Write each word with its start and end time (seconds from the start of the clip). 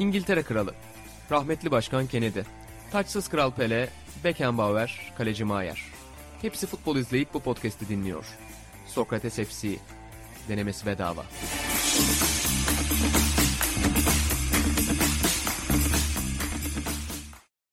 İngiltere 0.00 0.42
Kralı, 0.42 0.74
rahmetli 1.30 1.70
Başkan 1.70 2.06
Kennedy, 2.06 2.40
taçsız 2.92 3.28
Kral 3.28 3.50
Pele, 3.50 3.88
Beckenbauer, 4.24 5.12
Kaleci 5.18 5.44
Maier. 5.44 5.82
Hepsi 6.42 6.66
futbol 6.66 6.96
izleyip 6.96 7.34
bu 7.34 7.40
podcast'i 7.40 7.88
dinliyor. 7.88 8.24
Sokrates 8.86 9.34
FC, 9.34 9.68
denemesi 10.48 10.86
bedava. 10.86 11.24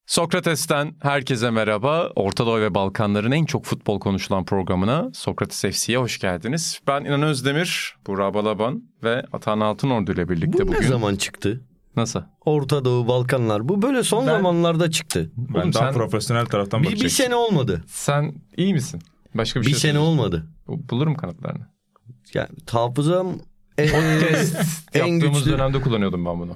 Sokrates'ten 0.05 0.96
herkese 1.02 1.52
merhaba. 1.52 2.12
Orta 2.16 2.46
Doğu 2.46 2.59
ve 2.59 2.75
Balkanların 2.75 3.32
en 3.32 3.46
çok 3.46 3.66
futbol 3.66 4.00
konuşulan 4.00 4.46
programına 4.46 5.09
Sokrates 5.14 5.62
FC'ye 5.62 5.98
hoş 5.98 6.20
geldiniz. 6.20 6.82
Ben 6.88 7.05
İnan 7.05 7.23
Özdemir, 7.23 7.96
Burak 8.07 8.34
Balaban 8.34 8.84
ve 9.04 9.25
Atan 9.34 9.59
Altınordu 9.59 10.14
ile 10.14 10.30
birlikte 10.30 10.64
Bu 10.64 10.68
bugün... 10.68 10.82
ne 10.82 10.87
zaman 10.87 11.15
çıktı? 11.15 11.67
Nasıl? 11.97 12.21
Orta 12.46 12.86
Doğu, 12.86 13.07
Balkanlar. 13.07 13.69
Bu 13.69 13.82
böyle 13.82 14.04
son 14.04 14.28
Ben- 14.28 14.32
zamanlarda 14.32 14.92
çıktı. 14.92 15.32
Ben 15.37 15.60
Oğlum 15.61 15.74
daha 15.74 15.83
sen- 15.83 15.93
profesyonel 15.93 16.46
taraftan 16.46 16.79
Bir, 16.82 16.86
bakacaktım. 16.86 17.06
bir 17.06 17.10
sene 17.11 17.36
olmadı. 17.36 17.83
Sen 17.87 18.33
iyi 18.57 18.73
misin? 18.73 19.01
Başka 19.36 19.61
bir, 19.61 19.65
Bir 19.65 19.71
şey 19.71 19.79
sene 19.79 20.00
olmadı. 20.00 20.47
Bu- 20.68 20.89
Bulurum 20.89 21.15
kanıtlarını. 21.15 21.68
Yani 22.33 22.47
hafızam 22.71 23.28
en, 23.78 23.87
Podcast 23.87 24.56
en 24.93 25.06
yaptığımız 25.14 25.39
güçlü. 25.43 25.51
dönemde 25.57 25.82
kullanıyordum 25.82 26.25
ben 26.25 26.39
bunu. 26.39 26.56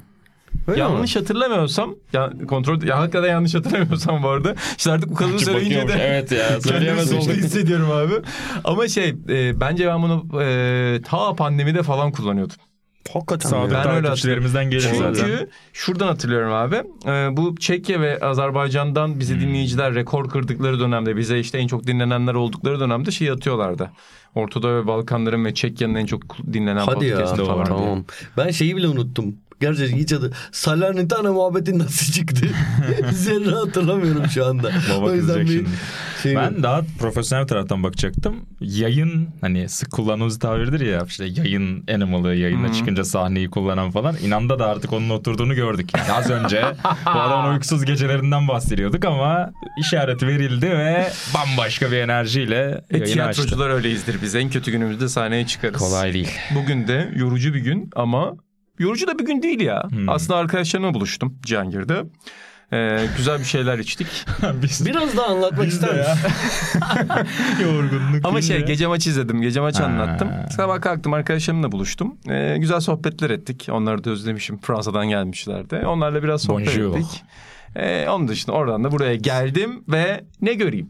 Öyle 0.67 0.83
mi? 0.83 0.91
yanlış 0.91 1.15
hatırlamıyorsam, 1.15 1.95
ya 2.13 2.33
kontrol 2.47 2.81
ya 2.83 2.99
hakikaten 2.99 3.29
yanlış 3.29 3.55
hatırlamıyorsam 3.55 4.23
bu 4.23 4.29
arada. 4.29 4.55
İşte 4.77 4.91
artık 4.91 5.09
bu 5.09 5.15
kadını 5.15 5.39
söyleyince 5.39 5.87
de 5.87 5.93
Evet 5.93 6.31
ya 6.31 6.61
söyleyemez 6.61 7.13
oldum. 7.13 7.31
hissediyorum 7.33 7.91
abi. 7.91 8.13
Ama 8.63 8.87
şey 8.87 9.15
e, 9.29 9.59
bence 9.59 9.87
ben 9.87 10.01
bunu 10.03 10.41
e, 10.43 10.99
ta 11.05 11.35
pandemide 11.35 11.83
falan 11.83 12.11
kullanıyordum. 12.11 12.55
Hakikaten 13.13 13.49
ya. 13.49 13.63
Öyle 13.63 14.01
takipçilerimizden 14.07 14.69
gelir 14.69 14.81
Çünkü 14.81 14.97
zaten. 14.97 15.47
şuradan 15.73 16.07
hatırlıyorum 16.07 16.53
abi. 16.53 16.75
e, 17.05 17.37
bu 17.37 17.55
Çekya 17.59 18.01
ve 18.01 18.19
Azerbaycan'dan 18.19 19.19
bizi 19.19 19.33
Hmm. 19.33 19.41
dinleyiciler 19.41 19.95
rekor 19.95 20.29
kırdıkları 20.29 20.79
dönemde 20.79 21.17
bize 21.17 21.39
işte 21.39 21.57
en 21.57 21.67
çok 21.67 21.87
dinlenenler 21.87 22.33
oldukları 22.33 22.79
dönemde 22.79 23.11
şey 23.11 23.29
atıyorlardı. 23.31 23.91
Ortadoğu 24.35 24.71
ve 24.83 24.87
Balkanların 24.87 25.45
ve 25.45 25.53
Çekya'nın 25.53 25.95
en 25.95 26.05
çok 26.05 26.21
dinlenen 26.53 26.85
Hadi 26.85 27.05
ya. 27.05 27.15
podcast'ı 27.17 27.45
falan. 27.45 27.65
diye. 27.65 27.77
Tamam. 27.77 28.05
Ben 28.37 28.51
şeyi 28.51 28.75
bile 28.75 28.87
unuttum. 28.87 29.35
Gerçekten 29.61 29.97
hiç 29.97 30.13
adı. 30.13 30.31
Salernitana 30.51 31.31
muhabbeti 31.33 31.79
nasıl 31.79 32.13
çıktı? 32.13 32.45
Zerre 33.11 33.55
hatırlamıyorum 33.55 34.27
şu 34.29 34.45
anda. 34.45 34.71
Baba 34.95 35.05
o 35.05 35.13
yüzden 35.13 35.39
bir 35.41 35.47
şimdi. 35.47 35.69
şey 36.23 36.35
Ben 36.35 36.63
daha 36.63 36.81
profesyonel 36.99 37.47
taraftan 37.47 37.83
bakacaktım. 37.83 38.35
Yayın 38.59 39.29
hani 39.41 39.69
sık 39.69 39.91
kullandığımız 39.91 40.39
tabirdir 40.39 40.79
ya 40.79 41.03
işte 41.07 41.25
yayın 41.25 41.83
animal'ı 41.95 42.35
yayına 42.35 42.69
Hı. 42.69 42.73
çıkınca 42.73 43.03
sahneyi 43.03 43.49
kullanan 43.49 43.91
falan. 43.91 44.15
İnanda 44.23 44.59
da 44.59 44.65
artık 44.65 44.93
onun 44.93 45.09
oturduğunu 45.09 45.55
gördük. 45.55 45.89
Yani 45.97 46.11
az 46.11 46.29
önce 46.29 46.63
bu 47.05 47.19
adamın 47.19 47.51
uykusuz 47.53 47.85
gecelerinden 47.85 48.47
bahsediyorduk 48.47 49.05
ama 49.05 49.51
işaret 49.79 50.23
verildi 50.23 50.69
ve 50.69 51.07
bambaşka 51.35 51.91
bir 51.91 51.97
enerjiyle 51.97 52.55
E, 52.89 52.97
yayını 52.97 53.03
açtı. 53.03 53.13
tiyatrocular 53.13 53.69
öyleyizdir 53.69 54.21
biz. 54.21 54.35
En 54.35 54.49
kötü 54.49 54.71
günümüzde 54.71 55.09
sahneye 55.09 55.47
çıkarız. 55.47 55.77
Kolay 55.79 56.13
değil. 56.13 56.29
Bugün 56.55 56.87
de 56.87 57.11
yorucu 57.15 57.53
bir 57.53 57.59
gün 57.59 57.89
ama 57.95 58.33
yorucu 58.79 59.07
da 59.07 59.19
bir 59.19 59.25
gün 59.25 59.41
değil 59.41 59.61
ya. 59.61 59.83
Hmm. 59.89 60.09
Aslında 60.09 60.39
arkadaşlarımla 60.39 60.93
buluştum 60.93 61.37
Cihangir'de. 61.41 62.03
Ee, 62.73 63.05
güzel 63.17 63.39
bir 63.39 63.43
şeyler 63.45 63.79
içtik. 63.79 64.07
Biz 64.63 64.85
Biraz 64.85 65.17
daha 65.17 65.25
anlatmak 65.27 65.67
ister 65.67 65.97
misin? 65.97 66.29
yorgunluk. 67.63 68.25
Ama 68.25 68.41
şey 68.41 68.55
deyince- 68.57 68.65
gece 68.67 68.87
maçı 68.87 69.09
izledim. 69.09 69.41
Gece 69.41 69.59
maçı 69.61 69.83
Ha. 69.83 69.89
anlattım. 69.89 70.29
Sabah 70.55 70.81
kalktım 70.81 71.13
arkadaşlarımla 71.13 71.71
buluştum. 71.71 72.17
Ee, 72.29 72.55
güzel 72.59 72.79
sohbetler 72.79 73.29
ettik. 73.29 73.67
Onları 73.71 74.03
da 74.03 74.09
özlemişim. 74.09 74.57
Fransa'dan 74.57 75.09
gelmişlerdi. 75.09 75.75
Onlarla 75.75 76.23
biraz 76.23 76.41
sohbet 76.41 76.67
Bonjour. 76.67 76.95
ettik. 76.97 77.23
Ee, 77.75 78.05
onun 78.09 78.27
dışında 78.27 78.55
oradan 78.55 78.83
da 78.83 78.91
buraya 78.91 79.15
geldim 79.15 79.83
ve 79.87 80.23
ne 80.41 80.53
göreyim? 80.53 80.89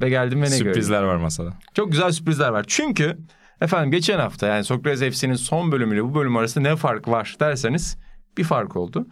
Ve 0.00 0.08
geldim 0.08 0.38
ve 0.42 0.44
ne 0.44 0.48
göreyim? 0.48 0.64
Sürprizler 0.66 1.02
var 1.02 1.16
masada. 1.16 1.50
Çok 1.74 1.92
güzel 1.92 2.12
sürprizler 2.12 2.48
var. 2.48 2.64
Çünkü 2.68 3.18
efendim 3.60 3.90
geçen 3.90 4.18
hafta 4.18 4.46
yani 4.46 4.64
Sokrates 4.64 5.14
FC'nin 5.14 5.34
son 5.34 5.72
bölümüyle 5.72 6.04
bu 6.04 6.14
bölüm 6.14 6.36
arasında 6.36 6.68
ne 6.68 6.76
fark 6.76 7.08
var 7.08 7.36
derseniz 7.40 7.98
bir 8.38 8.44
fark 8.44 8.76
oldu. 8.76 9.06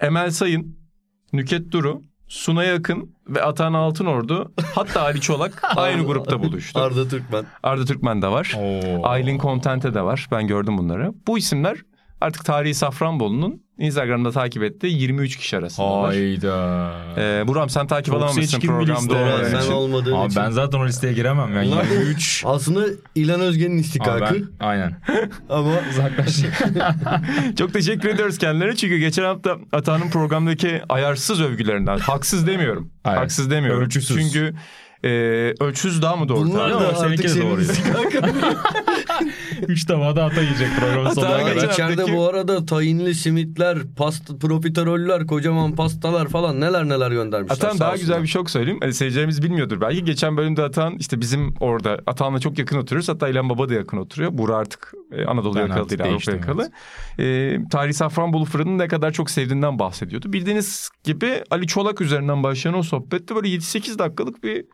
Emel 0.00 0.30
Sayın, 0.30 0.78
Nüket 1.32 1.72
Duru, 1.72 2.02
Sunay 2.28 2.72
Akın 2.72 3.14
ve 3.28 3.42
Atan 3.42 3.72
Altınordu 3.72 4.52
hatta 4.74 5.02
Ali 5.02 5.20
Çolak 5.20 5.62
aynı 5.76 6.06
grupta 6.06 6.42
buluştu. 6.42 6.80
Arda 6.80 7.08
Türkmen. 7.08 7.46
Arda 7.62 7.84
Türkmen 7.84 8.22
de 8.22 8.28
var. 8.28 8.56
Oo. 8.58 9.06
Aylin 9.06 9.38
Contente 9.38 9.94
de 9.94 10.02
var. 10.02 10.28
Ben 10.30 10.46
gördüm 10.46 10.78
bunları. 10.78 11.12
Bu 11.26 11.38
isimler 11.38 11.78
artık 12.20 12.44
tarihi 12.44 12.74
Safranbolu'nun 12.74 13.62
Instagram'da 13.80 14.30
takip 14.30 14.62
ettiği 14.62 15.00
23 15.02 15.36
kişi 15.36 15.56
arasındalar. 15.56 16.06
Hayda. 16.10 16.90
Ee, 17.18 17.44
Buram 17.46 17.70
sen 17.70 17.86
takip 17.86 18.06
Çok 18.06 18.16
alamamışsın 18.16 18.60
programda 18.60 19.14
olmadığın 19.14 19.50
Sen 19.50 19.60
için. 19.60 19.72
olmadığın 19.72 20.12
Abi 20.12 20.26
için. 20.30 20.42
ben 20.42 20.50
zaten 20.50 20.78
o 20.78 20.86
listeye 20.86 21.12
giremem 21.12 21.56
ya. 21.56 21.64
Bunlar 21.64 21.90
da 21.90 21.94
23. 21.94 22.42
Aslında 22.46 22.86
İlan 23.14 23.40
Özgen'in 23.40 23.72
Abi 23.74 23.80
istikakı 23.80 24.34
ben, 24.34 24.66
aynen. 24.66 25.00
ama 25.48 25.72
Uzaklaş. 25.90 26.36
Çok 27.58 27.72
teşekkür 27.72 28.08
ediyoruz 28.08 28.38
kendilerine 28.38 28.76
çünkü 28.76 28.98
geçen 28.98 29.24
hafta 29.24 29.56
Atan'ın 29.72 30.10
programdaki 30.10 30.82
ayarsız 30.88 31.40
övgülerinden 31.40 31.98
haksız 31.98 32.46
demiyorum. 32.46 32.90
Haksız 33.04 33.50
demiyorum. 33.50 33.82
Ölçüsüz. 33.84 34.16
Çünkü 34.16 34.54
e, 35.04 35.08
ölçüsüz 35.60 36.02
daha 36.02 36.16
mı 36.16 36.28
doğru? 36.28 36.48
bunlar 36.48 36.70
da 36.70 36.88
artık 36.88 37.30
senin. 37.30 37.58
Üç 39.68 39.84
tavada 39.84 40.24
ata 40.24 40.40
yiyecek 40.40 40.68
kadar. 40.80 41.04
hafta- 41.04 41.72
İçeride 41.72 42.16
bu 42.16 42.28
arada 42.28 42.66
tayinli 42.66 43.14
simitler, 43.14 43.78
pasta, 43.96 44.38
profiteroller, 44.38 45.26
kocaman 45.26 45.74
pastalar 45.74 46.28
falan 46.28 46.60
neler 46.60 46.88
neler 46.88 47.10
göndermişler. 47.10 47.56
Atan 47.56 47.78
daha 47.78 47.96
güzel 47.96 48.22
bir 48.22 48.28
şey 48.28 48.42
söyleyeyim. 48.46 48.78
Hani 48.82 48.94
seyircilerimiz 48.94 49.42
bilmiyordur 49.42 49.80
belki. 49.80 50.04
Geçen 50.04 50.36
bölümde 50.36 50.62
Atan 50.62 50.96
işte 50.98 51.20
bizim 51.20 51.54
orada 51.60 52.00
Atan'la 52.06 52.38
çok 52.40 52.58
yakın 52.58 52.78
oturuyoruz. 52.78 53.08
Hatta 53.08 53.28
İlhan 53.28 53.48
Baba 53.48 53.68
da 53.68 53.74
yakın 53.74 53.96
oturuyor. 53.96 54.30
Burak 54.32 54.60
artık 54.60 54.92
e, 55.12 55.24
Anadolu 55.24 55.54
Ben 55.54 55.60
yakalı 55.60 55.88
değil 55.88 56.02
Avrupa 56.02 56.32
yakalı. 56.32 56.70
E, 57.18 57.58
Tarihi 57.70 57.94
Safranbolu 57.94 58.44
fırını 58.44 58.78
ne 58.78 58.88
kadar 58.88 59.10
çok 59.12 59.30
sevdiğinden 59.30 59.78
bahsediyordu. 59.78 60.32
Bildiğiniz 60.32 60.90
gibi 61.04 61.42
Ali 61.50 61.66
Çolak 61.66 62.00
üzerinden 62.00 62.42
başlayan 62.42 62.74
o 62.78 62.82
sohbette 62.82 63.34
böyle 63.34 63.48
7-8 63.48 63.98
dakikalık 63.98 64.44
bir 64.44 64.64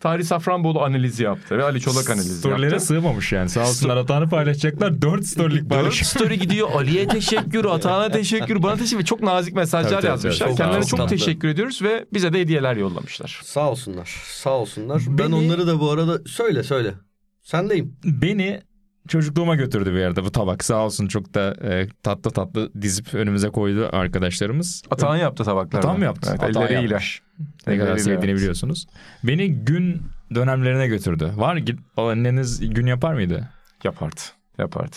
Tarih 0.00 0.24
Safranbolu 0.24 0.82
analizi 0.82 1.22
yaptı 1.22 1.58
ve 1.58 1.64
Ali 1.64 1.80
Çolak 1.80 2.10
analizi 2.10 2.38
Storylere 2.38 2.70
yaptı. 2.70 2.86
sığmamış 2.86 3.32
yani. 3.32 3.48
Sağ 3.48 3.68
olsunlar 3.68 3.98
hatanı 3.98 4.28
paylaşacaklar. 4.28 5.02
Dört 5.02 5.26
storylik 5.26 5.62
Dört 5.62 5.68
paylaşıyor. 5.70 6.04
story 6.06 6.38
gidiyor. 6.38 6.68
Ali'ye 6.74 7.08
teşekkür, 7.08 7.64
Atağan'a 7.64 8.08
teşekkür, 8.08 8.62
bana 8.62 8.76
teşekkür 8.76 8.98
ve 8.98 9.04
çok 9.04 9.22
nazik 9.22 9.54
mesajlar 9.54 9.90
Tabii, 9.90 10.00
tabii, 10.00 10.10
yazmışlar. 10.10 10.46
tabii. 10.46 10.56
Kendilerine 10.56 10.86
Çok 10.86 10.98
tatlı. 11.00 11.16
teşekkür 11.16 11.48
ediyoruz 11.48 11.82
ve 11.82 12.06
bize 12.12 12.32
de 12.32 12.40
hediyeler 12.40 12.76
yollamışlar. 12.76 13.40
Sağ 13.44 13.70
olsunlar. 13.70 14.20
Sağ 14.26 14.50
olsunlar. 14.50 15.02
Ben 15.08 15.18
Beni- 15.18 15.34
onları 15.34 15.66
da 15.66 15.80
bu 15.80 15.90
arada 15.90 16.18
söyle 16.26 16.62
söyle. 16.62 16.94
Sendeyim. 17.42 17.96
Beni 18.04 18.62
çocukluğuma 19.08 19.56
götürdü 19.56 19.92
bir 19.92 19.98
yerde 19.98 20.24
bu 20.24 20.32
tabak. 20.32 20.64
Sağ 20.64 20.84
olsun 20.84 21.06
çok 21.06 21.34
da 21.34 21.54
e, 21.62 21.88
tatlı 22.02 22.30
tatlı 22.30 22.70
dizip 22.82 23.14
önümüze 23.14 23.48
koydu 23.48 23.88
arkadaşlarımız. 23.92 24.82
Atağan 24.90 25.16
yaptı 25.16 25.44
tabakları. 25.44 25.82
Atan 25.82 25.98
mı 25.98 26.04
yaptı? 26.04 26.28
Evet, 26.30 26.42
Atan 26.42 26.62
elleriyle. 26.62 26.92
yapmış. 26.92 27.22
Ne 27.66 27.78
kadar 27.78 27.96
sevdiğini 27.98 28.36
biliyorsunuz. 28.36 28.86
Beni 29.24 29.52
gün 29.54 30.02
dönemlerine 30.34 30.86
götürdü. 30.88 31.30
Var 31.36 31.56
git 31.56 31.78
anneniz 31.96 32.70
gün 32.74 32.86
yapar 32.86 33.14
mıydı? 33.14 33.48
Yapardı. 33.84 34.20
Yapardı. 34.58 34.96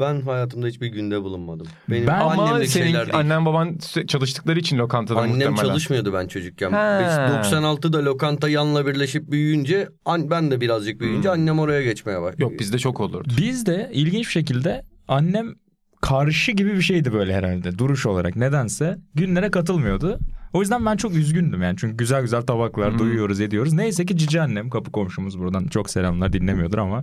Ben 0.00 0.20
hayatımda 0.20 0.66
hiçbir 0.66 0.86
günde 0.86 1.22
bulunmadım. 1.22 1.66
Benim 1.90 2.06
Ben- 2.06 2.20
Ama 2.20 2.48
senin 2.48 2.64
şeyler 2.66 3.06
değil. 3.06 3.18
annen 3.18 3.46
baban 3.46 3.78
çalıştıkları 4.08 4.58
için 4.58 4.78
lokantada 4.78 5.18
Annem 5.20 5.34
muhtemelen. 5.34 5.56
çalışmıyordu 5.56 6.12
ben 6.12 6.26
çocukken. 6.28 6.72
Biz 6.72 7.12
96'da 7.52 8.04
lokanta 8.04 8.48
yanla 8.48 8.86
birleşip 8.86 9.30
büyüyünce 9.30 9.88
ben 10.06 10.50
de 10.50 10.60
birazcık 10.60 11.00
büyüyünce 11.00 11.28
Hmm. 11.28 11.40
annem 11.40 11.58
oraya 11.58 11.82
geçmeye 11.82 12.22
başladı. 12.22 12.42
Yok 12.42 12.52
bizde 12.60 12.78
çok 12.78 13.00
olurdu. 13.00 13.28
Bizde 13.38 13.90
ilginç 13.92 14.26
bir 14.26 14.30
şekilde 14.32 14.82
annem 15.08 15.54
karşı 16.00 16.52
gibi 16.52 16.74
bir 16.74 16.82
şeydi 16.82 17.12
böyle 17.12 17.34
herhalde 17.34 17.78
duruş 17.78 18.06
olarak 18.06 18.36
nedense 18.36 18.98
günlere 19.14 19.50
katılmıyordu. 19.50 20.18
O 20.52 20.60
yüzden 20.60 20.86
ben 20.86 20.96
çok 20.96 21.14
üzgündüm 21.14 21.62
yani 21.62 21.76
çünkü 21.78 21.96
güzel 21.96 22.22
güzel 22.22 22.42
tabaklar 22.42 22.90
Hmm. 22.92 22.98
duyuyoruz 22.98 23.40
ediyoruz. 23.40 23.72
Neyse 23.72 24.06
ki 24.06 24.16
cici 24.16 24.40
annem 24.40 24.70
kapı 24.70 24.92
komşumuz 24.92 25.38
buradan 25.38 25.66
çok 25.66 25.90
selamlar 25.90 26.32
dinlemiyordur 26.32 26.78
ama 26.78 27.02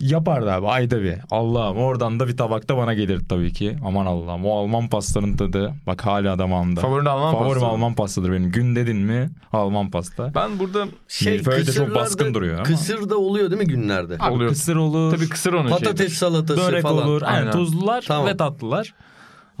yapardı 0.00 0.52
abi 0.52 0.66
ayda 0.66 1.02
bir. 1.02 1.14
Allah'ım 1.30 1.76
oradan 1.76 2.20
da 2.20 2.28
bir 2.28 2.36
tabakta 2.36 2.76
bana 2.76 2.94
gelir 2.94 3.20
tabii 3.28 3.52
ki. 3.52 3.76
Aman 3.84 4.06
Allah'ım 4.06 4.46
o 4.46 4.58
Alman 4.58 4.88
pastanın 4.88 5.36
tadı 5.36 5.72
bak 5.86 6.06
hala 6.06 6.38
damağımda. 6.38 6.80
Favorin 6.80 7.04
Alman 7.04 7.32
Favorim 7.32 7.52
pasta. 7.60 7.66
Alman 7.66 7.94
pastadır 7.94 8.32
benim. 8.32 8.50
Gün 8.52 8.76
dedin 8.76 8.96
mi 8.96 9.30
Alman 9.52 9.90
pasta. 9.90 10.32
Ben 10.34 10.58
burada 10.58 10.84
Milföy 11.24 11.66
de 11.66 11.72
çok 11.72 11.94
baskın 11.94 12.34
duruyor 12.34 12.54
ama. 12.54 12.62
Kısır 12.62 13.10
da 13.10 13.16
oluyor 13.18 13.50
değil 13.50 13.62
mi 13.62 13.68
günlerde? 13.68 14.16
Abi 14.20 14.32
oluyor. 14.34 14.50
kısır 14.50 14.76
olur. 14.76 15.16
tabii 15.16 15.28
kısır 15.28 15.52
onun 15.52 15.70
Patates 15.70 15.98
şeyidir. 15.98 16.14
salatası 16.14 16.60
börek 16.60 16.82
falan. 16.82 17.04
olur. 17.08 17.22
Aynen, 17.22 17.38
Aynen. 17.38 17.52
tuzlular 17.52 18.04
Tamam. 18.08 18.26
ve 18.26 18.36
tatlılar. 18.36 18.94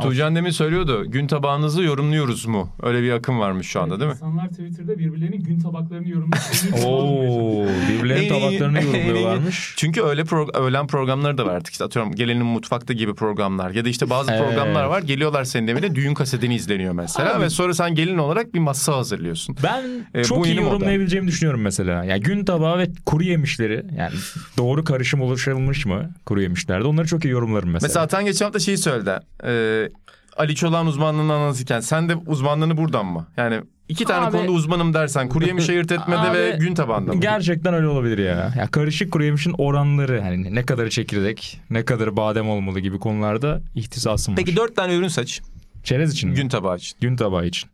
Tuğcan 0.00 0.36
demin 0.36 0.50
söylüyordu. 0.50 1.04
Gün 1.10 1.26
tabağınızı 1.26 1.82
yorumluyoruz 1.82 2.46
mu? 2.46 2.68
Öyle 2.82 3.02
bir 3.02 3.12
akım 3.12 3.40
varmış 3.40 3.66
şu 3.66 3.80
anda 3.82 4.00
değil 4.00 4.08
mi? 4.10 4.14
İnsanlar 4.14 4.48
Twitter'da 4.48 4.98
birbirlerinin 4.98 5.40
gün 5.42 5.60
tabaklarını 5.60 6.08
yorumluyor. 6.08 6.42
Oo, 6.86 7.66
birbirlerinin 7.88 8.28
tabaklarını 8.28 8.82
yorumluyorlarmış. 8.84 9.74
Çünkü 9.76 10.02
öyle 10.02 10.22
pro- 10.22 10.56
öğlen 10.58 10.86
programları 10.86 11.38
da 11.38 11.46
var 11.46 11.54
artık. 11.54 11.72
İşte 11.72 11.84
atıyorum 11.84 12.12
gelinin 12.12 12.46
mutfakta 12.46 12.92
gibi 12.92 13.14
programlar. 13.14 13.70
Ya 13.70 13.84
da 13.84 13.88
işte 13.88 14.10
bazı 14.10 14.32
Evet. 14.32 14.42
programlar 14.48 14.84
var. 14.84 15.02
Geliyorlar 15.02 15.44
senin 15.44 15.68
evine 15.68 15.94
düğün 15.94 16.14
kasetini 16.14 16.54
izleniyor 16.54 16.92
mesela. 16.92 17.34
Abi. 17.36 17.42
Ve 17.44 17.50
sonra 17.50 17.74
sen 17.74 17.94
gelin 17.94 18.18
olarak 18.18 18.54
bir 18.54 18.58
masa 18.60 18.96
hazırlıyorsun. 18.96 19.56
Ben 19.62 19.84
E, 20.14 20.24
çok 20.24 20.38
bu 20.38 20.46
iyi 20.46 20.48
yeni 20.48 20.60
moda. 20.60 20.70
yorumlayabileceğimi 20.74 21.28
düşünüyorum 21.28 21.60
mesela. 21.60 22.04
Yani 22.04 22.20
gün 22.20 22.44
tabağı 22.44 22.78
ve 22.78 22.88
kuru 23.06 23.22
yemişleri 23.24 23.84
yani 23.98 24.12
doğru 24.58 24.84
karışım 24.84 25.20
oluşturulmuş 25.20 25.86
mu 25.86 26.02
kuru 26.26 26.42
yemişlerde 26.42 26.84
onları 26.86 27.06
çok 27.06 27.24
iyi 27.24 27.28
yorumlarım 27.28 27.70
mesela. 27.70 27.88
Mesela 27.88 28.04
Atan 28.04 28.24
geçen 28.24 28.44
hafta 28.46 28.58
şeyi 28.58 28.78
söyledi. 28.78 29.10
Ee, 29.44 29.88
Ali 30.36 30.54
Çolak'ın 30.54 30.86
uzmanlığını 30.86 31.32
anlatırken 31.32 31.80
sen 31.80 32.08
de 32.08 32.16
uzmanlığını 32.16 32.76
buradan 32.76 33.06
mı? 33.06 33.26
Yani 33.36 33.60
iki 33.88 34.04
tane 34.04 34.26
Abi- 34.26 34.36
konuda 34.36 34.52
uzmanım 34.52 34.94
dersen 34.94 35.28
kuru 35.28 35.46
yemiş 35.46 35.68
ayırt 35.68 35.92
etmede 35.92 36.18
Abi, 36.18 36.38
ve 36.38 36.56
gün 36.60 36.74
tabağında 36.74 37.12
mı? 37.12 37.20
Gerçekten 37.20 37.74
öyle 37.74 37.86
olabilir 37.86 38.18
ya. 38.18 38.52
ya. 38.58 38.66
Karışık 38.70 39.12
kuru 39.12 39.24
yemişin 39.24 39.54
oranları 39.58 40.20
hani 40.20 40.54
ne 40.54 40.62
kadarı 40.66 40.90
çekirdek 40.90 41.60
ne 41.70 41.84
kadarı 41.84 42.16
badem 42.16 42.48
olmalı 42.50 42.80
gibi 42.80 42.98
konularda 42.98 43.60
ihtisasım 43.74 44.34
var. 44.34 44.36
Peki 44.44 44.56
dört 44.56 44.76
tane 44.76 44.94
ürün 44.94 45.08
seç. 45.08 45.40
Çerez 45.84 46.12
için 46.12 46.30
mi? 46.30 46.36
Gün 46.36 46.48
tabağı 46.48 46.76
için. 46.76 46.98
Gün 47.00 47.16
tabağı 47.16 47.46
için. 47.46 47.70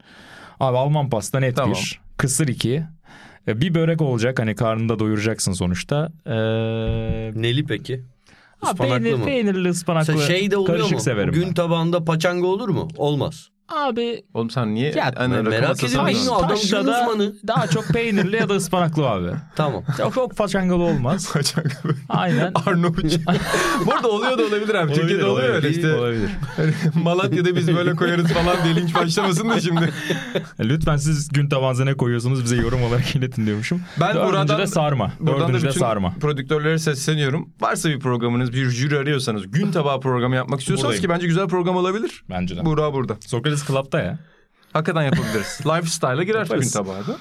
Abi 0.60 0.76
Alman 0.78 1.10
pasta 1.10 1.40
net 1.40 1.56
Tamam. 1.56 1.74
bir. 1.74 2.00
Kısır 2.16 2.48
iki. 2.48 2.82
E, 3.48 3.60
Bir 3.60 3.74
börek 3.74 4.00
olacak 4.02 4.38
hani 4.38 4.54
karnında 4.54 4.98
doyuracaksın 4.98 5.52
sonuçta. 5.52 6.08
Ee, 6.26 6.32
Neli 7.42 7.64
peki? 7.66 8.02
Ha, 8.60 8.70
Ispanaklı 8.72 9.02
peynir, 9.02 9.18
mı? 9.18 9.24
peynirli 9.24 9.68
ıspanaklı. 9.68 10.12
Mesela 10.12 10.26
şey 10.38 10.50
de 10.50 10.56
oluyor 10.56 10.76
karışık 10.76 10.94
mu? 10.94 11.00
severim 11.00 11.32
Gün 11.34 11.42
ben. 11.46 11.54
tabağında 11.54 12.04
paçanga 12.04 12.46
olur 12.46 12.68
mu? 12.68 12.88
Olmaz. 12.96 13.48
Abi 13.68 14.22
Oğlum 14.34 14.50
sen 14.50 14.74
niye? 14.74 14.92
Ya, 14.92 15.12
Hani 15.16 15.34
ben 15.34 15.38
rakı 15.40 15.50
merak 15.50 15.84
ediyorum. 15.84 16.06
adam 16.44 16.56
gün 16.70 16.78
uzmanı. 16.78 17.34
daha 17.46 17.66
çok 17.66 17.84
peynirli 17.88 18.36
ya 18.36 18.48
da 18.48 18.54
ıspanaklı 18.54 19.08
abi. 19.08 19.28
Tamam. 19.56 19.82
Çok, 19.98 20.14
çok 20.14 20.36
paçangalı 20.36 20.82
olmaz. 20.82 21.32
Paçanga. 21.32 21.68
Aynen. 22.08 22.52
Arnavut. 22.66 22.98
Bu 23.86 23.94
arada 23.94 24.08
oluyor 24.08 24.38
da 24.38 24.42
olabilir 24.46 24.74
abi. 24.74 24.92
Türkiye'de 24.92 25.24
oluyor 25.24 25.54
öyle 25.54 25.70
işte. 25.70 25.94
Olabilir. 25.94 26.30
Malatya'da 26.94 27.56
biz 27.56 27.76
böyle 27.76 27.94
koyarız 27.94 28.26
falan 28.32 28.56
diye 28.64 28.76
linç 28.76 28.94
başlamasın 28.94 29.50
da 29.50 29.60
şimdi. 29.60 29.92
Lütfen 30.60 30.96
siz 30.96 31.28
gün 31.28 31.48
tabağınıza 31.48 31.84
ne 31.84 31.94
koyuyorsunuz 31.94 32.44
bize 32.44 32.56
yorum 32.56 32.82
olarak 32.82 33.16
iletin 33.16 33.46
diyormuşum. 33.46 33.80
Ben 34.00 34.14
Dördüncü 34.14 34.32
buradan- 34.32 34.58
de 34.58 34.66
sarma. 34.66 35.12
Buradan 35.20 35.40
da 35.40 35.48
Dördüncü 35.48 35.64
de 35.64 35.68
bütün 35.68 35.80
sarma. 35.80 36.14
prodüktörlere 36.20 36.78
sesleniyorum. 36.78 37.48
Varsa 37.60 37.88
bir 37.88 38.00
programınız, 38.00 38.52
bir 38.52 38.70
jüri 38.70 38.98
arıyorsanız, 38.98 39.50
gün 39.50 39.72
tabağı 39.72 40.00
programı 40.00 40.34
yapmak 40.36 40.60
istiyorsanız 40.60 40.84
Buradayım. 40.88 41.02
ki 41.02 41.08
bence 41.08 41.26
güzel 41.26 41.48
program 41.48 41.76
olabilir. 41.76 42.22
Bence 42.30 42.56
de. 42.56 42.64
Buğra 42.64 42.92
burada. 42.92 43.16
Sokrates 43.26 43.57
Club'da 43.66 44.00
ya. 44.00 44.18
Hakikaten 44.72 45.02
yapabiliriz. 45.02 45.60
Lifestyle'a 45.66 46.22
girer 46.22 46.32
gün 46.34 46.38
Yaparız. 46.50 46.72
tabağı 46.72 47.06
da. 47.06 47.16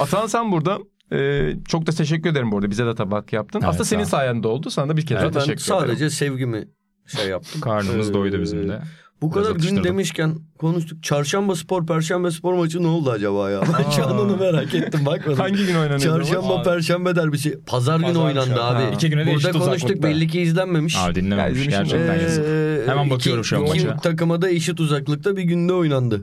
Atan 0.00 0.26
sen 0.26 0.52
burada. 0.52 0.78
Ee, 1.12 1.54
çok 1.68 1.86
da 1.86 1.90
teşekkür 1.92 2.30
ederim 2.30 2.52
bu 2.52 2.56
arada. 2.56 2.70
Bize 2.70 2.86
de 2.86 2.94
tabak 2.94 3.32
yaptın. 3.32 3.58
Evet, 3.60 3.68
Aslında 3.68 3.84
senin 3.84 4.04
sayende 4.04 4.48
oldu. 4.48 4.70
Sana 4.70 4.88
da 4.88 4.96
bir 4.96 5.06
kez 5.06 5.16
daha 5.16 5.24
ben 5.24 5.32
teşekkür 5.32 5.52
ederim. 5.64 5.80
sadece 5.80 6.10
sevgimi 6.10 6.68
şey 7.06 7.28
yaptım. 7.28 7.60
Karnımız 7.60 8.10
Ee, 8.10 8.14
doydu 8.14 8.40
bizim 8.40 8.68
de. 8.68 8.82
Bu 9.22 9.32
Biraz 9.34 9.42
kadar 9.42 9.50
gün 9.50 9.58
atıştırdım. 9.58 9.84
demişken 9.84 10.34
konuştuk. 10.58 11.02
Çarşamba 11.02 11.56
spor, 11.56 11.86
perşembe 11.86 12.30
spor 12.30 12.54
maçı 12.54 12.82
ne 12.82 12.86
oldu 12.86 13.10
acaba 13.10 13.50
ya? 13.50 13.60
Ben 13.78 13.90
şu 13.90 14.06
an 14.06 14.20
onu 14.20 14.36
merak 14.36 14.74
ettim 14.74 15.06
bakmadım. 15.06 15.38
Hangi 15.38 15.66
gün 15.66 15.74
oynanıyor? 15.74 16.00
Çarşamba, 16.00 16.54
Abi. 16.58 16.64
perşembe 16.64 17.16
derbisi. 17.16 17.60
Pazar 17.66 17.96
günü 17.96 18.06
Pazar 18.06 18.20
oynandı 18.24 18.40
akşamı. 18.62 18.62
abi. 18.78 18.84
Ha. 18.84 18.90
İki 18.94 19.10
güne 19.10 19.20
de 19.26 19.34
Burada 19.34 19.48
eşit 19.48 19.52
konuştuk 19.60 19.76
uzaklıkta. 19.90 20.08
belli 20.08 20.28
ki 20.28 20.40
izlenmemiş. 20.40 20.96
Abi 20.98 21.14
dinlememiş 21.14 21.58
Ya, 21.58 21.62
izlemişim 21.66 21.98
gerçekten 21.98 22.22
yazık. 22.22 22.44
Ee, 22.44 22.82
Hemen 22.90 23.02
iki- 23.04 23.10
bakıyorum 23.14 23.44
şu 23.44 23.56
an 23.58 23.62
iki 23.64 23.86
maça. 23.86 23.96
takıma 24.00 24.42
da 24.42 24.50
eşit 24.50 24.80
uzaklıkta 24.80 25.36
bir 25.36 25.42
günde 25.42 25.72
oynandı. 25.72 26.22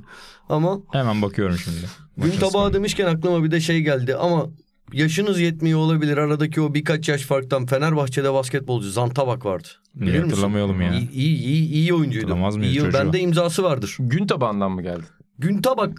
Ama 0.50 0.78
Hemen 0.92 1.22
bakıyorum 1.22 1.58
şimdi. 1.58 1.78
gün 2.18 2.26
Maçın 2.28 2.40
tabağı 2.40 2.74
demişken 2.74 3.06
aklıma 3.06 3.44
bir 3.44 3.52
de 3.52 3.62
şey 3.62 3.80
geldi 3.82 4.16
ama 4.16 4.46
yaşınız 4.94 5.40
yetmiyor 5.40 5.80
olabilir. 5.80 6.18
Aradaki 6.18 6.62
o 6.62 6.74
birkaç 6.74 7.10
yaş 7.10 7.22
farktan 7.22 7.66
Fenerbahçe'de 7.66 8.34
basketbolcu 8.34 8.90
Zantabak 8.90 9.46
vardı. 9.46 9.68
Niye 9.96 10.08
Bilir 10.08 10.20
misin? 10.20 10.30
hatırlamayalım 10.30 10.82
ya. 10.82 10.94
İyi, 10.94 11.10
iyi, 11.12 11.38
iyi, 11.44 11.70
iyi 11.72 11.94
oyuncuydu. 11.94 12.26
Hatırlamaz 12.26 12.56
mıyız 12.58 12.74
İyi, 12.76 12.80
çocuğu? 12.80 12.98
bende 12.98 13.20
imzası 13.20 13.64
vardır. 13.64 13.96
Gün 14.00 14.28
tabağından 14.28 14.72
mı 14.72 14.82
geldi? 14.82 15.04
Gün 15.40 15.62
tabak 15.62 15.98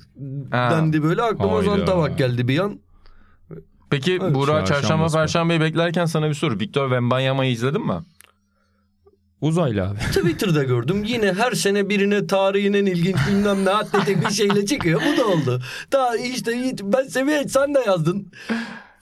Ha. 0.51 0.71
dendi 0.73 1.03
böyle 1.03 1.23
aklıma 1.23 1.57
Hayda. 1.59 1.77
Zantabak 1.77 2.19
geldi 2.19 2.49
bir 2.49 2.59
an. 2.59 2.79
Peki 3.91 4.19
Evet, 4.23 4.35
Buğra 4.35 4.65
çarşamba 4.65 5.07
perşembeyi 5.09 5.61
beklerken 5.61 6.05
sana 6.07 6.29
bir 6.29 6.35
soru. 6.35 6.59
Victor 6.61 6.85
Wembanyama'yı 6.89 7.53
izledin 7.53 7.87
mi? 7.87 7.93
Uzaylı 9.41 9.83
abi. 9.89 9.99
Twitter'da 10.13 10.65
gördüm. 10.65 11.05
Yine 11.05 11.33
her 11.33 11.53
sene 11.53 11.89
birine 11.89 12.27
tarihin 12.27 12.73
en 12.73 12.87
ilginç 12.87 13.17
bilmem 13.29 13.65
ne 13.65 13.71
atletik 13.71 14.27
bir 14.29 14.35
şeyle 14.35 14.67
çıkıyor. 14.67 15.01
Bu 15.13 15.17
da 15.21 15.27
oldu. 15.27 15.61
Daha 15.93 16.17
işte 16.17 16.53
ben 16.83 17.03
seviye 17.09 17.49
sen 17.49 17.75
de 17.75 17.79
yazdın. 17.87 18.33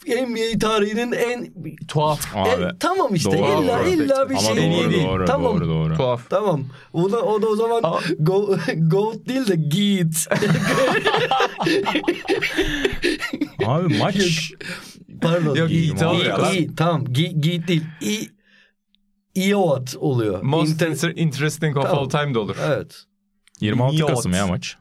NBA 0.06 0.58
tarihinin 0.61 1.12
en 1.12 1.49
Tuhaf. 1.88 2.37
Abi. 2.37 2.64
E, 2.64 2.69
tamam 2.81 3.14
işte 3.14 3.38
Doğru, 3.38 3.62
illa 3.62 3.79
doğru. 3.79 3.88
illa 3.88 4.31
bir 4.31 4.35
Ama 4.35 4.40
şey. 4.55 4.56
doğru, 4.73 4.90
değil. 4.90 5.05
doğru, 5.08 5.25
Tamam. 5.25 5.61
doğru, 5.61 5.69
doğru. 5.69 5.96
Tuhaf. 5.96 6.31
Tamam. 6.31 6.64
O 6.93 7.12
da, 7.12 7.23
o 7.23 7.43
da 7.43 7.46
o 7.46 7.56
zaman 7.56 7.81
Ama- 7.82 8.00
go, 8.19 8.56
goat 8.76 9.29
değil 9.29 9.46
de 9.46 9.55
git. 9.56 10.29
Abi 13.67 13.99
maç 13.99 14.52
Pardon. 15.23 15.55
Yok, 15.55 15.70
İyi, 15.70 15.94
iyi, 16.52 16.75
tamam. 16.76 17.05
Gi- 17.05 17.40
Git 17.40 17.69
değil. 17.69 17.82
İyi. 18.00 18.31
İyot 19.44 19.96
oluyor. 19.96 20.43
Most 20.43 20.82
İnter- 20.82 21.14
interesting 21.14 21.76
of 21.76 21.82
Tamam. 21.87 21.99
all 21.99 22.08
time 22.08 22.35
de 22.35 22.38
olur. 22.38 22.56
Evet. 22.67 23.05
26 23.61 23.96
Yacht. 23.96 24.11
Kasım 24.14 24.32
ya 24.32 24.46
maç. 24.46 24.76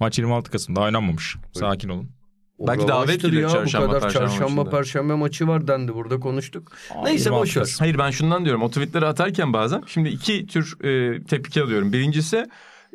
Maç 0.00 0.18
26 0.18 0.50
Kasım. 0.50 0.76
Daha 0.76 0.84
oynanmamış. 0.84 1.36
Sakin 1.52 1.88
olun. 1.88 2.10
O 2.58 2.66
Belki 2.66 2.88
davet 2.88 3.24
ya, 3.24 3.48
çarşamba, 3.48 3.86
bu 3.86 3.90
kadar 3.92 4.02
perşembe 4.02 4.26
çarşamba 4.28 4.64
perşembe 4.64 5.14
maçı 5.14 5.48
var 5.48 5.68
dendi 5.68 5.94
burada 5.94 6.20
konuştuk. 6.20 6.72
Aa, 6.90 7.02
Neyse 7.04 7.24
26 7.24 7.42
boş 7.42 7.56
ver. 7.56 7.62
Kasım. 7.62 7.78
Hayır 7.78 7.98
ben 7.98 8.10
şundan 8.10 8.44
diyorum. 8.44 8.62
O 8.62 8.68
tweetleri 8.68 9.06
atarken 9.06 9.52
bazen 9.52 9.82
şimdi 9.86 10.08
iki 10.08 10.46
tür 10.46 10.84
e, 10.84 11.22
tepki 11.24 11.62
alıyorum. 11.62 11.92
Birincisi 11.92 12.46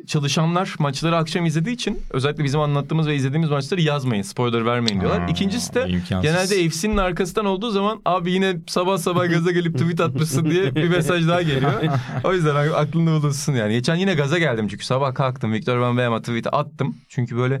çalışanlar 0.06 0.74
maçları 0.78 1.16
akşam 1.16 1.46
izlediği 1.46 1.74
için 1.74 2.00
özellikle 2.10 2.44
bizim 2.44 2.60
anlattığımız 2.60 3.06
ve 3.06 3.16
izlediğimiz 3.16 3.50
maçları 3.50 3.80
yazmayın. 3.80 4.22
Spoiler 4.22 4.66
vermeyin 4.66 5.00
diyorlar. 5.00 5.20
Aa, 5.20 5.26
İkincisi 5.26 5.74
de 5.74 5.88
imkansız. 5.88 6.22
genelde 6.22 6.68
FC'nin 6.68 6.96
arkasından 6.96 7.46
olduğu 7.46 7.70
zaman 7.70 8.00
abi 8.04 8.32
yine 8.32 8.56
sabah 8.66 8.98
sabah 8.98 9.30
gaza 9.30 9.50
gelip 9.52 9.78
tweet 9.78 10.00
atmışsın 10.00 10.50
diye 10.50 10.74
bir 10.74 10.88
mesaj 10.88 11.28
daha 11.28 11.42
geliyor. 11.42 11.72
O 12.24 12.34
yüzden 12.34 12.54
aklında 12.54 13.10
bulunsun 13.10 13.52
yani. 13.52 13.72
Geçen 13.72 13.94
yine 13.96 14.14
gaza 14.14 14.38
geldim 14.38 14.68
çünkü 14.68 14.84
sabah 14.84 15.14
kalktım 15.14 15.52
Victor 15.52 15.76
Van 15.76 15.98
Beema 15.98 16.20
tweet'i 16.20 16.50
attım. 16.50 16.96
Çünkü 17.08 17.36
böyle 17.36 17.60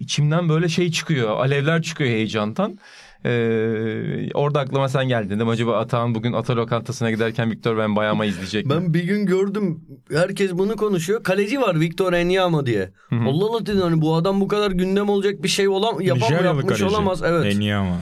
içimden 0.00 0.48
böyle 0.48 0.68
şey 0.68 0.90
çıkıyor. 0.92 1.30
Alevler 1.40 1.82
çıkıyor 1.82 2.10
heyecandan. 2.10 2.78
Ee, 3.24 4.30
orada 4.34 4.60
aklıma 4.60 4.88
sen 4.88 5.08
geldin. 5.08 5.30
Dedim 5.30 5.48
acaba 5.48 5.78
Atahan 5.78 6.14
bugün 6.14 6.32
Ata 6.32 6.56
lokantasına 6.56 7.10
giderken 7.10 7.50
Victor 7.50 7.76
Van 7.76 7.96
Bayama 7.96 8.24
izleyecek 8.24 8.66
mi? 8.66 8.70
Ben 8.70 8.94
bir 8.94 9.04
gün 9.04 9.26
gördüm. 9.26 9.80
Herkes 10.12 10.52
bunu 10.52 10.76
konuşuyor. 10.76 11.22
Kaleci 11.22 11.60
var 11.60 11.80
Victor 11.80 12.12
Enyama 12.12 12.66
diye. 12.66 12.90
Allah 13.12 13.44
Allah 13.46 13.66
dedim 13.66 13.80
hani 13.80 14.00
bu 14.00 14.14
adam 14.14 14.40
bu 14.40 14.48
kadar 14.48 14.70
gündem 14.70 15.08
olacak 15.08 15.42
bir 15.42 15.48
şey 15.48 15.68
olam 15.68 16.00
yapam 16.00 16.44
yapmış 16.44 16.66
kaleci. 16.66 16.84
olamaz. 16.84 17.22
Evet. 17.24 17.54
En 17.54 17.60
iyi 17.60 17.74
ama. 17.74 17.96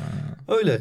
Öyle. 0.49 0.79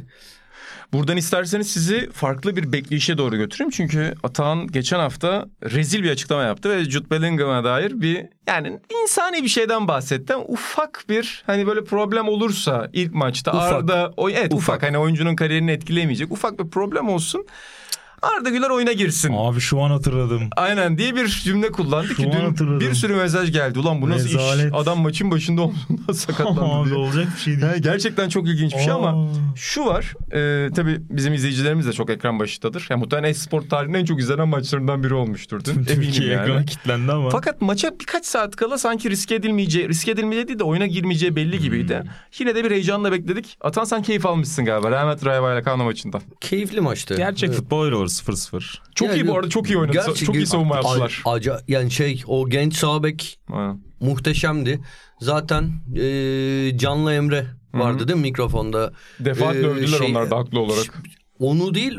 Buradan 0.94 1.18
isterseniz 1.18 1.72
sizi 1.72 2.10
farklı 2.12 2.56
bir 2.56 2.72
bekleyişe 2.72 3.18
doğru 3.18 3.38
götüreyim. 3.38 3.70
Çünkü 3.72 4.14
Atahan 4.24 4.68
geçen 4.68 5.00
hafta 5.00 5.46
rezil 5.64 6.04
bir 6.04 6.12
açıklama 6.12 6.44
yaptı 6.44 6.70
ve 6.70 6.86
Jude 6.86 7.10
Bellingham'a 7.10 7.64
dair 7.64 8.02
bir 8.02 8.26
yani 8.48 8.80
insani 9.04 9.44
bir 9.44 9.48
şeyden 9.48 9.88
bahsetti. 9.88 10.36
Ufak 10.36 11.06
bir 11.10 11.44
hani 11.46 11.68
böyle 11.68 11.84
problem 11.84 12.28
olursa 12.28 12.90
ilk 12.94 13.14
maçta 13.14 13.52
Ufak. 13.52 13.74
Arda 13.74 14.14
o 14.18 14.30
evet 14.30 14.54
ufak. 14.54 14.54
Ufak. 14.54 14.84
hani 14.84 14.98
oyuncunun 14.98 15.36
kariyerini 15.36 15.72
etkileyemeyecek 15.72 16.32
ufak 16.32 16.60
bir 16.60 16.70
problem 16.70 17.10
olsun. 17.10 17.46
Arda 18.22 18.50
Güler 18.50 18.70
oyuna 18.70 18.92
girsin. 18.92 19.34
Abi 19.38 19.60
şu 19.60 19.82
an 19.82 19.90
hatırladım. 19.90 20.42
Aynen 20.58 20.98
diye 20.98 21.16
bir 21.16 21.28
cümle 21.28 21.72
kullandı 21.72 22.08
Şu 22.08 22.16
ki 22.16 22.24
dün 22.24 22.46
hatırladım. 22.46 22.80
bir 22.80 22.94
sürü 22.94 23.16
mesaj 23.16 23.52
geldi. 23.52 23.80
Ulan 23.80 24.02
bu 24.02 24.10
nasıl 24.10 24.26
Rezalet. 24.30 24.66
iş? 24.66 24.74
Adam 24.80 25.00
maçın 25.00 25.32
başında 25.32 25.62
olduğunda 25.62 26.14
sakatlandı 26.14 26.62
Abi 26.62 26.90
diye. 26.90 26.98
olacak 27.00 27.28
bir 27.36 27.42
şey 27.42 27.54
değil. 27.54 27.66
Yani 27.66 27.82
gerçekten 27.82 28.30
çok 28.30 28.48
ilginç 28.48 28.74
bir 28.74 28.80
şey 28.80 28.92
ama 28.92 29.28
şu 29.56 29.86
var. 29.86 30.14
E, 30.32 30.70
tabii 30.74 30.98
bizim 31.10 31.34
izleyicilerimiz 31.34 31.88
de 31.88 31.94
çok 31.94 32.10
ekran 32.10 32.40
başındadır. 32.40 32.88
Yani 32.90 33.00
muhtemelen 33.00 33.30
esport 33.30 33.70
tarihinin 33.70 33.98
en 33.98 34.06
çok 34.06 34.20
izlenen 34.20 34.48
maçlarından 34.48 35.04
biri 35.04 35.14
olmuştur 35.14 35.62
dün. 35.66 35.84
Türkiye 35.84 36.30
yani. 36.30 36.42
ekrana 36.42 36.66
kilitlendi 36.66 37.12
ama. 37.12 37.30
Fakat 37.30 37.62
maça 37.62 37.92
birkaç 38.00 38.26
saat 38.26 38.56
kala 38.56 38.78
sanki 38.78 39.10
riske 39.10 39.36
edilmeyeceği, 39.36 39.90
riske 39.90 40.12
edilmeyeceği 40.12 40.48
değil 40.48 40.60
de 40.60 40.64
oyuna 40.64 40.86
girmeyeceği 40.88 41.36
belli 41.36 41.60
gibiydi. 41.60 42.00
Hmm. 42.04 42.10
Yine 42.40 42.56
de 42.56 42.64
bir 42.64 42.72
heyecanla 42.72 43.12
bekledik. 43.12 43.58
Atan 43.62 43.84
sen 43.84 44.02
keyif 44.04 44.26
almışsın 44.26 44.66
galiba. 44.66 44.92
Rahmet 44.92 45.26
Rayva 45.26 45.54
ile 45.54 45.62
Kano 45.64 45.84
maçından. 45.84 46.22
Keyifli 46.42 46.82
maçtı. 46.82 47.16
Gerçek 47.18 47.50
Evet. 47.50 47.58
futbol 47.60 47.86
öyle 47.86 47.96
olur 47.96 48.09
0-0. 48.10 48.78
Çok 48.96 49.08
Ya 49.08 49.14
iyi 49.16 49.28
bu 49.28 49.36
arada 49.38 49.50
çok 49.50 49.70
iyi 49.70 49.78
oynadı. 49.78 49.98
gerçi- 50.06 50.26
çok 50.26 50.36
iyi 50.36 50.46
savunma 50.48 50.76
A- 50.76 50.78
yaptılar. 50.78 51.22
aca- 51.26 51.62
yani 51.68 51.92
şey 51.92 52.24
o 52.28 52.50
genç 52.50 52.76
sağ 52.76 53.04
bek 53.04 53.40
Aynen. 53.52 53.82
muhteşemdi. 54.00 54.80
Zaten 55.22 55.64
e, 55.96 56.78
Canlı 56.78 57.14
Emre 57.14 57.46
vardı 57.74 58.08
değil 58.08 58.18
mi 58.20 58.22
mikrofonda? 58.24 58.94
Defaatle 59.20 59.60
Ee, 59.60 59.66
övdüler 59.68 59.98
şey- 59.98 60.08
onlar 60.12 60.32
da 60.32 60.38
haklı 60.38 60.60
olarak. 60.60 61.04
Onu 61.40 61.74
değil 61.74 61.98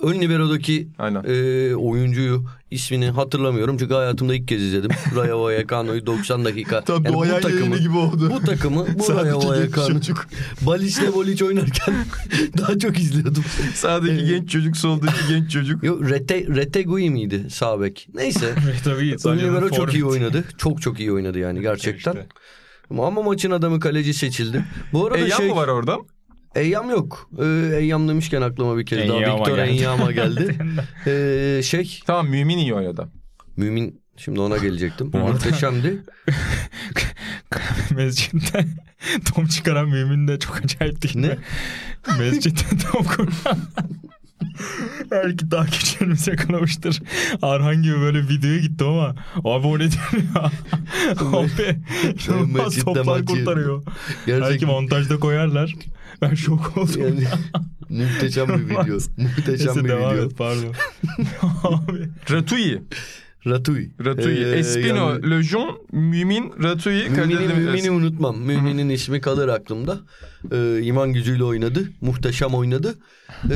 ön 0.00 0.20
libero'daki 0.20 0.88
Aynen. 0.98 1.24
e, 1.26 1.74
oyuncuyu 1.76 2.44
ismini 2.70 3.10
hatırlamıyorum 3.10 3.78
çünkü 3.78 3.94
hayatımda 3.94 4.34
ilk 4.34 4.48
kez 4.48 4.62
izledim. 4.62 4.90
Rayo 5.16 5.42
Vallecano'yu 5.42 6.06
90 6.06 6.44
dakika. 6.44 6.84
Tam 6.84 7.04
Yani 7.04 7.14
doğayan 7.14 7.40
yayını 7.48 7.78
gibi 7.78 7.98
oldu. 7.98 8.30
Bu 8.30 8.40
takımı 8.40 8.86
bu 8.98 9.02
Sadece 9.02 9.24
Rayo 9.24 9.38
Vallecano. 9.38 9.88
çocuk. 9.88 10.26
Balis'le 10.60 11.14
Boliç 11.14 11.42
oynarken 11.42 11.94
daha 12.58 12.78
çok 12.78 12.98
izliyordum. 12.98 13.44
Sağdaki 13.74 14.26
genç 14.26 14.50
çocuk, 14.50 14.76
soldaki 14.76 15.28
genç 15.28 15.50
çocuk. 15.50 15.84
Yok 15.84 16.10
Rete, 16.10 16.46
Retegui 16.46 17.10
miydi 17.10 17.46
sağ 17.50 17.80
bek? 17.80 18.08
Neyse. 18.14 18.54
Tabii. 18.84 19.16
Ön 19.24 19.38
libero 19.38 19.70
çok 19.70 19.94
iyi 19.94 20.04
oynadı. 20.04 20.44
Çok 20.58 20.82
çok 20.82 21.00
iyi 21.00 21.12
oynadı 21.12 21.38
yani 21.38 21.60
gerçekten. 21.60 22.16
Ama 22.90 23.22
maçın 23.22 23.50
adamı 23.50 23.80
kaleci 23.80 24.14
seçildi. 24.14 24.64
Bu 24.92 25.06
arada 25.06 25.18
Eyyam 25.18 25.38
şey... 25.38 25.48
mı 25.48 25.56
var 25.56 25.68
orada? 25.68 25.98
Eyyam 26.54 26.90
yok. 26.90 27.30
Ee, 27.38 27.76
Eyyam 27.76 28.08
demişken 28.08 28.42
aklıma 28.42 28.78
bir 28.78 28.86
kez 28.86 29.08
daha 29.08 29.16
Eyyama 29.16 29.38
Victor 29.40 29.56
geldi. 29.56 29.70
Eyyam'a 29.70 30.12
geldi. 30.12 30.56
Ee, 31.06 31.62
şey 31.62 32.00
Tamam 32.06 32.28
Mümin 32.28 32.58
iyi 32.58 32.74
oynadı. 32.74 33.08
Mümin 33.56 34.00
şimdi 34.16 34.40
ona 34.40 34.56
gelecektim. 34.56 35.12
Bu 35.12 35.18
Muhteşemdi. 35.18 36.02
Mescitte 37.94 38.64
tom 39.34 39.46
çıkaran 39.46 39.88
mümin 39.88 40.28
de 40.28 40.38
çok 40.38 40.56
acayip 40.64 41.02
değil 41.02 41.18
Ne? 41.18 41.26
mi? 41.28 41.38
Mescitte 42.18 42.64
tom 42.92 43.04
kuran. 43.04 43.58
Belki 45.10 45.48
takipçilerimiz 45.48 46.28
yakalamıştır. 46.28 47.02
Arhan 47.42 47.82
gibi 47.82 48.00
böyle 48.00 48.28
videoya 48.28 48.58
gitti 48.58 48.84
ama 48.84 49.14
abi 49.44 49.66
o 49.66 49.78
ne 49.78 49.90
diyor 49.90 50.22
ya? 50.34 50.50
abi 51.32 51.78
inanılmaz 52.28 52.66
Mescitte 52.66 52.84
toplar 52.84 53.24
kurtarıyor. 53.24 53.82
Belki 54.26 54.26
Gerçekten 54.26 54.68
montajda 54.68 55.20
koyarlar. 55.20 55.74
Ben 56.22 56.34
şok 56.34 56.76
oldum. 56.76 57.00
yani, 57.02 57.24
muhteşem 57.88 58.48
bir 58.48 58.64
video. 58.64 58.98
Muhteşem 59.16 59.66
Neyse 59.66 59.84
bir 59.84 59.88
devam 59.88 60.14
video. 60.14 60.24
et 60.24 60.38
pardon. 60.38 60.74
abi. 61.62 62.08
Ratui. 62.30 62.82
Ratui. 63.50 63.90
Ratui. 64.04 64.38
Ee, 64.44 64.58
Espino, 64.58 65.10
yani- 65.10 65.30
Lejon, 65.30 65.78
Mümin, 65.92 66.52
Ratui. 66.62 67.08
Mümin'i. 67.10 67.54
Mümin'i 67.54 67.90
unutmam. 67.90 68.38
Mümin'in 68.40 68.88
ismi 68.88 69.20
kalır 69.20 69.48
aklımda. 69.48 69.98
Ee, 70.52 70.80
iman 70.82 71.12
gücüyle 71.12 71.44
oynadı. 71.44 71.88
Muhteşem 72.00 72.54
oynadı. 72.54 72.94
Ee, 73.44 73.50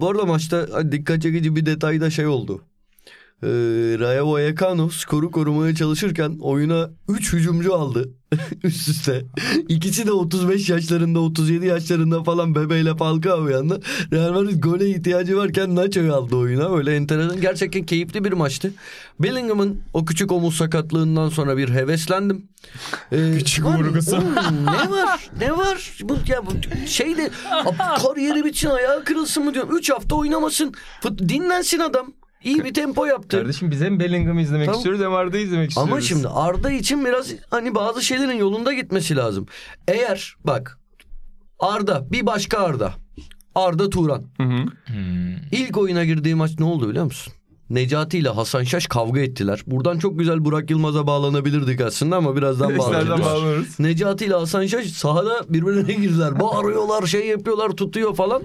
bu 0.00 0.10
arada 0.10 0.24
maçta 0.24 0.92
dikkat 0.92 1.22
çekici 1.22 1.56
bir 1.56 1.66
detay 1.66 2.00
da 2.00 2.10
şey 2.10 2.26
oldu. 2.26 2.62
Ee, 3.42 3.46
Rayo 3.98 4.32
Vallecano 4.32 4.88
skoru 4.90 5.30
korumaya 5.30 5.74
çalışırken 5.74 6.36
oyuna 6.40 6.90
3 7.08 7.32
hücumcu 7.32 7.74
aldı 7.74 8.10
üst 8.64 8.88
üste. 8.88 9.24
İkisi 9.68 10.06
de 10.06 10.12
35 10.12 10.68
yaşlarında 10.68 11.20
37 11.20 11.66
yaşlarında 11.66 12.22
falan 12.22 12.54
bebeyle 12.54 12.96
Falcao 12.96 13.48
yanında. 13.48 13.80
Real 14.12 14.32
Madrid 14.32 14.62
gole 14.62 14.88
ihtiyacı 14.90 15.36
varken 15.36 15.76
Nacho'yu 15.76 16.14
aldı 16.14 16.36
oyuna. 16.36 16.76
Öyle 16.76 16.96
enteresan. 16.96 17.40
Gerçekten 17.40 17.82
keyifli 17.86 18.24
bir 18.24 18.32
maçtı. 18.32 18.72
Bellingham'ın 19.20 19.80
o 19.94 20.04
küçük 20.04 20.32
omuz 20.32 20.56
sakatlığından 20.56 21.28
sonra 21.28 21.56
bir 21.56 21.68
heveslendim. 21.68 22.48
Ee, 23.12 23.32
Küçük 23.38 23.64
vurgusu. 23.64 24.20
ne 24.64 24.90
var? 24.90 25.30
Ne 25.40 25.56
var? 25.56 25.92
Bu, 26.02 26.16
ya 26.26 26.46
bu 26.46 26.50
şeyde 26.86 27.30
ab- 27.50 28.02
kariyeri 28.02 28.44
bitsin 28.44 28.68
ayağı 28.70 29.04
kırılsın 29.04 29.44
mı 29.44 29.54
diyorum. 29.54 29.76
3 29.76 29.90
hafta 29.90 30.14
oynamasın. 30.16 30.72
Fut, 31.02 31.18
dinlensin 31.18 31.78
adam. 31.78 32.12
İyi 32.44 32.64
bir 32.64 32.74
tempo 32.74 33.06
yaptı. 33.06 33.38
Kardeşim 33.38 33.70
biz 33.70 33.80
hem 33.80 34.00
Bellingham'ı 34.00 34.40
izlemek 34.40 34.66
Tamam. 34.66 34.78
istiyoruz 34.78 35.04
hem 35.04 35.14
Arda'yı 35.14 35.44
izlemek 35.44 35.68
istiyoruz. 35.68 35.92
Ama 35.92 36.00
şimdi 36.00 36.28
Arda 36.28 36.70
için 36.70 37.04
biraz 37.04 37.32
hani 37.50 37.74
bazı 37.74 38.02
şeylerin 38.02 38.38
yolunda 38.38 38.72
gitmesi 38.72 39.16
lazım. 39.16 39.46
Eğer 39.88 40.34
bak 40.44 40.78
Arda 41.58 42.12
bir 42.12 42.26
başka 42.26 42.58
Arda. 42.58 42.94
Arda 43.54 43.90
Turan. 43.90 44.22
Hı 44.36 44.42
hı. 44.42 44.64
Hmm. 44.86 45.36
İlk 45.52 45.78
oyuna 45.78 46.04
girdiği 46.04 46.34
maç 46.34 46.50
ne 46.58 46.64
oldu 46.64 46.88
biliyor 46.88 47.04
musun? 47.04 47.32
Necati 47.70 48.18
ile 48.18 48.28
Hasan 48.28 48.64
Şaş 48.64 48.86
kavga 48.86 49.20
ettiler. 49.20 49.62
Buradan 49.66 49.98
çok 49.98 50.18
güzel 50.18 50.44
Burak 50.44 50.70
Yılmaz'a 50.70 51.06
bağlanabilirdik 51.06 51.80
aslında 51.80 52.16
ama 52.16 52.36
birazdan 52.36 52.78
bağlanırız? 52.78 53.80
Necati 53.80 54.24
ile 54.24 54.34
Hasan 54.34 54.66
Şaş 54.66 54.86
sahada 54.86 55.40
birbirlerine 55.48 55.92
girdiler. 55.92 56.40
Bağırıyorlar, 56.40 57.06
şey 57.06 57.26
yapıyorlar, 57.26 57.70
tutuyor 57.70 58.14
falan. 58.14 58.42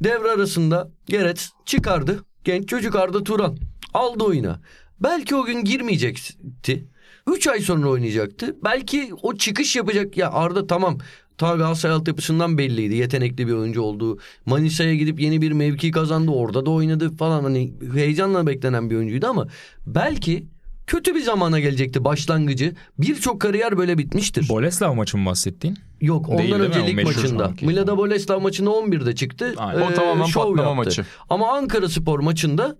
Devre 0.00 0.30
arasında 0.30 0.90
Geret 1.06 1.48
çıkardı. 1.64 2.24
Genç 2.48 2.68
çocuk 2.68 2.96
Arda 2.96 3.24
Turan. 3.24 3.56
Aldı 3.94 4.24
oyuna. 4.24 4.60
Belki 5.00 5.36
o 5.36 5.44
gün 5.44 5.64
girmeyecekti. 5.64 6.88
3 7.26 7.46
ay 7.46 7.60
sonra 7.60 7.88
oynayacaktı. 7.88 8.56
Belki 8.64 9.10
o 9.22 9.34
çıkış 9.34 9.76
yapacak. 9.76 10.16
Ya 10.16 10.30
Arda 10.32 10.66
tamam. 10.66 10.98
Ta 11.38 11.56
Galatasaray 11.56 11.96
altyapısından 11.96 12.58
belliydi. 12.58 12.94
Yetenekli 12.94 13.46
bir 13.46 13.52
oyuncu 13.52 13.82
olduğu. 13.82 14.18
Manisa'ya 14.46 14.94
gidip 14.94 15.20
yeni 15.20 15.42
bir 15.42 15.52
mevki 15.52 15.90
kazandı. 15.90 16.30
Orada 16.30 16.66
da 16.66 16.70
oynadı 16.70 17.16
falan. 17.16 17.42
Hani 17.42 17.72
heyecanla 17.94 18.46
beklenen 18.46 18.90
bir 18.90 18.96
oyuncuydu 18.96 19.26
ama 19.26 19.46
belki 19.86 20.46
kötü 20.88 21.14
bir 21.14 21.20
zamana 21.20 21.60
gelecekti 21.60 22.04
başlangıcı. 22.04 22.74
Birçok 22.98 23.40
kariyer 23.40 23.78
böyle 23.78 23.98
bitmiştir. 23.98 24.48
Boleslav 24.48 24.94
maçı 24.94 25.18
mı 25.18 25.26
bahsettiğin? 25.26 25.78
Yok 26.00 26.28
Değil, 26.28 26.54
ondan 26.54 26.60
değil 26.60 26.70
önce 26.70 26.80
O 26.80 26.86
lig 26.86 27.04
maçında. 27.04 27.52
Milada 27.62 27.96
Boleslav 27.96 28.40
maçında 28.40 28.70
11'de 28.70 29.14
çıktı. 29.14 29.54
Aynen. 29.56 29.80
O 29.80 29.94
tamamen 29.94 30.24
patlama 30.24 30.62
yaptı. 30.62 30.74
maçı. 30.76 31.06
Ama 31.30 31.56
Ankara 31.56 31.88
Spor 31.88 32.20
maçında 32.20 32.76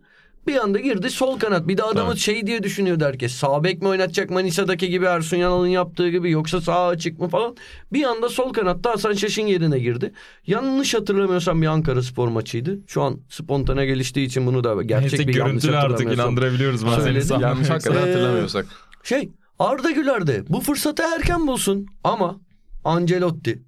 bir 0.49 0.57
anda 0.57 0.79
girdi 0.81 1.11
sol 1.11 1.39
kanat. 1.39 1.69
Bir 1.69 1.77
de 1.77 1.83
adamı 1.83 2.11
Tabii. 2.11 2.19
şey 2.21 2.47
diye 2.47 2.63
düşünüyordu 2.63 3.05
herkes. 3.05 3.33
Sağ 3.33 3.65
bek 3.65 3.83
mi 3.83 3.89
oynatacak 3.89 4.31
Manisa'daki 4.31 4.89
gibi 4.89 5.05
Ersun 5.05 5.37
Yanal'ın 5.37 5.67
yaptığı 5.67 6.09
gibi 6.09 6.31
yoksa 6.31 6.61
sağ 6.61 6.87
açık 6.87 7.19
mı 7.19 7.29
falan. 7.29 7.57
Bir 7.93 8.05
anda 8.05 8.29
sol 8.29 8.53
kanatta 8.53 8.91
Hasan 8.91 9.13
Şaş'ın 9.13 9.47
yerine 9.47 9.79
girdi. 9.79 10.13
Yanlış 10.47 10.95
hatırlamıyorsam 10.95 11.63
bir 11.63 11.67
Ankara 11.67 12.03
Spor 12.03 12.29
maçıydı. 12.29 12.79
Şu 12.87 13.03
an 13.03 13.21
spontane 13.29 13.87
geliştiği 13.87 14.27
için 14.27 14.47
bunu 14.47 14.65
da 14.65 14.83
gerçek 14.83 15.13
Neyse 15.13 15.29
bir 15.29 15.35
yanlış 15.35 15.51
görüntülü 15.53 15.77
artık 15.77 15.91
hatırlamıyorsam. 15.93 16.27
inandırabiliyoruz 16.27 16.87
bazen. 16.87 17.39
Yanlış 17.41 17.71
hakikaten 17.71 17.97
Ee, 18.03 18.07
hatırlamıyorsak. 18.11 18.67
Şey 19.03 19.29
Arda 19.59 19.91
Güler 19.91 20.27
de 20.27 20.45
bu 20.49 20.61
fırsatı 20.61 21.03
erken 21.17 21.47
bulsun 21.47 21.87
ama 22.05 22.41
Ancelotti 22.85 23.63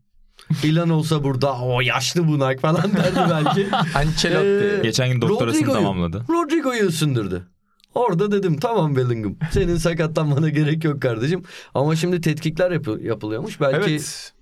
İlan 0.63 0.91
olsa 0.91 1.25
burada 1.25 1.59
o 1.59 1.81
yaşlı 1.81 2.29
bunak 2.29 2.61
falan 2.61 2.83
derdi 2.97 3.21
belki. 3.31 3.69
Ancelotti. 3.95 4.77
Ee, 4.79 4.83
Geçen 4.83 5.13
gün 5.13 5.21
doktorasını 5.21 5.61
Rodrigo'yu- 5.63 5.75
tamamladı. 5.79 6.25
Rodrigo'yu 6.31 6.87
ısındırdı. 6.87 7.49
Orada 7.95 8.33
dedim 8.33 8.59
tamam 8.59 8.97
Bellingham 8.97 9.35
senin 9.53 9.77
sakatlanmana 9.77 10.49
gerek 10.49 10.85
yok 10.85 11.03
kardeşim. 11.03 11.43
Ama 11.75 11.97
şimdi 11.97 12.21
tetkikler 12.21 12.71
yapı- 12.71 13.01
yapılıyormuş 13.03 13.61
belki 13.61 13.91
Evet. 13.91 14.33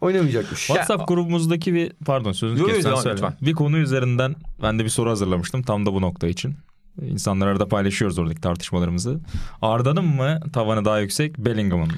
oynamayacakmış. 0.00 0.66
WhatsApp 0.66 1.08
grubumuzdaki 1.08 1.74
bir 1.74 1.92
pardon 2.06 2.32
sözünü 2.32 2.58
Yo, 2.60 2.68
yo, 2.68 2.74
kesten 2.74 2.90
devam, 2.90 3.02
söyle. 3.02 3.14
lütfen. 3.16 3.34
Bir 3.42 3.52
konu 3.52 3.78
üzerinden 3.78 4.34
ben 4.62 4.78
de 4.78 4.84
bir 4.84 4.88
soru 4.88 5.10
hazırlamıştım 5.10 5.62
tam 5.62 5.86
da 5.86 5.92
bu 5.94 6.00
nokta 6.00 6.28
için. 6.28 6.54
İnsanlar 7.02 7.46
arada 7.46 7.68
paylaşıyoruz 7.68 8.18
oradaki 8.18 8.40
tartışmalarımızı. 8.40 9.20
Arda'nın 9.62 10.04
mı 10.04 10.40
tavanı 10.52 10.84
daha 10.84 10.98
yüksek 11.00 11.38
Bellingham'ın 11.38 11.86
mı? 11.88 11.94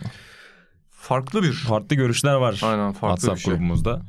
Farklı 1.02 1.42
bir. 1.42 1.52
Farklı 1.52 1.96
görüşler 1.96 2.34
var 2.34 2.60
Aynen 2.62 2.92
farklı 2.92 2.98
WhatsApp 3.16 3.36
bir 3.36 3.40
şey. 3.40 3.52
grubumuzda. 3.52 4.02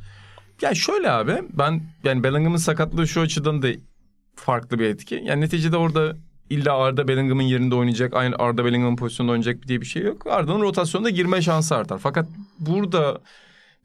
Ya 0.62 0.75
şöyle 0.75 1.12
abi 1.12 1.41
ben 1.53 1.81
yani 2.03 2.23
Bellingham'ın 2.23 2.57
sakatlığı 2.57 3.07
şu 3.07 3.21
açıdan 3.21 3.62
da 3.62 3.67
farklı 4.35 4.79
bir 4.79 4.85
etki. 4.85 5.21
Yani 5.25 5.41
neticede 5.41 5.77
orada 5.77 6.15
illa 6.50 6.77
Arda 6.77 7.07
Bellingham'ın 7.07 7.43
yerinde 7.43 7.75
oynayacak, 7.75 8.13
aynı 8.13 8.35
Arda 8.35 8.65
Bellingham'ın 8.65 8.95
pozisyonunda 8.95 9.31
oynayacak 9.31 9.67
diye 9.67 9.81
bir 9.81 9.85
şey 9.85 10.01
yok. 10.01 10.27
Arda'nın 10.27 10.62
rotasyonda 10.62 11.09
girme 11.09 11.41
şansı 11.41 11.75
artar. 11.75 12.00
Fakat 12.00 12.27
burada 12.59 13.21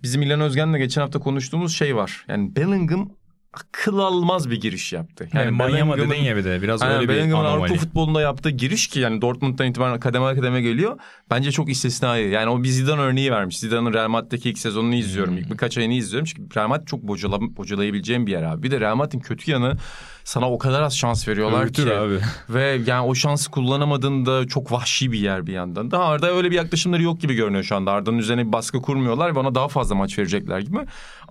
bizim 0.02 0.22
İlhan 0.22 0.40
Özgen'le 0.40 0.78
geçen 0.78 1.00
hafta 1.00 1.18
konuştuğumuz 1.18 1.74
şey 1.76 1.96
var. 1.96 2.24
Yani 2.28 2.56
Bellingham 2.56 3.10
akıl 3.58 3.98
almaz 3.98 4.50
bir 4.50 4.60
giriş 4.60 4.92
yaptı. 4.92 5.28
Yani, 5.34 5.50
Manyama 5.50 5.92
Bellingham'ın- 5.96 6.10
dedin 6.14 6.22
ya 6.22 6.36
bir 6.36 6.44
de 6.44 6.62
biraz 6.62 6.82
Aynen, 6.82 6.96
öyle 6.96 7.08
bir 7.08 7.14
Bellingham'ın 7.14 7.44
Avrupa 7.44 7.64
anomali. 7.64 7.78
futbolunda 7.78 8.20
yaptığı 8.20 8.50
giriş 8.50 8.86
ki 8.86 9.00
yani 9.00 9.22
Dortmund'dan 9.22 9.66
itibaren 9.66 10.00
kademe 10.00 10.34
kademe 10.34 10.62
geliyor. 10.62 10.98
Bence 11.30 11.52
çok 11.52 11.70
istisnai. 11.70 12.28
Yani 12.30 12.50
o 12.50 12.62
bir 12.62 12.68
Zidane 12.68 13.00
örneği 13.00 13.32
vermiş. 13.32 13.58
Zidane'ın 13.58 13.92
Real 13.92 14.08
Madrid'deki 14.08 14.50
ilk 14.50 14.58
sezonunu 14.58 14.94
izliyorum. 14.94 15.32
Hmm. 15.32 15.38
İlk 15.38 15.50
birkaç 15.50 15.78
ayını 15.78 15.94
izliyorum. 15.94 16.24
Çünkü 16.26 16.56
Real 16.56 16.68
Madrid 16.68 16.86
çok 16.86 17.02
bocala, 17.02 17.40
bocalayabileceğim 17.40 18.26
bir 18.26 18.32
yer 18.32 18.42
abi. 18.42 18.62
Bir 18.62 18.70
de 18.70 18.80
Real 18.80 18.96
Madrid'in 18.96 19.20
kötü 19.20 19.50
yanı 19.50 19.76
sana 20.24 20.50
o 20.50 20.58
kadar 20.58 20.82
az 20.82 20.96
şans 20.96 21.28
veriyorlar 21.28 21.64
Öğütür 21.64 21.86
ki. 21.86 21.94
abi. 21.94 22.18
Ve 22.48 22.80
yani 22.86 23.06
o 23.06 23.14
şansı 23.14 23.50
kullanamadığında 23.50 24.46
çok 24.46 24.72
vahşi 24.72 25.12
bir 25.12 25.18
yer 25.18 25.46
bir 25.46 25.52
yandan. 25.52 25.90
Daha 25.90 26.04
Arda 26.04 26.32
öyle 26.32 26.50
bir 26.50 26.56
yaklaşımları 26.56 27.02
yok 27.02 27.20
gibi 27.20 27.34
görünüyor 27.34 27.64
şu 27.64 27.76
anda. 27.76 27.92
Arda'nın 27.92 28.18
üzerine 28.18 28.46
bir 28.46 28.52
baskı 28.52 28.82
kurmuyorlar 28.82 29.34
ve 29.34 29.38
ona 29.38 29.54
daha 29.54 29.68
fazla 29.68 29.94
maç 29.94 30.18
verecekler 30.18 30.58
gibi. 30.60 30.78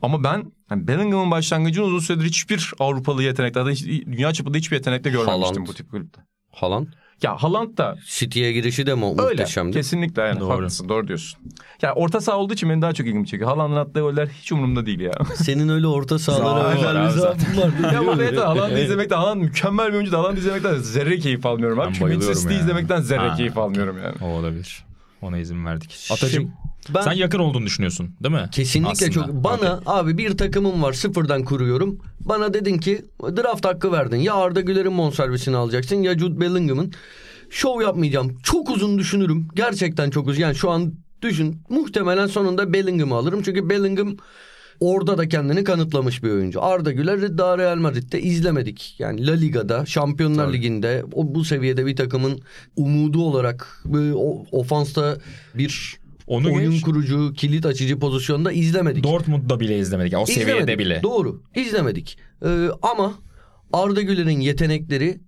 Ama 0.02 0.24
ben 0.24 0.52
yani 0.72 0.88
Bellingham'ın 0.88 1.32
başlangıcını 1.32 1.86
uzun 1.86 2.00
süredir 2.00 2.26
hiçbir 2.26 2.72
Avrupalı 2.80 3.24
yetenekte, 3.24 3.60
hatta 3.60 3.72
hiç- 3.72 3.86
dünya 4.06 4.34
çapında 4.34 4.58
hiçbir 4.58 4.76
yetenekte 4.76 5.10
görmemiştim 5.10 5.42
Haaland. 5.44 5.68
bu 5.68 5.74
tip 5.74 5.92
kulüpte. 5.92 6.22
Haaland 6.52 6.88
Ya 7.24 7.36
Haaland 7.44 7.78
da 7.78 7.96
City'ye 8.06 8.52
girişi 8.54 8.86
de 8.86 8.94
mu- 8.94 9.16
öyle. 9.20 9.22
muhteşemdi. 9.42 9.72
Kesinlikle 9.78 10.22
yani 10.22 10.40
Doğru. 10.40 10.50
haklısın 10.54 10.90
doğru 10.90 11.08
diyorsun. 11.08 11.40
Ya 11.82 11.94
orta 11.96 12.22
saha 12.22 12.38
olduğu 12.38 12.54
için 12.54 12.70
benim 12.70 12.82
daha 12.82 12.94
çok 12.94 13.08
ilgimi 13.08 13.28
çekiyor. 13.28 13.50
Haaland'ın 13.50 13.76
attığı 13.76 14.00
goller 14.00 14.28
hiç 14.28 14.52
umurumda 14.52 14.86
değil 14.86 15.00
ya. 15.00 15.12
Senin 15.36 15.70
öyle 15.70 15.88
orta 15.88 16.20
sahalara 16.20 16.68
özel 16.78 17.10
zaafın 17.10 17.62
var. 17.62 17.94
ya 17.94 18.00
ama 18.00 18.14
evet 18.14 18.38
Haaland'ı 18.38 18.80
izlemekten 18.80 19.18
Haaland 19.18 19.42
mükemmel 19.42 19.88
bir 19.88 19.94
oyuncu. 19.94 20.12
da 20.12 20.18
Haaland'ı 20.20 20.40
izlemekten 20.40 20.74
zerre 20.78 21.20
keyif 21.20 21.46
almıyorum 21.46 21.80
abi. 21.80 21.88
Ben 21.88 21.92
Çünkü 21.94 22.06
bayılıyorum 22.06 22.36
Manchester 22.36 22.60
izlemekten 22.64 23.02
zerre 23.02 23.30
Ha. 23.30 23.36
keyif 23.36 23.58
almıyorum 23.58 23.98
yani. 24.04 24.16
O 24.22 24.26
olabilir. 24.28 24.84
Ona 25.22 25.38
izin 25.38 25.66
verdik. 25.66 26.08
Atacım. 26.12 26.52
Ben 26.94 27.02
Sen 27.02 27.12
yakın 27.12 27.40
olduğunu 27.40 27.66
düşünüyorsun 27.66 28.10
değil 28.24 28.36
mi? 28.36 28.50
Kesinlikle 28.52 28.92
Aslında. 28.92 29.12
çok. 29.12 29.30
Bana 29.30 29.74
Okey. 29.74 29.80
abi 29.86 30.18
bir 30.18 30.38
takımım 30.38 30.84
var 30.84 30.94
sıfırdan 30.94 31.44
kuruyorum. 31.44 32.00
Bana 32.20 32.54
dedin 32.54 32.78
ki 32.78 33.06
draft 33.22 33.66
hakkı 33.66 33.92
verdin. 33.92 34.18
Ya 34.18 34.34
Arda 34.34 34.62
Güler'in 34.62 34.98
bonservisini 34.98 35.56
alacaksın 35.56 35.96
ya 35.96 36.18
Jude 36.18 36.40
Bellingham'ın. 36.40 36.94
Şov 37.50 37.82
yapmayacağım. 37.82 38.38
Çok 38.44 38.70
uzun 38.70 38.98
düşünürüm. 38.98 39.48
Gerçekten 39.56 40.10
çok 40.10 40.28
uzun. 40.28 40.42
Yani 40.42 40.56
şu 40.56 40.72
an 40.72 40.94
düşün. 41.22 41.62
Muhtemelen 41.70 42.28
sonunda 42.28 42.74
Bellingham'ı 42.74 43.16
alırım. 43.16 43.42
Çünkü 43.44 43.70
Bellingham 43.70 44.16
orada 44.80 45.18
da 45.18 45.28
kendini 45.30 45.64
kanıtlamış 45.64 46.24
bir 46.24 46.30
oyuncu. 46.30 46.64
Arda 46.64 46.92
Güler'i 46.92 47.38
daha 47.38 47.58
Real 47.58 47.76
Madrid'de 47.76 48.22
izlemedik. 48.22 48.96
Yani 49.00 49.28
La 49.28 49.34
Liga'da, 49.34 49.86
Şampiyonlar 49.86 50.54
Ligi'nde 50.54 51.04
o 51.14 51.36
bu 51.36 51.46
seviyede 51.46 51.86
bir 51.86 51.96
takımın 51.96 52.40
umudu 52.76 53.24
olarak 53.24 53.84
e, 53.94 54.14
ofansta 54.52 55.18
bir 55.56 55.98
Onu 56.28 56.54
oyun 56.56 56.72
geç. 56.72 56.82
kurucu, 56.82 57.34
kilit 57.34 57.66
açıcı 57.66 58.00
pozisyonda 58.00 58.52
izlemedik. 58.52 59.04
Dortmund'da 59.04 59.60
bile 59.60 59.80
izlemedik. 59.80 60.14
O 60.18 60.26
seviyede 60.26 60.52
İzlemedik. 60.52 60.80
bile. 60.80 61.04
Doğru. 61.04 61.42
izlemedik. 61.56 62.18
Ee, 62.46 62.68
ama 62.82 63.14
Arda 63.74 64.02
Güler'in 64.02 64.40
yetenekleri 64.40 65.20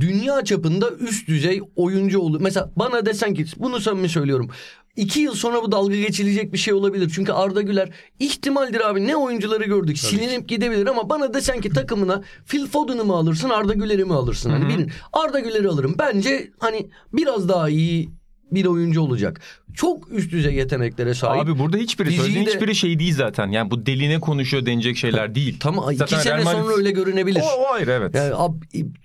dünya 0.00 0.44
çapında 0.44 0.90
üst 0.90 1.28
düzey 1.28 1.60
oyuncu 1.76 2.20
olur. 2.20 2.40
Mesela 2.40 2.72
bana 2.76 3.06
desen 3.06 3.34
ki 3.34 3.44
bunu 3.56 3.80
samimi 3.80 4.08
söylüyorum. 4.08 4.50
İki 4.96 5.20
yıl 5.20 5.34
sonra 5.34 5.62
bu 5.62 5.72
dalga 5.72 5.96
geçilecek 5.96 6.52
bir 6.52 6.58
şey 6.58 6.74
olabilir. 6.74 7.10
Çünkü 7.14 7.32
Arda 7.32 7.62
Güler 7.62 7.90
ihtimaldir 8.18 8.90
abi 8.90 9.06
ne 9.06 9.16
oyuncuları 9.16 9.64
gördük. 9.64 9.98
Silinip 9.98 10.48
gidebilir 10.48 10.86
ama 10.86 11.10
bana 11.10 11.34
desen 11.34 11.60
ki 11.60 11.68
takımına 11.70 12.22
Phil 12.46 12.66
Foden'ı 12.66 13.04
mı 13.04 13.12
alırsın 13.14 13.48
Arda 13.48 13.72
Güler'i 13.72 14.04
mi 14.04 14.14
alırsın? 14.14 14.50
Hani 14.50 14.68
birin 14.68 14.90
Arda 15.12 15.40
Güler'i 15.40 15.68
alırım. 15.68 15.94
Bence 15.98 16.50
hani 16.58 16.88
biraz 17.12 17.48
daha 17.48 17.68
iyi 17.68 18.10
bir 18.50 18.64
oyuncu 18.64 19.00
olacak. 19.00 19.40
Çok 19.74 20.12
üst 20.12 20.32
düzey 20.32 20.54
yeteneklere 20.54 21.14
sahip. 21.14 21.42
Abi 21.42 21.58
burada 21.58 21.76
hiçbiri 21.76 22.08
Fiziği 22.08 22.22
söylediğin 22.22 22.46
de- 22.46 22.50
hiçbiri 22.50 22.74
şey 22.74 22.98
değil 22.98 23.14
zaten. 23.14 23.48
Yani 23.48 23.70
bu 23.70 23.86
deline 23.86 24.20
konuşuyor 24.20 24.66
denecek 24.66 24.96
şeyler 24.96 25.34
değil. 25.34 25.56
Tamam 25.60 25.90
iki 25.90 25.98
Zaten 25.98 26.18
sene 26.18 26.36
Real 26.36 26.52
sonra 26.52 26.76
öyle 26.76 26.90
görünebilir. 26.90 27.40
O, 27.40 27.62
o 27.62 27.72
ayrı 27.72 27.90
evet. 27.90 28.14
Yani, 28.14 28.34
ab, 28.34 28.54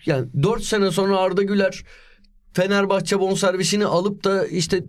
yani 0.05 0.27
4 0.43 0.63
sene 0.63 0.91
sonra 0.91 1.17
Arda 1.17 1.43
Güler 1.43 1.83
Fenerbahçe 2.53 3.19
bonservisini 3.19 3.85
alıp 3.85 4.23
da 4.23 4.47
işte 4.47 4.83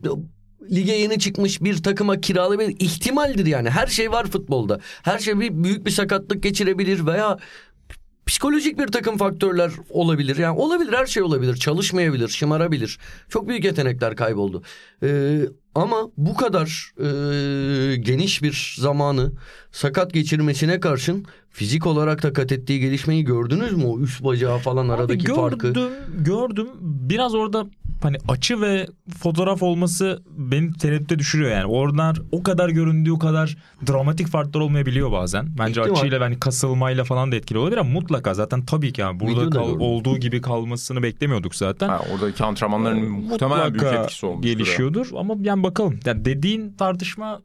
lige 0.71 0.93
yeni 0.93 1.19
çıkmış 1.19 1.63
bir 1.63 1.83
takıma 1.83 2.21
kiralayabilir. 2.21 2.77
ihtimaldir 2.79 3.47
yani. 3.47 3.71
Her 3.71 3.87
şey 3.87 4.13
var 4.13 4.27
futbolda. 4.27 4.81
Her 5.03 5.19
şey 5.19 5.41
bir 5.41 5.65
büyük 5.65 5.87
bir 5.87 5.91
sakatlık 5.91 6.43
geçirebilir 6.43 7.07
veya 7.07 7.39
psikolojik 8.27 8.79
bir 8.79 8.87
takım 8.87 9.17
faktörler 9.17 9.73
olabilir. 9.91 10.37
Yani 10.37 10.59
olabilir 10.59 10.93
her 10.93 11.07
şey 11.07 11.23
olabilir. 11.23 11.57
Çalışmayabilir, 11.57 12.29
şımarabilir. 12.29 12.99
Çok 13.29 13.49
büyük 13.49 13.65
yetenekler 13.65 14.17
kayboldu. 14.17 14.63
Ee, 15.03 15.41
ama 15.75 16.11
bu 16.17 16.37
kadar 16.37 16.93
e, 16.99 17.97
geniş 17.97 18.43
bir 18.43 18.75
zamanı 18.79 19.33
sakat 19.73 20.13
geçirmesine 20.13 20.81
karşın 20.81 21.27
fizik 21.53 21.87
olarak 21.87 22.23
da 22.23 22.33
kat 22.33 22.53
ettiği 22.53 22.81
gelişmeyi 22.81 23.25
gördünüz 23.25 23.73
mü? 23.73 23.85
O 23.85 24.01
üst 24.01 24.25
bacağı 24.25 24.59
falan 24.59 24.89
aradaki 24.89 25.33
Abi 25.33 25.37
farkı. 25.37 25.57
gördüm, 25.73 25.91
gördüm. 26.19 26.69
Biraz 26.81 27.35
orada 27.35 27.67
hani 28.03 28.17
açı 28.29 28.61
ve 28.61 28.87
fotoğraf 29.19 29.63
olması 29.63 30.23
beni 30.39 30.73
tereddüte 30.73 31.19
düşürüyor 31.19 31.51
yani. 31.51 31.67
Oradan 31.67 32.17
o 32.33 32.43
kadar 32.43 32.69
göründüğü 32.69 33.19
kadar 33.19 33.57
dramatik 33.89 34.29
farklar 34.29 34.61
olmayabiliyor 34.61 35.13
bazen. 35.13 35.47
Bence 35.59 35.81
İhtimal. 35.81 35.99
açıyla 35.99 36.21
hani 36.21 36.41
kasılmayla 36.41 37.05
falan 37.05 37.33
da 37.33 37.37
etkili 37.37 37.59
olabilir 37.59 37.77
ama 37.79 37.91
mutlaka 37.91 38.35
zaten 38.35 38.65
tabii 38.65 38.93
ki 38.93 39.01
yani 39.01 39.21
burada 39.21 39.51
kal- 39.51 39.67
gördüm. 39.67 39.81
olduğu 39.81 40.19
gibi 40.19 40.41
kalmasını 40.41 41.03
beklemiyorduk 41.03 41.55
zaten. 41.55 41.89
Ha, 41.89 42.01
oradaki 42.15 42.45
antrenmanların 42.45 43.11
muhtemelen 43.11 43.75
büyük 43.75 43.95
etkisi 43.95 44.27
olmuştur. 44.27 44.49
ya. 44.49 44.53
gelişiyordur 44.55 45.09
ama 45.17 45.35
yani 45.43 45.63
bakalım. 45.63 46.01
Yani 46.05 46.25
dediğin 46.25 46.73
tartışma 46.73 47.41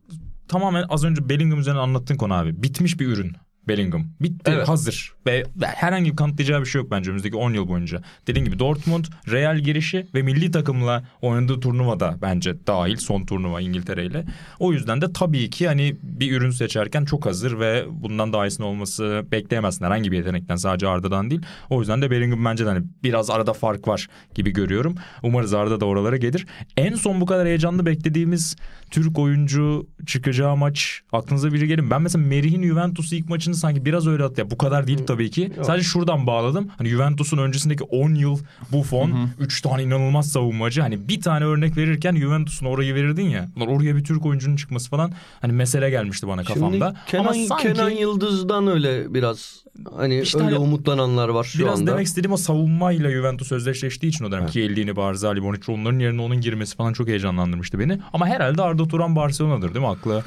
tamamen 0.47 0.85
az 0.89 1.03
önce 1.03 1.29
Bellingham 1.29 1.59
üzerine 1.59 1.79
anlattığın 1.79 2.15
konu 2.17 2.33
abi. 2.33 2.63
Bitmiş 2.63 2.99
bir 2.99 3.07
ürün. 3.07 3.31
Bellingham. 3.67 4.05
Bitti, 4.21 4.51
Evet. 4.55 4.67
hazır. 4.67 5.13
Ve 5.25 5.43
herhangi 5.61 6.11
bir 6.11 6.15
kanıtlayacağı 6.15 6.61
bir 6.61 6.65
şey 6.65 6.81
yok 6.81 6.91
bence 6.91 7.09
önümüzdeki 7.09 7.35
10 7.35 7.53
yıl 7.53 7.67
boyunca. 7.67 8.01
Dediğin 8.27 8.45
gibi 8.45 8.59
Dortmund, 8.59 9.05
Real 9.31 9.59
girişi 9.59 10.07
ve 10.13 10.21
milli 10.21 10.51
takımla 10.51 11.03
oynadığı 11.21 11.59
turnuvada 11.59 12.15
bence 12.21 12.67
dahil 12.67 12.97
son 12.97 13.25
turnuva 13.25 13.61
İngiltere 13.61 14.05
ile. 14.05 14.25
O 14.59 14.73
yüzden 14.73 15.01
de 15.01 15.13
tabii 15.13 15.49
ki 15.49 15.67
hani 15.67 15.95
bir 16.03 16.31
ürün 16.31 16.51
seçerken 16.51 17.05
çok 17.05 17.25
hazır 17.25 17.59
ve 17.59 17.85
bundan 17.91 18.33
daha 18.33 18.47
iyisinin 18.47 18.67
olması 18.67 19.25
bekleyemezsin 19.31 19.85
herhangi 19.85 20.11
bir 20.11 20.17
yetenekten 20.17 20.55
sadece 20.55 20.87
Arda'dan 20.87 21.29
değil. 21.29 21.41
O 21.69 21.79
yüzden 21.79 22.01
de 22.01 22.11
Bellingham 22.11 22.45
bence 22.45 22.65
de 22.65 22.69
hani 22.69 22.85
biraz 23.03 23.29
arada 23.29 23.53
fark 23.53 23.87
var 23.87 24.07
gibi 24.35 24.51
görüyorum. 24.53 24.95
Umarız 25.23 25.53
Arda 25.53 25.79
da 25.79 25.85
oralara 25.85 26.17
gelir. 26.17 26.45
En 26.77 26.95
son 26.95 27.21
bu 27.21 27.25
kadar 27.25 27.47
heyecanlı 27.47 27.85
beklediğimiz 27.85 28.55
Türk 28.91 29.19
oyuncu 29.19 29.87
çıkacağı 30.05 30.57
maç 30.57 31.01
aklınıza 31.11 31.53
biri 31.53 31.67
gelin. 31.67 31.91
Ben 31.91 32.01
mesela 32.01 32.25
Merih'in 32.25 32.63
Juventus'u 32.63 33.15
ilk 33.15 33.29
maçını 33.29 33.55
sanki 33.57 33.85
biraz 33.85 34.07
öyle 34.07 34.23
hatırlıyorum. 34.23 34.51
Bu 34.51 34.57
kadar 34.57 34.87
değil 34.87 35.05
tabii 35.07 35.31
ki. 35.31 35.51
Sadece 35.63 35.83
şuradan 35.87 36.27
bağladım. 36.27 36.67
Hani 36.77 36.89
Juventus'un 36.89 37.37
öncesindeki 37.37 37.83
10 37.83 38.13
yıl 38.13 38.39
Buffon 38.71 39.29
3 39.39 39.61
tane 39.61 39.83
inanılmaz 39.83 40.31
savunmacı. 40.31 40.81
Hani 40.81 41.07
bir 41.07 41.21
tane 41.21 41.45
örnek 41.45 41.77
verirken 41.77 42.15
Juventus'un 42.15 42.65
orayı 42.65 42.95
verirdin 42.95 43.29
ya. 43.29 43.49
Oraya 43.67 43.95
bir 43.95 44.03
Türk 44.03 44.25
oyuncunun 44.25 44.55
çıkması 44.55 44.89
falan 44.89 45.11
hani 45.41 45.53
mesele 45.53 45.89
gelmişti 45.89 46.27
bana 46.27 46.43
kafamda. 46.43 46.87
Şimdi 46.89 46.99
Kenan, 47.07 47.23
Ama 47.23 47.33
sanki 47.33 47.73
Kenan 47.73 47.89
Yıldız'dan 47.89 48.67
öyle 48.67 49.13
biraz 49.13 49.63
hani 49.97 50.19
İşte 50.21 50.37
öyle 50.37 50.47
hani 50.49 50.57
umutlananlar 50.57 51.29
var 51.29 51.43
şu 51.43 51.59
Biraz 51.59 51.79
anda. 51.79 51.91
demek 51.91 52.07
istediğim 52.07 52.33
o 52.33 52.37
savunmayla 52.37 53.11
Juventus 53.11 53.47
sözleşleştiği 53.47 54.09
için 54.09 54.25
o 54.25 54.31
dönem 54.31 54.45
ki 54.45 54.53
Chiellini, 54.53 54.95
Barzali, 54.95 55.43
Bonucci 55.43 55.71
onların 55.71 55.99
yerine 55.99 56.21
onun 56.21 56.41
girmesi 56.41 56.75
falan 56.75 56.93
çok 56.93 57.07
heyecanlandırmıştı 57.07 57.79
beni. 57.79 57.99
Ama 58.13 58.27
herhalde 58.27 58.61
Arda 58.61 58.87
Turan 58.87 59.15
Barcelona'dır 59.15 59.73
değil 59.73 59.85
mi 59.85 59.91
aklı? 59.91 60.23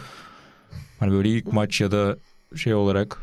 Hani 1.01 1.13
böyle 1.13 1.29
ilk 1.29 1.53
maç 1.53 1.81
ya 1.81 1.91
da 1.91 2.17
şey 2.57 2.75
olarak 2.75 3.19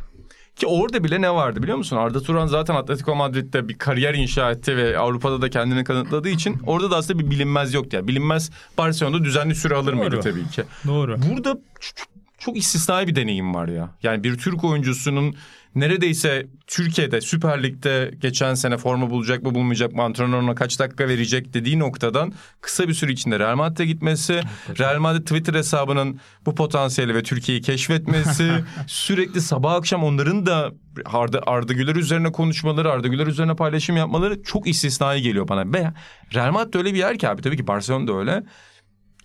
Ki 0.56 0.68
orada 0.68 1.04
bile 1.04 1.22
ne 1.22 1.34
vardı 1.34 1.64
biliyor 1.64 1.78
musun? 1.78 1.98
Arda 1.98 2.22
Turan 2.22 2.48
zaten 2.48 2.76
Atletico 2.76 3.16
Madrid'de 3.16 3.70
bir 3.70 3.78
kariyer 3.78 4.14
inşa 4.14 4.52
etti 4.52 4.78
ve 4.78 4.98
Avrupa'da 4.98 5.42
da 5.42 5.50
kendini 5.50 5.84
kanıtladığı 5.84 6.30
için 6.30 6.58
orada 6.66 6.92
da 6.92 6.96
aslında 6.98 7.20
bir 7.20 7.30
bilinmez 7.32 7.74
yoktu. 7.74 7.96
Yani 7.98 8.08
bilinmez 8.08 8.52
Barcelona'da 8.78 9.24
düzenli 9.24 9.56
süre 9.56 9.76
alır 9.76 9.94
mıydı 9.94 10.12
Doğru. 10.12 10.22
tabii 10.22 10.48
ki. 10.48 10.64
Doğru. 10.88 11.18
Burada 11.30 11.58
çok 12.38 12.58
istisnai 12.58 13.08
bir 13.08 13.16
deneyim 13.16 13.56
var 13.56 13.68
ya. 13.68 13.90
Yani 14.04 14.24
bir 14.24 14.38
Türk 14.38 14.64
oyuncusunun 14.64 15.36
neredeyse 15.80 16.48
Türkiye'de 16.68 17.22
Süper 17.22 17.64
Lig'de 17.64 18.12
geçen 18.22 18.54
sene 18.54 18.78
forma 18.78 19.10
bulacak 19.10 19.44
mı 19.44 19.56
bulmayacak 19.56 19.94
mı 19.94 20.04
antrenörüne 20.04 20.56
kaç 20.56 20.80
dakika 20.80 21.08
verecek 21.08 21.54
dediği 21.54 21.80
noktadan 21.80 22.34
kısa 22.62 22.88
bir 22.88 22.94
süre 22.94 23.12
içinde 23.12 23.40
Real 23.40 23.56
Madrid'e 23.56 23.86
gitmesi, 23.86 24.42
Real 24.80 25.00
Madrid 25.00 25.22
Twitter 25.22 25.54
hesabının 25.54 26.20
bu 26.46 26.56
potansiyeli 26.56 27.16
ve 27.16 27.24
Türkiye'yi 27.24 27.62
keşfetmesi, 27.62 28.52
sürekli 28.88 29.42
sabah 29.42 29.74
akşam 29.74 30.04
onların 30.04 30.46
da 30.46 30.72
Arda, 31.06 31.42
Arda 31.46 31.74
Güler 31.74 31.96
üzerine 31.96 32.32
konuşmaları, 32.32 32.92
Arda 32.92 33.08
Güler 33.08 33.28
üzerine 33.28 33.56
paylaşım 33.56 33.98
yapmaları 33.98 34.44
çok 34.44 34.68
istisnai 34.68 35.22
geliyor 35.22 35.48
bana. 35.48 35.74
Ve 35.74 35.92
Real 36.34 36.52
Madrid 36.52 36.74
öyle 36.74 36.94
bir 36.94 37.00
yer 37.00 37.18
ki 37.18 37.30
abi 37.30 37.42
tabii 37.42 37.58
ki 37.58 37.68
Barcelona 37.68 38.08
da 38.08 38.14
öyle. 38.14 38.44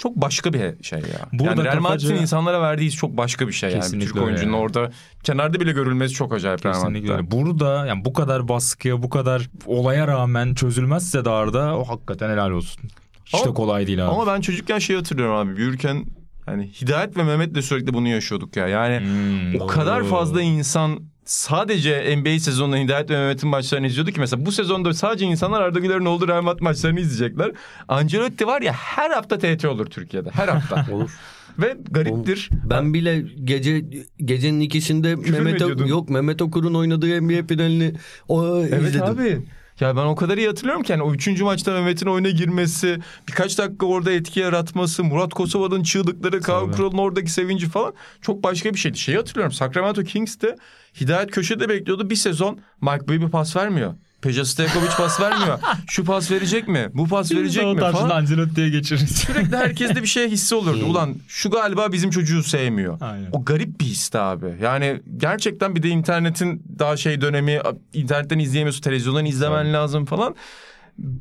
Çok 0.03 0.17
başka 0.17 0.53
bir 0.53 0.83
şey 0.83 0.99
ya. 0.99 1.07
Burada 1.33 1.51
yani 1.51 1.65
Real 1.65 1.81
Madrid'in 1.81 2.09
kafaca- 2.09 2.21
insanlara 2.23 2.63
verdiği 2.63 2.91
çok 2.91 3.17
başka 3.17 3.49
bir 3.49 3.53
şey 3.53 3.71
yani. 3.71 3.81
Kesinlikle 3.81 4.07
Türk 4.07 4.17
öyle 4.17 4.27
oyuncunun 4.27 4.53
yani. 4.53 4.63
orada 4.63 4.91
kenarda 5.25 5.61
bile 5.61 5.73
görülmesi 5.73 6.15
çok 6.15 6.33
acayip 6.33 6.63
Kesinlikle 6.63 7.13
öyle. 7.13 7.31
Burada 7.31 7.87
yani 7.87 8.05
bu 8.05 8.13
kadar 8.13 8.49
baskıya, 8.49 9.03
bu 9.03 9.11
kadar 9.11 9.49
olaya 9.67 10.07
rağmen 10.09 10.55
çözülmezse 10.55 11.25
de 11.25 11.31
Arda 11.31 11.79
o 11.79 11.85
hakikaten 11.85 12.31
helal 12.31 12.51
olsun. 12.51 12.83
Hiç 13.25 13.35
de 13.35 13.39
Ama- 13.45 13.55
kolay 13.55 13.87
değil 13.87 14.05
abi. 14.07 14.15
Ama 14.15 14.27
ben 14.27 14.41
çocukken 14.41 14.79
şey 14.79 14.97
hatırlıyorum 14.97 15.37
abi. 15.37 15.57
Büyürken 15.57 16.05
yani 16.47 16.71
Hidayet 16.83 17.17
ve 17.17 17.23
Mehmet 17.23 17.55
de 17.55 17.63
sürekli 17.63 17.95
bunu 17.95 18.09
yaşıyorduk 18.09 18.57
ya. 18.57 18.69
Yani 18.69 19.01
Hmm, 19.01 19.61
o 19.61 19.67
kadar 19.67 20.05
fazla 20.05 20.43
insan 20.43 21.01
sadece 21.25 22.17
NBA 22.17 22.39
sezonunda 22.39 22.77
Hidayet 22.77 23.11
ve 23.11 23.19
Mehmet'in 23.19 23.49
maçlarını 23.49 23.87
izliyordu 23.87 24.11
ki 24.11 24.21
mesela 24.21 24.47
bu 24.47 24.53
sezonda 24.53 24.95
sadece 24.95 25.25
insanlar 25.25 25.61
Arda 25.63 25.79
Güler'in 25.79 26.05
olduğu 26.05 26.29
Real 26.29 26.43
Madrid 26.43 26.63
maçlarını 26.63 27.01
izleyecekler. 27.01 27.53
Ancelotti 27.89 28.47
var 28.47 28.63
ya 28.63 28.73
her 28.73 29.11
hafta 29.11 29.39
TT 29.39 29.65
olur 29.65 29.87
Türkiye'de. 29.87 30.31
Her 30.31 30.49
hafta. 30.49 30.87
Olur. 30.93 31.11
ve 31.59 31.77
gariptir. 31.91 32.49
Ben 32.71 32.95
bile 32.95 33.25
gece 33.45 33.85
gecenin 34.17 34.61
ikisinde 34.61 35.17
Küfür 35.17 35.41
Mehmet 35.41 35.89
yok 35.89 36.11
Mehmet 36.11 36.43
Okur'un 36.43 36.75
oynadığı 36.75 37.23
NBA 37.23 37.47
finalini 37.47 37.93
o 38.29 38.59
Evet 38.59 38.83
izledim. 38.83 39.03
abi. 39.03 39.43
Ya 39.83 39.97
ben 39.97 40.05
o 40.05 40.15
kadar 40.15 40.39
iyi 40.39 40.47
hatırlıyorum 40.47 40.83
ki 40.83 40.93
yani 40.93 41.03
o 41.03 41.13
üçüncü 41.13 41.45
maçta 41.45 41.73
Mehmet'in 41.73 42.07
oyuna 42.07 42.31
girmesi, 42.31 42.99
birkaç 43.29 43.59
dakika 43.59 43.87
orada 43.87 44.13
etki 44.13 44.41
yaratması, 44.41 45.05
Murat 45.05 45.35
Kosova'nın 45.35 45.83
çığlıkları, 45.83 46.41
Kaan. 46.41 46.73
Kural'ın 46.73 46.99
oradaki 46.99 47.31
sevinci 47.31 47.69
falan 47.69 47.95
çok 48.21 48.43
başka 48.43 48.75
bir 48.75 48.79
şeydi. 48.79 48.99
Şeyi 48.99 49.19
hatırlıyorum 49.19 49.53
Sacramento 49.53 50.03
Kings'te 50.03 50.57
Hidayet 51.01 51.31
köşede 51.31 51.69
bekliyordu 51.69 52.11
bir 52.11 52.17
sezon 52.17 52.61
Mike 52.81 53.09
Bibby 53.09 53.27
pas 53.27 53.57
vermiyor. 53.57 53.95
Peja 54.23 54.45
Stojkovic 54.45 54.91
pas 54.97 55.21
vermiyor. 55.21 55.59
Şu 55.89 56.05
pas 56.05 56.31
verecek 56.31 56.69
mi? 56.69 56.89
Bu 56.95 57.07
pas 57.09 57.33
verecek 57.33 57.65
mi 57.75 57.81
falan. 57.81 58.11
Ancelotti'ye 58.11 58.69
geçiririz. 58.69 59.17
Sürekli 59.17 59.57
herkeste 59.57 60.03
bir 60.03 60.07
şey 60.07 60.29
hissi 60.29 60.55
olurdu. 60.55 60.85
Ulan 60.87 61.15
şu 61.29 61.51
galiba 61.51 61.93
bizim 61.93 62.11
çocuğu 62.11 62.43
sevmiyor. 62.43 62.99
Aynen. 63.01 63.29
O 63.33 63.45
garip 63.45 63.81
bir 63.81 63.85
histi 63.85 64.19
abi. 64.19 64.55
Yani 64.63 65.01
gerçekten 65.17 65.77
bir 65.77 65.83
de 65.83 65.89
internetin 65.89 66.63
daha 66.79 66.97
şey 66.97 67.21
dönemi 67.21 67.61
internetten 67.93 68.39
izleyemiyorsun 68.39 68.83
televizyondan 68.83 69.25
izlemen 69.25 69.73
lazım 69.73 70.05
falan. 70.05 70.35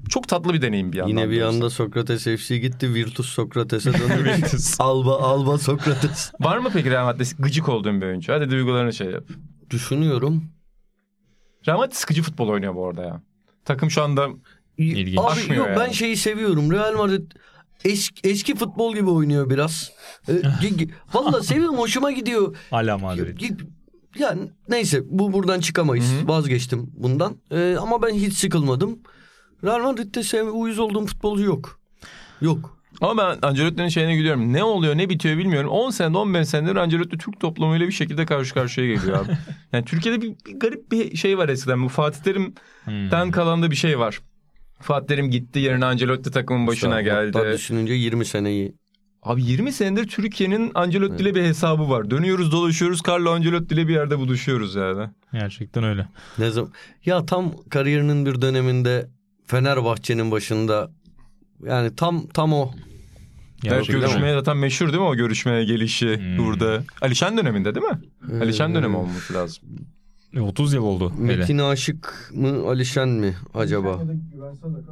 çok 0.10 0.28
tatlı 0.28 0.54
bir 0.54 0.62
deneyim 0.62 0.92
bir 0.92 0.98
yandan. 0.98 1.10
Yine 1.10 1.30
bir 1.30 1.42
doğrusu. 1.42 1.56
anda 1.56 1.70
Sokrates 1.70 2.24
FC 2.24 2.58
gitti. 2.58 2.94
Virtus 2.94 3.30
Sokrates'e 3.30 3.94
döndü. 3.94 4.36
Alba 4.80 5.20
Alba 5.20 5.58
Sokrates. 5.58 6.32
Var 6.40 6.58
mı 6.58 6.70
peki 6.74 6.92
Real 6.92 7.06
Madrid'de 7.06 7.30
gıcık 7.40 7.70
olduğun 7.70 8.02
bir 8.02 8.06
oyuncu? 8.06 8.34
Hadi 8.34 8.50
duygularını 8.50 8.94
şey 8.94 9.08
yap. 9.08 9.24
Düşünüyorum. 9.70 10.44
Real 11.68 11.78
Madrid 11.78 11.94
sıkıcı 11.94 12.24
futbol 12.24 12.48
oynuyor 12.48 12.76
bu 12.76 12.88
arada 12.88 13.04
ya. 13.04 13.22
Takım 13.66 13.92
şu 13.92 14.04
anda 14.04 14.28
İlginç. 14.78 15.20
Abi 15.20 15.56
yok 15.56 15.68
ben 15.68 15.82
yani. 15.82 15.94
şeyi 15.94 16.18
seviyorum. 16.18 16.72
Real 16.72 16.96
Madrid 16.96 17.32
eski, 17.86 18.30
eski 18.30 18.56
futbol 18.56 18.96
gibi 18.96 19.10
oynuyor 19.10 19.50
biraz. 19.50 19.92
Ee, 20.30 20.42
Vallahi 21.14 21.46
seviyorum 21.46 21.78
hoşuma 21.78 22.12
gidiyor. 22.12 22.56
Hala 22.70 22.98
Madrid. 22.98 23.40
Yani 24.20 24.52
neyse 24.70 25.02
bu 25.06 25.34
buradan 25.34 25.60
çıkamayız. 25.60 26.12
Vazgeçtim 26.26 26.92
bundan. 26.94 27.36
Ee, 27.52 27.76
ama 27.80 28.02
ben 28.02 28.14
hiç 28.14 28.34
sıkılmadım. 28.34 29.00
Real 29.64 29.80
Madrid'de 29.80 30.24
sev 30.24 30.48
uyuz 30.48 30.80
olduğum 30.80 31.06
futbolcu 31.06 31.44
yok. 31.44 31.80
Yok. 32.42 32.81
Ama 33.02 33.18
ben 33.42 33.48
Ancelotti'nin 33.48 33.88
şeyine 33.90 34.16
gülüyorum. 34.16 34.54
Ne 34.54 34.64
oluyor 34.64 34.98
ne 34.98 35.10
bitiyor 35.10 35.38
bilmiyorum. 35.38 35.70
10 35.70 35.90
senedir 35.90 36.16
15 36.16 36.48
senedir 36.48 36.76
Ancelotti 36.76 37.18
Türk 37.18 37.40
toplumuyla 37.40 37.88
bir 37.88 37.92
şekilde 37.92 38.26
karşı 38.26 38.54
karşıya 38.54 38.88
geliyor 38.88 39.26
abi. 39.26 39.32
yani 39.74 39.86
Türkiye'de 39.86 40.22
bir, 40.22 40.30
bir 40.48 40.60
garip 40.60 40.92
bir 40.92 41.18
şey 41.18 41.38
var 41.38 41.50
eskiden. 41.50 41.84
Bu 41.84 41.90
Fatih 41.90 42.20
Terim'den 42.24 43.26
Hmm. 43.26 43.32
kalan 43.32 43.62
da 43.64 43.72
bir 43.72 43.76
şey 43.76 44.00
var. 44.00 44.20
Fatih 44.80 45.08
Terim 45.08 45.32
gitti 45.32 45.60
yerine 45.60 45.86
Ancelotti 45.86 46.32
takımın 46.32 46.68
başına 46.68 46.92
Hatta 46.92 47.02
geldi. 47.02 47.54
düşününce 47.54 47.94
20 47.94 48.26
seneyi. 48.26 48.74
Abi 49.24 49.44
20 49.44 49.72
senedir 49.72 50.08
Türkiye'nin 50.08 50.72
Ancelotti 50.76 51.24
ile 51.24 51.36
bir 51.36 51.42
hesabı 51.44 51.90
var. 51.90 52.12
Dönüyoruz 52.12 52.52
dolaşıyoruz 52.52 53.02
Carlo 53.08 53.32
Ancelotti 53.32 53.76
ile 53.76 53.88
bir 53.88 53.94
yerde 53.94 54.18
buluşuyoruz 54.20 54.76
yani. 54.76 55.10
Gerçekten 55.34 55.84
öyle. 55.84 56.08
Ne 56.38 56.50
zaman? 56.52 56.72
Ya 57.06 57.26
tam 57.26 57.52
kariyerinin 57.70 58.26
bir 58.26 58.42
döneminde 58.42 59.10
Fenerbahçe'nin 59.48 60.32
başında 60.32 60.92
yani 61.66 61.96
tam 61.96 62.28
tam 62.28 62.54
o. 62.54 62.72
Ya 63.64 63.76
evet, 63.76 63.90
öyle 63.90 63.98
mi? 63.98 64.02
görüşmeye 64.02 64.34
zaten 64.34 64.58
meşhur 64.58 64.88
değil 64.88 65.02
mi 65.02 65.08
o 65.10 65.16
görüşmeye 65.16 65.64
gelişi 65.64 66.18
Hmm. 66.18 66.38
burada. 66.38 66.84
Alişan 67.02 67.38
döneminde 67.38 67.76
değil 67.76 67.86
mi? 67.86 68.00
Alişan 68.44 68.76
dönemi 68.76 68.98
olması 68.98 69.34
lazım. 69.34 69.64
E, 70.36 70.40
30 70.40 70.74
yıl 70.74 70.84
oldu 70.84 71.14
hele. 71.18 71.36
Metin 71.38 71.58
Aşık 71.58 72.32
mı 72.34 72.68
Alişen 72.68 73.10
mi 73.10 73.36
acaba? 73.54 73.88
Ya 73.90 73.98
da 74.08 74.14
Güven 74.34 74.54
Sadak 74.54 74.84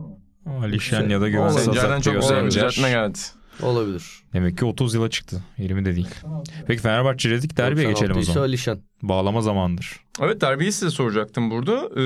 ama. 0.46 0.60
Alişen 0.66 1.10
ya 1.10 1.22
da 1.22 1.30
Güven 1.30 1.42
Olabilir. 1.42 1.60
Sencer'den 1.60 1.88
Sazak 2.00 2.04
çok 2.04 2.14
olabilir. 2.24 2.52
Sencer. 2.52 2.70
Düzeltme 2.70 2.90
geldi. 2.90 3.18
Olabilir. 3.62 4.04
Demek 4.34 4.58
ki 4.58 4.66
30 4.66 4.94
yıla 4.94 5.10
çıktı. 5.10 5.44
20 5.58 5.86
de 5.86 5.96
değil. 5.96 6.08
Peki 6.68 6.82
Fenerbahçe 6.82 7.30
dedik 7.30 7.58
derbiye 7.58 7.88
geçelim 7.90 8.12
o 8.12 8.16
96 8.16 8.20
ise 8.24 8.34
zaman. 8.34 8.48
Alişen. 8.48 8.80
Bağlama 9.02 9.42
zamandır. 9.42 10.00
Evet 10.22 10.42
derbiyi 10.42 10.72
size 10.72 10.90
soracaktım 10.92 11.52
burada. 11.52 11.90
Ee, 11.96 12.02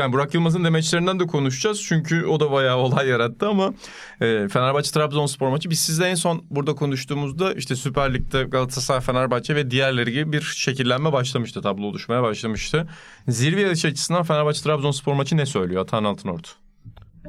yani 0.00 0.12
Burak 0.12 0.34
Yılmaz'ın 0.34 0.64
demeçlerinden 0.64 1.20
de 1.20 1.26
konuşacağız. 1.26 1.82
Çünkü 1.82 2.24
o 2.26 2.40
da 2.40 2.50
bayağı 2.50 2.76
olay 2.76 3.08
yarattı 3.08 3.48
ama 3.48 3.74
e, 4.20 4.48
Fenerbahçe-Trabzonspor 4.48 5.50
maçı. 5.50 5.70
Biz 5.70 5.78
sizle 5.80 6.06
en 6.06 6.14
son 6.14 6.44
burada 6.50 6.74
konuştuğumuzda 6.74 7.52
işte 7.52 7.76
Süper 7.76 8.14
Lig'de 8.14 8.42
Galatasaray, 8.44 9.00
Fenerbahçe 9.00 9.54
ve 9.56 9.70
diğerleri 9.70 10.12
gibi 10.12 10.32
bir 10.32 10.40
şekillenme 10.40 11.12
başlamıştı. 11.12 11.62
Tablo 11.62 11.86
oluşmaya 11.86 12.22
başlamıştı. 12.22 12.88
Zirve 13.28 13.60
yarışı 13.60 13.88
açısından 13.88 14.22
Fenerbahçe-Trabzonspor 14.22 15.14
maçı 15.14 15.36
ne 15.36 15.46
söylüyor 15.46 15.82
Atan 15.82 16.04
Altınordu? 16.04 16.48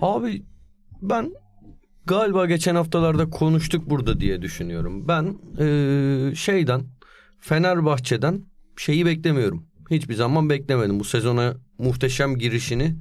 Abi 0.01 0.43
ben 1.01 1.31
galiba 2.05 2.45
geçen 2.45 2.75
haftalarda 2.75 3.29
konuştuk 3.29 3.89
burada 3.89 4.19
diye 4.19 4.41
düşünüyorum. 4.41 5.07
Ben 5.07 5.37
eee, 5.59 6.35
şeyden 6.35 6.81
Fenerbahçe'den 7.39 8.41
şeyi 8.77 9.05
beklemiyorum. 9.05 9.65
Hiçbir 9.91 10.13
zaman 10.13 10.49
beklemedim. 10.49 10.99
Bu 10.99 11.03
sezona 11.03 11.53
muhteşem 11.77 12.37
girişini 12.37 12.95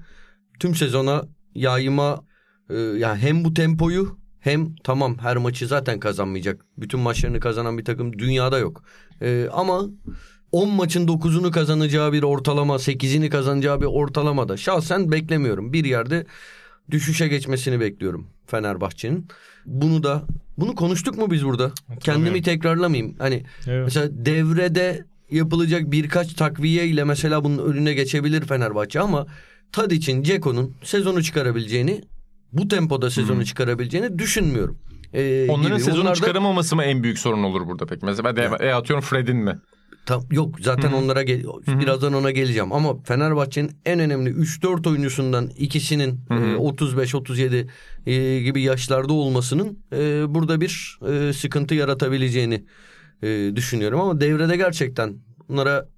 tüm 0.61 0.75
sezona 0.75 1.23
yayma 1.55 2.25
eee, 2.71 2.77
yani 2.77 3.19
hem 3.19 3.45
bu 3.45 3.55
tempoyu 3.55 4.19
hem 4.41 4.75
tamam 4.85 5.19
her 5.19 5.37
maçı 5.37 5.67
zaten 5.67 6.01
kazanmayacak. 6.01 6.65
Bütün 6.79 7.01
maçlarını 7.01 7.41
kazanan 7.41 7.79
bir 7.79 7.85
takım 7.85 8.19
dünyada 8.19 8.59
yok. 8.59 8.83
Eee, 9.21 9.49
ama 9.53 9.83
10 10.53 10.69
maçın 10.71 11.07
9'unu 11.07 11.51
kazanacağı 11.51 12.13
bir 12.13 12.23
ortalama, 12.23 12.75
8'ini 12.79 13.31
kazanacağı 13.31 13.81
bir 13.81 13.87
ortalamada 13.87 14.57
şahsen 14.57 15.13
beklemiyorum. 15.13 15.73
Bir 15.73 15.85
yerde 15.85 16.27
düşüşe 16.91 17.29
geçmesini 17.29 17.81
bekliyorum 17.81 18.27
Fenerbahçe'nin. 18.47 19.27
Bunu 19.67 20.03
da 20.03 20.23
bunu 20.59 20.75
konuştuk 20.75 21.19
mu 21.19 21.31
biz 21.31 21.45
burada? 21.45 21.73
Kendimi 22.01 22.43
tekrarlamayayım. 22.43 23.15
Hani 23.19 23.45
Evet. 23.67 23.85
mesela 23.85 24.09
devrede 24.13 25.05
yapılacak 25.33 25.91
birkaç 25.93 26.35
takviye 26.35 26.87
ile 26.87 27.05
mesela 27.05 27.45
bunun 27.45 27.73
önüne 27.73 27.95
geçebilir 27.95 28.43
Fenerbahçe 28.43 29.01
ama 29.01 29.27
Tadic'in, 29.73 30.23
Ceko'nun 30.23 30.75
sezonu 30.83 31.23
çıkarabileceğini 31.23 32.01
bu 32.53 32.69
tempoda 32.69 33.11
sezonu 33.11 33.45
çıkarabileceğini 33.45 34.19
düşünmüyorum. 34.19 34.79
Ee, 35.15 35.47
Onların 35.49 35.77
gibi. 35.77 35.85
sezonu 35.85 36.01
Bunlar 36.01 36.13
da- 36.13 36.17
çıkaramaması 36.17 36.77
mı 36.77 36.83
en 36.83 37.03
büyük 37.03 37.19
sorun 37.19 37.43
olur 37.43 37.67
burada 37.67 37.87
peki? 37.87 38.07
Mesela 38.07 38.37
de, 38.37 38.51
e, 38.61 38.73
atıyorum 38.73 39.05
Fred'in 39.05 39.37
mi? 39.37 39.59
Tam, 40.07 40.23
yok 40.31 40.55
zaten 40.61 40.93
onlara 40.93 41.23
gel 41.23 41.43
birazdan 41.67 42.13
ona 42.13 42.31
geleceğim 42.31 42.73
ama 42.73 43.03
Fenerbahçe'nin 43.03 43.71
en 43.87 44.01
önemli 44.01 44.31
3-4 44.31 44.89
oyuncusundan 44.89 45.51
ikisinin 45.59 46.21
e, 46.31 46.35
35-37 46.57 47.69
e, 48.07 48.41
gibi 48.41 48.63
yaşlarda 48.63 49.13
olmasının 49.13 49.79
e, 49.93 50.25
burada 50.35 50.61
bir 50.61 50.99
e, 51.09 51.33
sıkıntı 51.33 51.75
yaratabileceğini 51.75 52.65
e, 53.23 53.57
düşünüyorum 53.57 54.01
ama 54.01 54.21
devrede 54.21 54.57
gerçekten 54.57 55.15
bunlara 55.49 55.89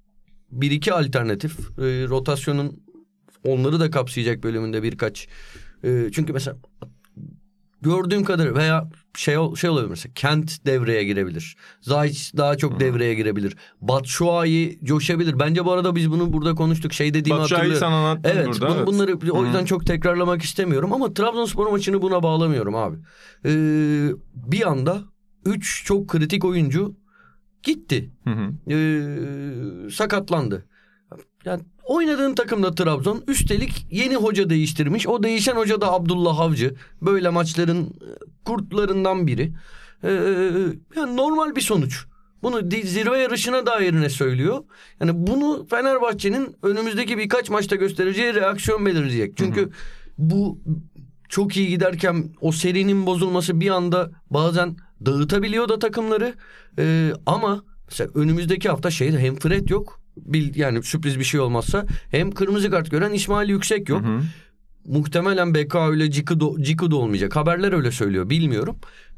bir 0.51 0.71
iki 0.71 0.93
alternatif 0.93 1.59
e, 1.59 1.83
rotasyonun 2.09 2.83
onları 3.43 3.79
da 3.79 3.91
kapsayacak 3.91 4.43
bölümünde 4.43 4.83
birkaç 4.83 5.27
e, 5.83 6.09
çünkü 6.11 6.33
mesela 6.33 6.57
gördüğüm 7.81 8.23
kadarıyla 8.23 8.55
veya 8.55 8.89
şey 9.15 9.35
şey 9.55 9.69
olabilir 9.69 9.89
mesela 9.89 10.13
Kent 10.15 10.65
devreye 10.65 11.03
girebilir. 11.03 11.55
Zayt 11.81 12.31
daha 12.37 12.57
çok 12.57 12.79
devreye 12.79 13.13
girebilir. 13.13 13.55
Batshuayi 13.81 14.79
coşabilir. 14.83 15.39
Bence 15.39 15.65
bu 15.65 15.71
arada 15.71 15.95
biz 15.95 16.11
bunu 16.11 16.33
burada 16.33 16.55
konuştuk. 16.55 16.93
Şey 16.93 17.13
dediğimi 17.13 17.39
Batshuayi 17.41 17.73
hatırlıyorum. 17.73 18.21
sen 18.23 18.31
Evet, 18.31 18.47
burada. 18.47 18.67
bunu- 18.67 18.75
evet. 18.77 18.87
bunları 18.87 19.31
o 19.31 19.45
yüzden 19.45 19.65
çok 19.65 19.85
tekrarlamak 19.85 20.41
istemiyorum 20.41 20.93
ama 20.93 21.13
Trabzonspor 21.13 21.67
maçını 21.71 22.01
buna 22.01 22.23
bağlamıyorum 22.23 22.75
abi. 22.75 22.97
Ee, 23.45 24.09
bir 24.33 24.67
anda 24.71 25.01
3 25.45 25.83
çok 25.85 26.07
kritik 26.07 26.45
oyuncu 26.45 26.95
gitti. 27.65 28.09
Hı 28.23 28.29
hı. 28.29 28.73
Ee, 28.73 29.89
sakatlandı. 29.89 30.65
Yani 31.45 31.61
oynadığın 31.83 32.35
takımda 32.35 32.75
Trabzon 32.75 33.23
üstelik 33.27 33.87
yeni 33.91 34.15
hoca 34.15 34.49
değiştirmiş. 34.49 35.07
O 35.07 35.23
değişen 35.23 35.55
hoca 35.55 35.81
da 35.81 35.91
Abdullah 35.91 36.39
Avcı. 36.39 36.75
Böyle 37.01 37.29
maçların 37.29 37.83
e, 37.83 38.09
kurtlarından 38.45 39.27
biri. 39.27 39.53
Ee, 40.03 40.09
yani 40.95 41.17
normal 41.17 41.55
bir 41.55 41.61
sonuç. 41.61 42.05
Bunu 42.43 42.61
zirve 42.83 43.17
yarışına 43.17 43.65
dair 43.65 43.93
ne 43.93 44.09
söylüyor? 44.09 44.63
Yani 44.99 45.11
bunu 45.27 45.67
Fenerbahçe'nin 45.69 46.55
önümüzdeki 46.63 47.17
birkaç 47.17 47.49
maçta 47.49 47.75
göstereceği 47.75 48.33
reaksiyon 48.33 48.85
belirleyecek. 48.85 49.37
Çünkü 49.37 49.69
bu 50.17 50.59
çok 51.29 51.57
iyi 51.57 51.69
giderken 51.69 52.29
o 52.41 52.51
serinin 52.51 53.05
bozulması 53.05 53.59
bir 53.59 53.69
anda 53.69 54.11
bazen 54.29 54.75
dağıtabiliyor 55.05 55.69
da 55.69 55.79
takımları. 55.79 56.33
Ee, 56.79 57.13
ama 57.25 57.63
mesela 57.89 58.09
önümüzdeki 58.15 58.69
hafta 58.69 58.91
şeyde 58.91 59.19
hem 59.19 59.35
Fred 59.35 59.69
yok. 59.69 60.01
Bil, 60.17 60.55
yani 60.55 60.83
sürpriz 60.83 61.19
bir 61.19 61.23
şey 61.23 61.39
olmazsa 61.39 61.85
hem 62.11 62.31
kırmızı 62.31 62.71
kart 62.71 62.91
gören 62.91 63.13
İsmail 63.13 63.49
Yüksek 63.49 63.89
yok. 63.89 64.01
Hı 64.01 64.07
hı. 64.07 64.21
Muhtemelen 64.85 65.55
BK 65.55 65.75
öyle 65.75 66.11
Ciku 66.11 66.61
Ciku 66.61 66.91
da 66.91 66.95
olmayacak. 66.95 67.35
Haberler 67.35 67.73
öyle 67.73 67.91
söylüyor 67.91 68.29
bilmiyorum. 68.29 68.75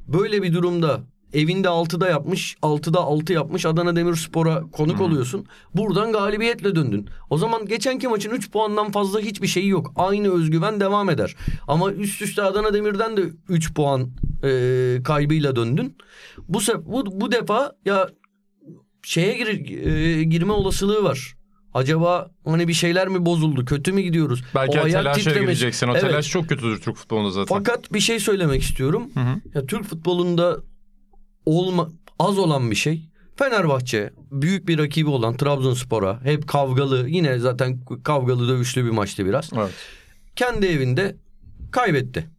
Böyle 0.07 0.43
bir 0.43 0.53
durumda 0.53 1.03
evinde 1.33 1.67
6'da 1.67 2.09
yapmış 2.09 2.55
6'da 2.61 2.99
6 2.99 3.33
yapmış 3.33 3.65
Adana 3.65 3.95
Demirspor'a 3.95 4.61
konuk 4.71 5.01
oluyorsun. 5.01 5.45
Buradan 5.75 6.11
galibiyetle 6.11 6.75
döndün. 6.75 7.09
O 7.29 7.37
zaman 7.37 7.65
geçenki 7.65 8.07
maçın 8.07 8.31
3 8.31 8.51
puandan 8.51 8.91
fazla 8.91 9.19
hiçbir 9.19 9.47
şeyi 9.47 9.67
yok. 9.67 9.93
Aynı 9.95 10.33
özgüven 10.33 10.79
devam 10.79 11.09
eder. 11.09 11.35
Ama 11.67 11.91
üst 11.91 12.21
üste 12.21 12.43
Adana 12.43 12.73
Demir'den 12.73 13.17
de 13.17 13.21
3 13.49 13.73
puan 13.73 14.09
e, 14.43 14.99
kaybıyla 15.03 15.55
döndün. 15.55 15.97
Bu, 16.47 16.59
bu 16.85 17.21
bu 17.21 17.31
defa 17.31 17.71
ya 17.85 18.09
şeye 19.03 19.37
gir, 19.37 19.77
e, 19.85 20.23
girme 20.23 20.51
olasılığı 20.51 21.03
var. 21.03 21.37
Acaba 21.73 22.31
hani 22.45 22.67
bir 22.67 22.73
şeyler 22.73 23.07
mi 23.07 23.25
bozuldu? 23.25 23.65
Kötü 23.65 23.91
mü 23.91 24.01
gidiyoruz? 24.01 24.43
Belki 24.55 24.79
O 24.79 24.83
ayak 24.83 25.03
telaşa 25.03 25.39
gireceksin. 25.39 25.87
O 25.87 25.91
Evet. 25.91 26.01
telaş 26.01 26.29
çok 26.29 26.49
kötüdür 26.49 26.81
Türk 26.81 26.95
futbolunda 26.95 27.31
zaten. 27.31 27.55
Fakat 27.55 27.93
bir 27.93 27.99
şey 27.99 28.19
söylemek 28.19 28.61
istiyorum. 28.61 29.09
Hı 29.13 29.19
hı. 29.19 29.41
Ya 29.55 29.65
Türk 29.65 29.83
futbolunda 29.83 30.57
olma 31.47 31.89
az 32.19 32.37
olan 32.37 32.71
bir 32.71 32.75
şey. 32.75 33.09
Fenerbahçe 33.35 34.13
büyük 34.31 34.67
bir 34.67 34.77
rakibi 34.77 35.09
olan 35.09 35.37
Trabzonspor'a 35.37 36.21
hep 36.23 36.47
kavgalı 36.47 37.09
yine 37.09 37.39
zaten 37.39 37.79
kavgalı 38.03 38.47
dövüşlü 38.47 38.85
bir 38.85 38.89
maçtı 38.89 39.25
biraz. 39.25 39.49
Evet. 39.55 39.73
Kendi 40.35 40.65
evinde 40.65 41.15
kaybetti. 41.71 42.29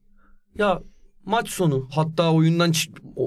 Ya 0.54 0.82
maç 1.24 1.48
sonu 1.48 1.88
hatta 1.92 2.32
oyundan 2.32 2.72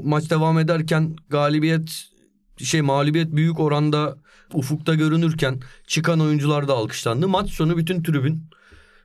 maç 0.04 0.30
devam 0.30 0.60
ederken 0.60 1.15
galibiyet 1.30 2.12
şey 2.58 2.82
mağlubiyet 2.82 3.36
büyük 3.36 3.60
oranda 3.60 4.17
ufukta 4.54 4.96
görünürken 4.96 5.60
çıkan 5.88 6.20
oyuncular 6.20 6.67
da 6.67 6.74
alkışlandı. 6.74 7.28
Maç 7.28 7.50
sonu 7.50 7.78
bütün 7.78 8.04
tribün 8.04 8.44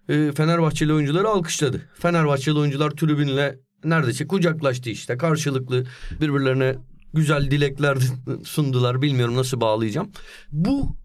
e, 0.08 0.32
Fenerbahçeli 0.32 0.92
oyuncuları 0.92 1.28
alkışladı. 1.28 1.82
Fenerbahçeli 1.94 2.58
oyuncular 2.58 2.90
tribünle 2.90 3.58
neredeyse 3.90 4.26
kucaklaştı 4.26 4.90
işte. 4.90 5.16
Karşılıklı 5.16 5.84
birbirlerine 6.20 6.74
güzel 7.14 7.50
dilekler 7.50 7.98
sundular. 8.44 9.02
Bilmiyorum 9.02 9.36
nasıl 9.36 9.60
bağlayacağım. 9.60 10.08
Bu 10.52 10.96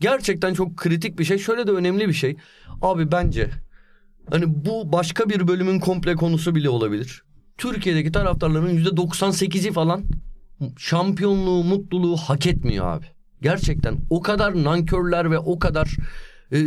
gerçekten 0.00 0.54
çok 0.54 0.76
kritik 0.76 1.18
bir 1.18 1.24
şey. 1.24 1.38
Şöyle 1.38 1.66
de 1.66 1.70
önemli 1.70 2.08
bir 2.08 2.12
şey. 2.12 2.36
Abi 2.82 3.12
bence 3.12 3.50
hani 4.30 4.64
bu 4.64 4.92
başka 4.92 5.28
bir 5.28 5.48
bölümün 5.48 5.80
komple 5.80 6.14
konusu 6.14 6.54
bile 6.54 6.68
olabilir. 6.68 7.22
Türkiye'deki 7.58 8.12
taraftarların 8.12 8.78
%98'i 8.78 9.72
falan 9.72 10.04
şampiyonluğu, 10.78 11.64
mutluluğu 11.64 12.16
hak 12.16 12.46
etmiyor 12.46 12.86
abi. 12.86 13.06
Gerçekten 13.42 13.96
o 14.10 14.22
kadar 14.22 14.64
nankörler 14.64 15.30
ve 15.30 15.38
o 15.38 15.58
kadar 15.58 15.96
e, 16.52 16.58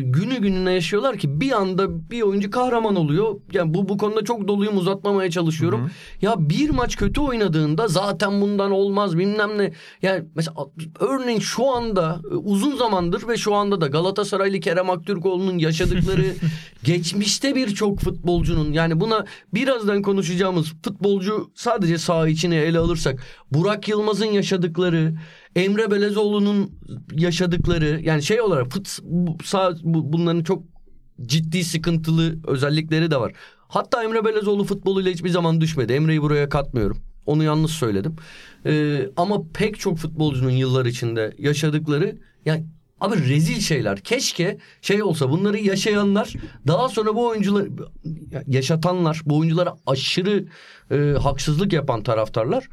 günü 0.00 0.36
gününe 0.38 0.72
yaşıyorlar 0.72 1.18
ki 1.18 1.40
bir 1.40 1.52
anda 1.52 2.10
bir 2.10 2.22
oyuncu 2.22 2.50
kahraman 2.50 2.96
oluyor. 2.96 3.40
Yani 3.52 3.74
bu 3.74 3.88
bu 3.88 3.98
konuda 3.98 4.24
çok 4.24 4.48
doluyum 4.48 4.78
uzatmamaya 4.78 5.30
çalışıyorum. 5.30 5.80
Hı 5.80 5.84
hı. 5.84 5.90
Ya 6.22 6.34
bir 6.38 6.70
maç 6.70 6.96
kötü 6.96 7.20
oynadığında 7.20 7.88
zaten 7.88 8.40
bundan 8.40 8.70
olmaz 8.70 9.18
bilmem 9.18 9.58
ne. 9.58 9.72
Yani 10.02 10.24
mesela 10.34 10.56
örneğin 11.00 11.40
şu 11.40 11.70
anda 11.70 12.20
e, 12.30 12.34
uzun 12.34 12.76
zamandır 12.76 13.28
ve 13.28 13.36
şu 13.36 13.54
anda 13.54 13.80
da 13.80 13.86
Galatasaraylı 13.86 14.60
Kerem 14.60 14.90
Aktürkoğlu'nun 14.90 15.58
yaşadıkları 15.58 16.24
geçmişte 16.84 17.54
birçok 17.54 18.00
futbolcunun 18.00 18.72
yani 18.72 19.00
buna 19.00 19.24
birazdan 19.54 20.02
konuşacağımız 20.02 20.72
futbolcu 20.84 21.50
sadece 21.54 21.98
saha 21.98 22.28
içine 22.28 22.56
ele 22.56 22.78
alırsak 22.78 23.22
Burak 23.50 23.88
Yılmaz'ın 23.88 24.26
yaşadıkları 24.26 25.14
Emre 25.56 25.90
Belezoğlu'nun 25.90 26.70
yaşadıkları 27.12 28.00
yani 28.02 28.22
şey 28.22 28.40
olarak 28.40 28.72
fıt, 28.72 28.88
sağ, 29.44 29.76
bunların 29.84 30.42
çok 30.42 30.62
ciddi 31.26 31.64
sıkıntılı 31.64 32.36
özellikleri 32.46 33.10
de 33.10 33.16
var. 33.16 33.32
Hatta 33.68 34.04
Emre 34.04 34.24
Belezoğlu 34.24 34.64
futboluyla 34.64 35.12
hiçbir 35.12 35.28
zaman 35.28 35.60
düşmedi. 35.60 35.92
Emre'yi 35.92 36.22
buraya 36.22 36.48
katmıyorum. 36.48 36.98
Onu 37.26 37.44
yanlış 37.44 37.72
söyledim. 37.72 38.16
Ee, 38.66 39.08
ama 39.16 39.42
pek 39.54 39.80
çok 39.80 39.98
futbolcunun 39.98 40.50
yıllar 40.50 40.86
içinde 40.86 41.34
yaşadıkları 41.38 42.18
yani 42.44 42.66
abi 43.00 43.28
rezil 43.28 43.60
şeyler. 43.60 44.00
Keşke 44.00 44.58
şey 44.82 45.02
olsa 45.02 45.30
bunları 45.30 45.58
yaşayanlar 45.58 46.32
daha 46.66 46.88
sonra 46.88 47.14
bu 47.14 47.26
oyuncular 47.26 47.66
yaşatanlar 48.46 49.22
bu 49.26 49.38
oyunculara 49.38 49.76
aşırı 49.86 50.44
e, 50.90 50.96
haksızlık 51.22 51.72
yapan 51.72 52.02
taraftarlar 52.02 52.68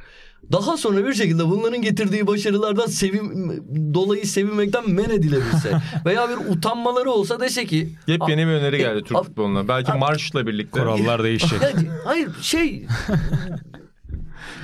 daha 0.52 0.78
sonra 0.78 1.08
bir 1.08 1.14
şekilde 1.14 1.50
bunların 1.50 1.82
getirdiği 1.82 2.28
başarılardan 2.28 2.86
sevim 2.86 3.52
dolayı 3.94 4.28
sevinmekten 4.28 4.90
men 4.90 5.10
edilebilse 5.10 5.82
veya 6.06 6.30
bir 6.30 6.52
utanmaları 6.52 7.12
olsa 7.12 7.40
dese 7.40 7.66
ki 7.66 7.90
yepyeni 8.08 8.48
bir 8.48 8.52
öneri 8.52 8.78
geldi 8.78 9.04
Türk 9.04 9.24
futboluna. 9.24 9.68
Belki 9.68 9.92
marşla 9.94 10.48
birlikte. 10.48 10.80
Kurallar 10.80 11.24
değişecek. 11.24 11.62
hayır 12.06 12.30
şey 12.42 12.88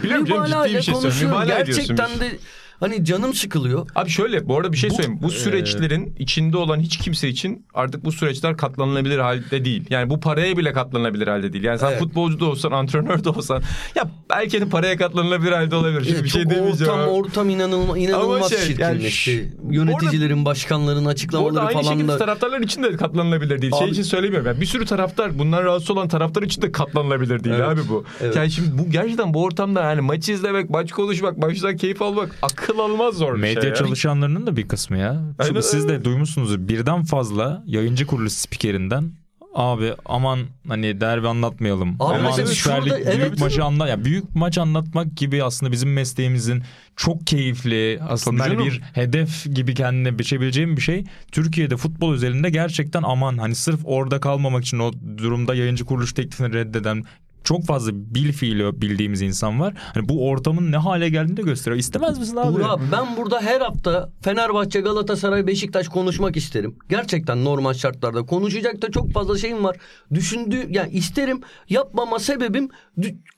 Biliyorum 0.03 0.25
canım 0.25 0.45
ciddi 0.45 0.77
bir 0.77 0.81
şey 0.81 0.95
söylüyorum. 0.95 1.43
Gerçekten 1.47 2.09
de 2.19 2.37
Hani 2.79 3.05
canım 3.05 3.33
sıkılıyor. 3.33 3.87
Abi 3.95 4.09
şöyle 4.09 4.47
bu 4.47 4.57
arada 4.57 4.71
bir 4.71 4.77
şey 4.77 4.89
bu, 4.89 4.93
söyleyeyim. 4.93 5.19
Bu 5.21 5.29
süreçlerin 5.29 6.05
e... 6.05 6.23
içinde 6.23 6.57
olan 6.57 6.79
hiç 6.79 6.97
kimse 6.97 7.29
için 7.29 7.65
artık 7.73 8.05
bu 8.05 8.11
süreçler 8.11 8.57
katlanılabilir 8.57 9.19
halde 9.19 9.65
değil. 9.65 9.85
Yani 9.89 10.09
bu 10.09 10.19
paraya 10.19 10.57
bile 10.57 10.73
katlanılabilir 10.73 11.27
halde 11.27 11.53
değil. 11.53 11.63
Yani 11.63 11.79
sen 11.79 11.89
evet. 11.89 11.99
futbolcu 11.99 12.39
da 12.39 12.45
olsan, 12.45 12.71
antrenör 12.71 13.23
de 13.23 13.29
olsan 13.29 13.61
ya 13.95 14.11
belki 14.29 14.61
de 14.61 14.69
paraya 14.69 14.97
katlanılabilir 14.97 15.51
halde 15.51 15.75
olabilir. 15.75 16.03
Şimdi 16.05 16.23
bir 16.23 16.29
şey 16.29 16.49
demeyeceğim. 16.49 16.93
Ortam, 16.93 17.09
ortam 17.09 17.49
inanılmaz, 17.49 17.97
inanılmaz 17.97 18.49
şey, 18.49 18.59
çirkinleşti. 18.59 19.31
Yani, 19.31 19.75
Yöneticilerin, 19.75 20.37
orada, 20.37 20.45
başkanların 20.45 21.05
açıklamaları 21.05 21.53
falan 21.53 21.73
da. 21.73 21.89
aynı 21.89 21.99
şekilde 21.99 22.17
taraftarlar 22.17 22.59
için 22.59 22.83
de 22.83 22.97
katlanılabilir 22.97 23.61
değil. 23.61 23.71
Şey 23.71 23.79
abi, 23.79 23.85
şey 23.85 23.91
için 23.91 24.03
söylemiyorum. 24.03 24.47
Yani 24.47 24.61
bir 24.61 24.65
sürü 24.65 24.85
taraftar, 24.85 25.39
bundan 25.39 25.63
rahatsız 25.63 25.91
olan 25.91 26.07
taraftar 26.07 26.41
için 26.41 26.61
de 26.61 26.71
katlanılabilir 26.71 27.43
değil 27.43 27.55
evet, 27.55 27.67
abi 27.67 27.81
bu. 27.89 28.03
Evet. 28.21 28.35
Yani 28.35 28.51
şimdi 28.51 28.77
bu 28.77 28.91
gerçekten 28.91 29.33
bu 29.33 29.43
ortamda 29.43 29.83
yani 29.83 30.01
maçı 30.01 30.31
izlemek, 30.31 30.69
maç 30.69 30.91
konuşmak, 30.91 31.37
maçtan 31.37 31.77
keyif 31.77 32.01
almak 32.01 32.35
akıl 32.41 32.66
almaz 32.75 33.15
zor 33.15 33.35
bir 33.35 33.39
Medya 33.39 33.61
şey. 33.61 33.69
Medya 33.69 33.85
çalışanlarının 33.85 34.47
da 34.47 34.55
bir 34.55 34.67
kısmı 34.67 34.97
ya. 34.97 35.33
Aynen, 35.39 35.61
siz 35.61 35.87
de 35.87 36.05
duymuşsunuz 36.05 36.67
birden 36.67 37.03
fazla 37.03 37.63
yayıncı 37.65 38.07
kuruluş 38.07 38.33
spikerinden 38.33 39.11
Abi 39.57 39.93
aman 40.05 40.39
hani 40.67 41.01
derbi 41.01 41.27
anlatmayalım. 41.27 41.95
Abi 41.99 42.15
aman 42.15 42.31
Süper 42.31 42.85
Lig 42.85 42.91
büyük 42.91 43.07
evet. 43.07 43.39
maçı 43.39 43.63
anla 43.63 43.87
ya 43.87 44.03
büyük 44.05 44.35
maç 44.35 44.57
anlatmak 44.57 45.17
gibi 45.17 45.43
aslında 45.43 45.71
bizim 45.71 45.93
mesleğimizin 45.93 46.63
çok 46.95 47.27
keyifli 47.27 47.99
aslında 48.09 48.43
hani 48.43 48.57
bir 48.57 48.81
hedef 48.93 49.45
gibi 49.55 49.73
kendine 49.73 50.19
biçebileceğim 50.19 50.77
bir 50.77 50.81
şey. 50.81 51.03
Türkiye'de 51.31 51.77
futbol 51.77 52.13
özelinde 52.13 52.49
gerçekten 52.49 53.03
aman 53.03 53.37
hani 53.37 53.55
sırf 53.55 53.79
orada 53.83 54.19
kalmamak 54.19 54.63
için 54.63 54.79
o 54.79 54.91
durumda 55.17 55.55
yayıncı 55.55 55.85
kuruluş 55.85 56.13
teklifini 56.13 56.53
reddeden 56.53 57.03
çok 57.47 57.65
fazla 57.65 57.91
bil 57.93 58.31
fiili 58.31 58.81
bildiğimiz 58.81 59.21
insan 59.21 59.59
var. 59.59 59.73
Hani 59.93 60.09
bu 60.09 60.29
ortamın 60.29 60.71
ne 60.71 60.77
hale 60.77 61.09
geldiğini 61.09 61.37
de 61.37 61.41
gösteriyor. 61.41 61.79
İstemez 61.79 62.19
misin 62.19 62.35
abi? 62.35 62.47
Uğur 62.47 62.61
abi 62.61 62.83
ben 62.91 63.17
burada 63.17 63.41
her 63.41 63.61
hafta 63.61 64.09
Fenerbahçe, 64.21 64.81
Galatasaray, 64.81 65.47
Beşiktaş 65.47 65.87
konuşmak 65.87 66.37
isterim. 66.37 66.75
Gerçekten 66.89 67.45
normal 67.45 67.73
şartlarda 67.73 68.25
konuşacak 68.25 68.81
da 68.81 68.91
çok 68.91 69.11
fazla 69.11 69.37
şeyim 69.37 69.63
var. 69.63 69.77
Düşündüğü 70.13 70.67
yani 70.69 70.91
isterim 70.91 71.41
yapmama 71.69 72.19
sebebim 72.19 72.69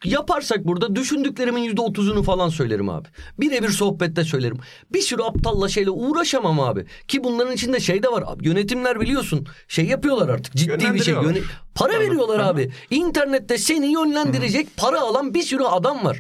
yaparsak 0.04 0.68
burada 0.68 0.96
düşündüklerimin 0.96 1.62
yüzde 1.62 1.82
otuzunu 1.82 2.24
falan 2.24 2.50
söylerim 2.50 2.90
abi. 2.90 3.08
Birebir 3.40 3.70
sohbette 3.70 4.24
söylerim. 4.24 4.58
Bir 4.94 5.02
sürü 5.02 5.22
aptalla 5.22 5.70
şeyle 5.70 5.90
uğraşamam 5.90 6.60
abi. 6.60 6.86
Ki 7.08 7.24
bunların 7.24 7.54
içinde 7.54 7.80
şey 7.80 8.04
de 8.04 8.08
var. 8.08 8.24
Yönetimler 8.42 9.00
biliyorsun 9.00 9.48
şey 9.68 9.86
yapıyorlar 9.86 10.30
artık 10.30 10.56
ciddi 10.56 10.94
bir 10.94 11.04
şey. 11.04 11.14
Yöne 11.14 11.40
Para 11.80 12.00
veriyorlar 12.00 12.40
abi. 12.40 12.72
İnternette 12.90 13.58
seni 13.58 13.94
yönlendirecek 13.94 14.68
para 14.78 15.02
alan 15.02 15.34
bir 15.34 15.42
sürü 15.42 15.64
adam 15.64 16.06
var. 16.06 16.20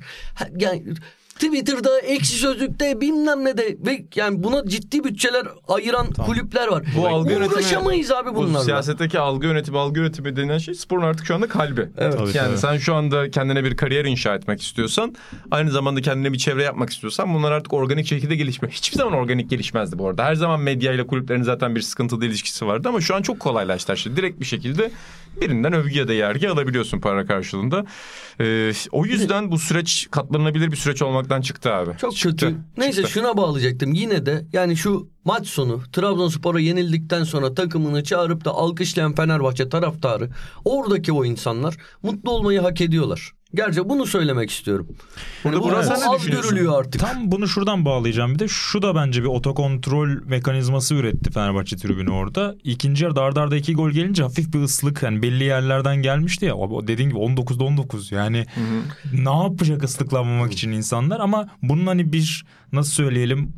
Yani 0.58 0.84
Twitter'da, 1.40 2.00
ekşi 2.00 2.34
sözlükte 2.34 3.02
bilmem 3.02 3.46
ne 3.46 3.58
de 3.58 3.78
ve 3.86 4.06
yani 4.16 4.44
buna 4.44 4.66
ciddi 4.66 5.04
bütçeler 5.04 5.48
ayıran 5.68 6.12
tamam. 6.12 6.32
kulüpler 6.32 6.68
var. 6.68 6.84
Bu 6.98 7.08
algı 7.08 7.36
Uğraşamayız 7.36 8.12
abi 8.12 8.36
bunlarla. 8.36 8.60
Bu 8.60 8.64
siyasetteki 8.64 9.20
algı 9.20 9.48
yönetimi, 9.48 9.78
algı 9.78 10.00
yönetimi 10.00 10.36
denen 10.36 10.58
şey 10.58 10.74
sporun 10.74 11.04
artık 11.04 11.26
şu 11.26 11.36
anda 11.36 11.48
kalbi. 11.48 11.90
Evet. 11.98 12.14
Tabii, 12.18 12.38
yani 12.38 12.48
tabii. 12.48 12.58
sen 12.58 12.78
şu 12.78 12.96
anda 12.96 13.32
kendine 13.32 13.64
bir 13.64 13.78
kariyer 13.78 14.06
inşa 14.06 14.36
etmek 14.36 14.62
istiyorsan, 14.62 15.16
aynı 15.52 15.72
zamanda 15.72 16.02
kendine 16.02 16.34
bir 16.34 16.38
çevre 16.38 16.64
yapmak 16.64 16.90
istiyorsan 16.90 17.34
bunlar 17.34 17.52
artık 17.52 17.74
organik 17.74 18.08
şekilde 18.08 18.36
gelişme. 18.36 18.70
Hiçbir 18.70 18.98
zaman 18.98 19.14
organik 19.14 19.50
gelişmezdi 19.50 20.00
bu 20.00 20.08
arada. 20.08 20.24
Her 20.24 20.36
zaman 20.36 20.60
medya 20.60 20.94
ile 20.94 21.08
kulüplerin 21.08 21.44
zaten 21.44 21.76
bir 21.76 21.82
sıkıntılı 21.82 22.26
ilişkisi 22.26 22.68
vardı 22.68 22.90
ama 22.90 23.02
şu 23.02 23.16
an 23.16 23.22
çok 23.22 23.40
kolaylaştı 23.40 23.92
her 23.92 23.98
şey. 23.98 24.16
Direkt 24.16 24.40
bir 24.40 24.46
şekilde 24.46 24.92
birinden 25.42 25.74
övgü 25.74 25.98
ya 25.98 26.08
da 26.08 26.14
yergi 26.14 26.50
alabiliyorsun 26.50 27.00
para 27.00 27.26
karşılığında. 27.26 27.86
Ee, 28.40 28.72
o 28.92 29.06
yüzden 29.06 29.52
bu 29.52 29.60
süreç 29.60 30.08
katlanabilir 30.12 30.72
bir 30.72 30.78
süreç 30.78 31.02
olmaktan 31.02 31.42
çıktı 31.42 31.74
abi. 31.74 31.92
Çok 31.98 32.16
çıktı. 32.16 32.46
kötü. 32.46 32.58
Neyse 32.78 32.96
çıktı. 32.96 33.12
şuna 33.12 33.38
bağlayacaktım. 33.38 33.94
Yine 33.94 34.26
de 34.26 34.46
yani 34.54 34.78
şu 34.78 35.10
maç 35.26 35.48
sonu 35.48 35.82
Trabzonspor'a 35.94 36.60
yenildikten 36.60 37.24
sonra 37.24 37.54
takımını 37.54 38.04
çağırıp 38.04 38.46
da 38.46 38.52
alkışlayan 38.52 39.16
Fenerbahçe 39.16 39.70
taraftarı 39.70 40.30
oradaki 40.66 41.12
o 41.12 41.26
insanlar 41.26 41.78
mutlu 42.04 42.32
olmayı 42.32 42.60
hak 42.60 42.82
ediyorlar. 42.82 43.32
Gerçi 43.54 43.90
bunu 43.90 44.06
söylemek 44.06 44.52
istiyorum. 44.52 44.88
Yani 45.46 45.60
burası 45.64 45.94
evet. 45.94 46.04
az 46.08 46.26
görülüyor 46.26 46.80
artık. 46.80 47.02
Tam 47.02 47.32
bunu 47.32 47.48
şuradan 47.48 47.86
bağlayacağım 47.86 48.34
bir 48.34 48.40
de 48.40 48.48
şu 48.48 48.82
da 48.82 48.96
bence 48.96 49.22
bir 49.22 49.28
otokontrol 49.28 50.08
mekanizması 50.26 50.96
üretti 50.96 51.32
Fenerbahçe 51.32 51.78
tribünü 51.78 52.12
orada. 52.12 52.56
İkinci 52.64 53.04
yarıda 53.04 53.22
arda 53.22 53.42
arda 53.42 53.56
iki 53.56 53.74
gol 53.74 53.90
gelince 53.92 54.24
hafif 54.24 54.54
bir 54.54 54.60
ıslık 54.60 55.04
yani 55.04 55.22
belli 55.22 55.44
yerlerden 55.44 55.96
gelmişti 55.96 56.46
ya. 56.46 56.56
O 56.56 56.88
dediğin 56.88 57.10
gibi 57.10 57.20
19'da 57.20 57.64
19 57.64 58.12
yani 58.12 58.46
hı 58.56 58.62
hı. 58.62 59.26
ne 59.26 59.44
yapacak 59.44 59.84
ıslıklanmamak 59.84 60.52
için 60.52 60.72
insanlar 60.72 61.20
ama 61.20 61.50
bunun 61.62 61.88
hani 61.88 62.14
bir 62.14 62.46
nasıl 62.72 62.92
söyleyelim 62.92 63.54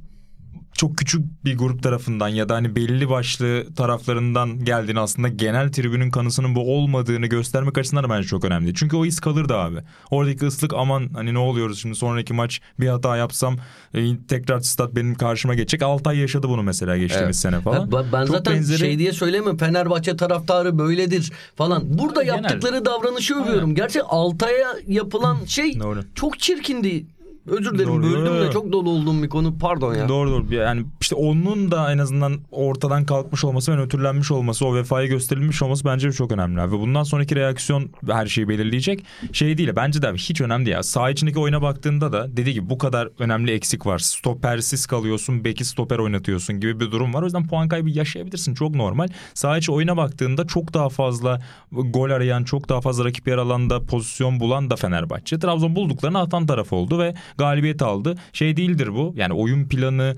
çok 0.74 0.98
küçük 0.98 1.46
bir 1.46 1.58
grup 1.58 1.84
tarafından 1.84 2.28
ya 2.28 2.50
da 2.50 2.56
hani 2.56 2.76
belli 2.76 3.10
başlı 3.10 3.66
taraflarından 3.76 4.66
geldiğini 4.66 5.00
aslında 5.00 5.28
genel 5.28 5.72
tribünün 5.72 6.12
kanısının 6.12 6.56
bu 6.56 6.76
olmadığını 6.76 7.28
göstermek 7.28 7.78
açısından 7.78 8.04
da 8.04 8.10
bence 8.10 8.28
çok 8.28 8.46
önemli. 8.46 8.74
Çünkü 8.74 8.96
o 8.96 9.06
his 9.06 9.20
kalırdı 9.20 9.56
abi. 9.56 9.78
Oradaki 10.12 10.46
ıslık 10.46 10.74
aman 10.74 11.10
hani 11.14 11.34
ne 11.34 11.38
oluyoruz 11.40 11.82
şimdi 11.82 11.96
sonraki 11.96 12.34
maç 12.34 12.62
bir 12.80 12.88
hata 12.88 13.18
yapsam 13.18 13.58
e, 13.94 14.18
tekrar 14.28 14.60
stat 14.60 14.96
benim 14.96 15.16
karşıma 15.16 15.56
geçecek. 15.56 15.82
Altay 15.82 16.18
yaşadı 16.18 16.50
bunu 16.50 16.64
mesela 16.64 16.98
geçtiğimiz 16.98 17.46
evet. 17.46 17.54
sene 17.54 17.62
falan. 17.62 17.92
Ben, 17.92 18.06
ben 18.14 18.26
zaten 18.26 18.56
benzeri... 18.56 18.78
şey 18.78 19.00
diye 19.00 19.12
söylemiyorum 19.12 19.58
Fenerbahçe 19.58 20.18
taraftarı 20.18 20.78
böyledir 20.78 21.32
falan. 21.56 21.84
Burada 21.86 22.24
Genel. 22.24 22.36
yaptıkları 22.36 22.86
davranışı 22.86 23.36
övüyorum. 23.36 23.76
Gerçi 23.76 24.04
Altay'a 24.04 24.74
yapılan 24.88 25.38
şey 25.46 25.80
Doğru. 25.80 26.04
çok 26.16 26.40
çirkindi 26.40 27.06
Özür 27.48 27.74
dilerim 27.74 27.90
Doğru, 27.90 28.04
böldüm 28.04 28.26
doğru. 28.26 28.48
de 28.48 28.52
çok 28.52 28.72
dolu 28.72 28.90
olduğum 28.90 29.24
bir 29.24 29.30
konu. 29.30 29.58
Pardon 29.58 29.96
ya. 29.96 30.10
Doğru 30.10 30.32
doğru. 30.32 30.56
Yani 30.56 30.86
işte 31.02 31.16
onun 31.16 31.72
da 31.72 31.92
en 31.94 31.98
azından 31.98 32.40
ortadan 32.52 33.06
kalkmış 33.06 33.44
olması 33.44 33.72
ve 33.72 33.76
nötrlenmiş 33.78 34.32
olması, 34.32 34.66
o 34.66 34.76
vefayı 34.76 35.10
gösterilmiş 35.10 35.62
olması 35.62 35.86
bence 35.86 36.12
çok 36.12 36.32
önemli. 36.32 36.62
Ve 36.62 36.72
bundan 36.72 37.04
sonraki 37.04 37.36
reaksiyon 37.36 37.90
her 38.10 38.28
şeyi 38.28 38.50
belirleyecek. 38.50 39.06
Şey 39.34 39.58
değil. 39.58 39.70
Bence 39.76 40.02
de 40.02 40.14
hiç 40.14 40.42
önemli 40.42 40.70
ya. 40.70 40.84
Saha 40.84 41.10
içindeki 41.10 41.40
oyuna 41.40 41.62
baktığında 41.62 42.14
da 42.14 42.38
dediği 42.38 42.54
gibi 42.54 42.70
bu 42.70 42.78
kadar 42.78 43.10
önemli 43.20 43.52
eksik 43.52 43.86
var. 43.86 44.00
Stopersiz 44.00 44.86
kalıyorsun, 44.86 45.44
beki 45.44 45.66
stoper 45.66 45.98
oynatıyorsun 46.00 46.60
gibi 46.60 46.80
bir 46.80 46.92
durum 46.92 47.14
var. 47.14 47.22
O 47.22 47.26
yüzden 47.26 47.48
puan 47.48 47.68
kaybı 47.68 47.90
yaşayabilirsin. 47.90 48.54
Çok 48.54 48.76
normal. 48.76 49.08
Saha 49.34 49.58
içi 49.58 49.72
oyuna 49.72 49.98
baktığında 49.98 50.48
çok 50.48 50.74
daha 50.74 50.90
fazla 50.90 51.42
gol 51.72 52.10
arayan, 52.10 52.44
çok 52.44 52.70
daha 52.70 52.82
fazla 52.82 53.06
rakip 53.06 53.28
yer 53.28 53.38
alanda 53.38 53.86
pozisyon 53.86 54.40
bulan 54.40 54.70
da 54.70 54.76
Fenerbahçe. 54.76 55.40
Trabzon 55.40 55.76
bulduklarını 55.76 56.20
atan 56.20 56.46
taraf 56.46 56.74
oldu 56.74 57.00
ve 57.00 57.14
galibiyet 57.38 57.82
aldı. 57.82 58.16
Şey 58.34 58.58
değildir 58.58 58.94
bu. 58.94 59.14
Yani 59.18 59.34
oyun 59.34 59.68
planı 59.68 60.18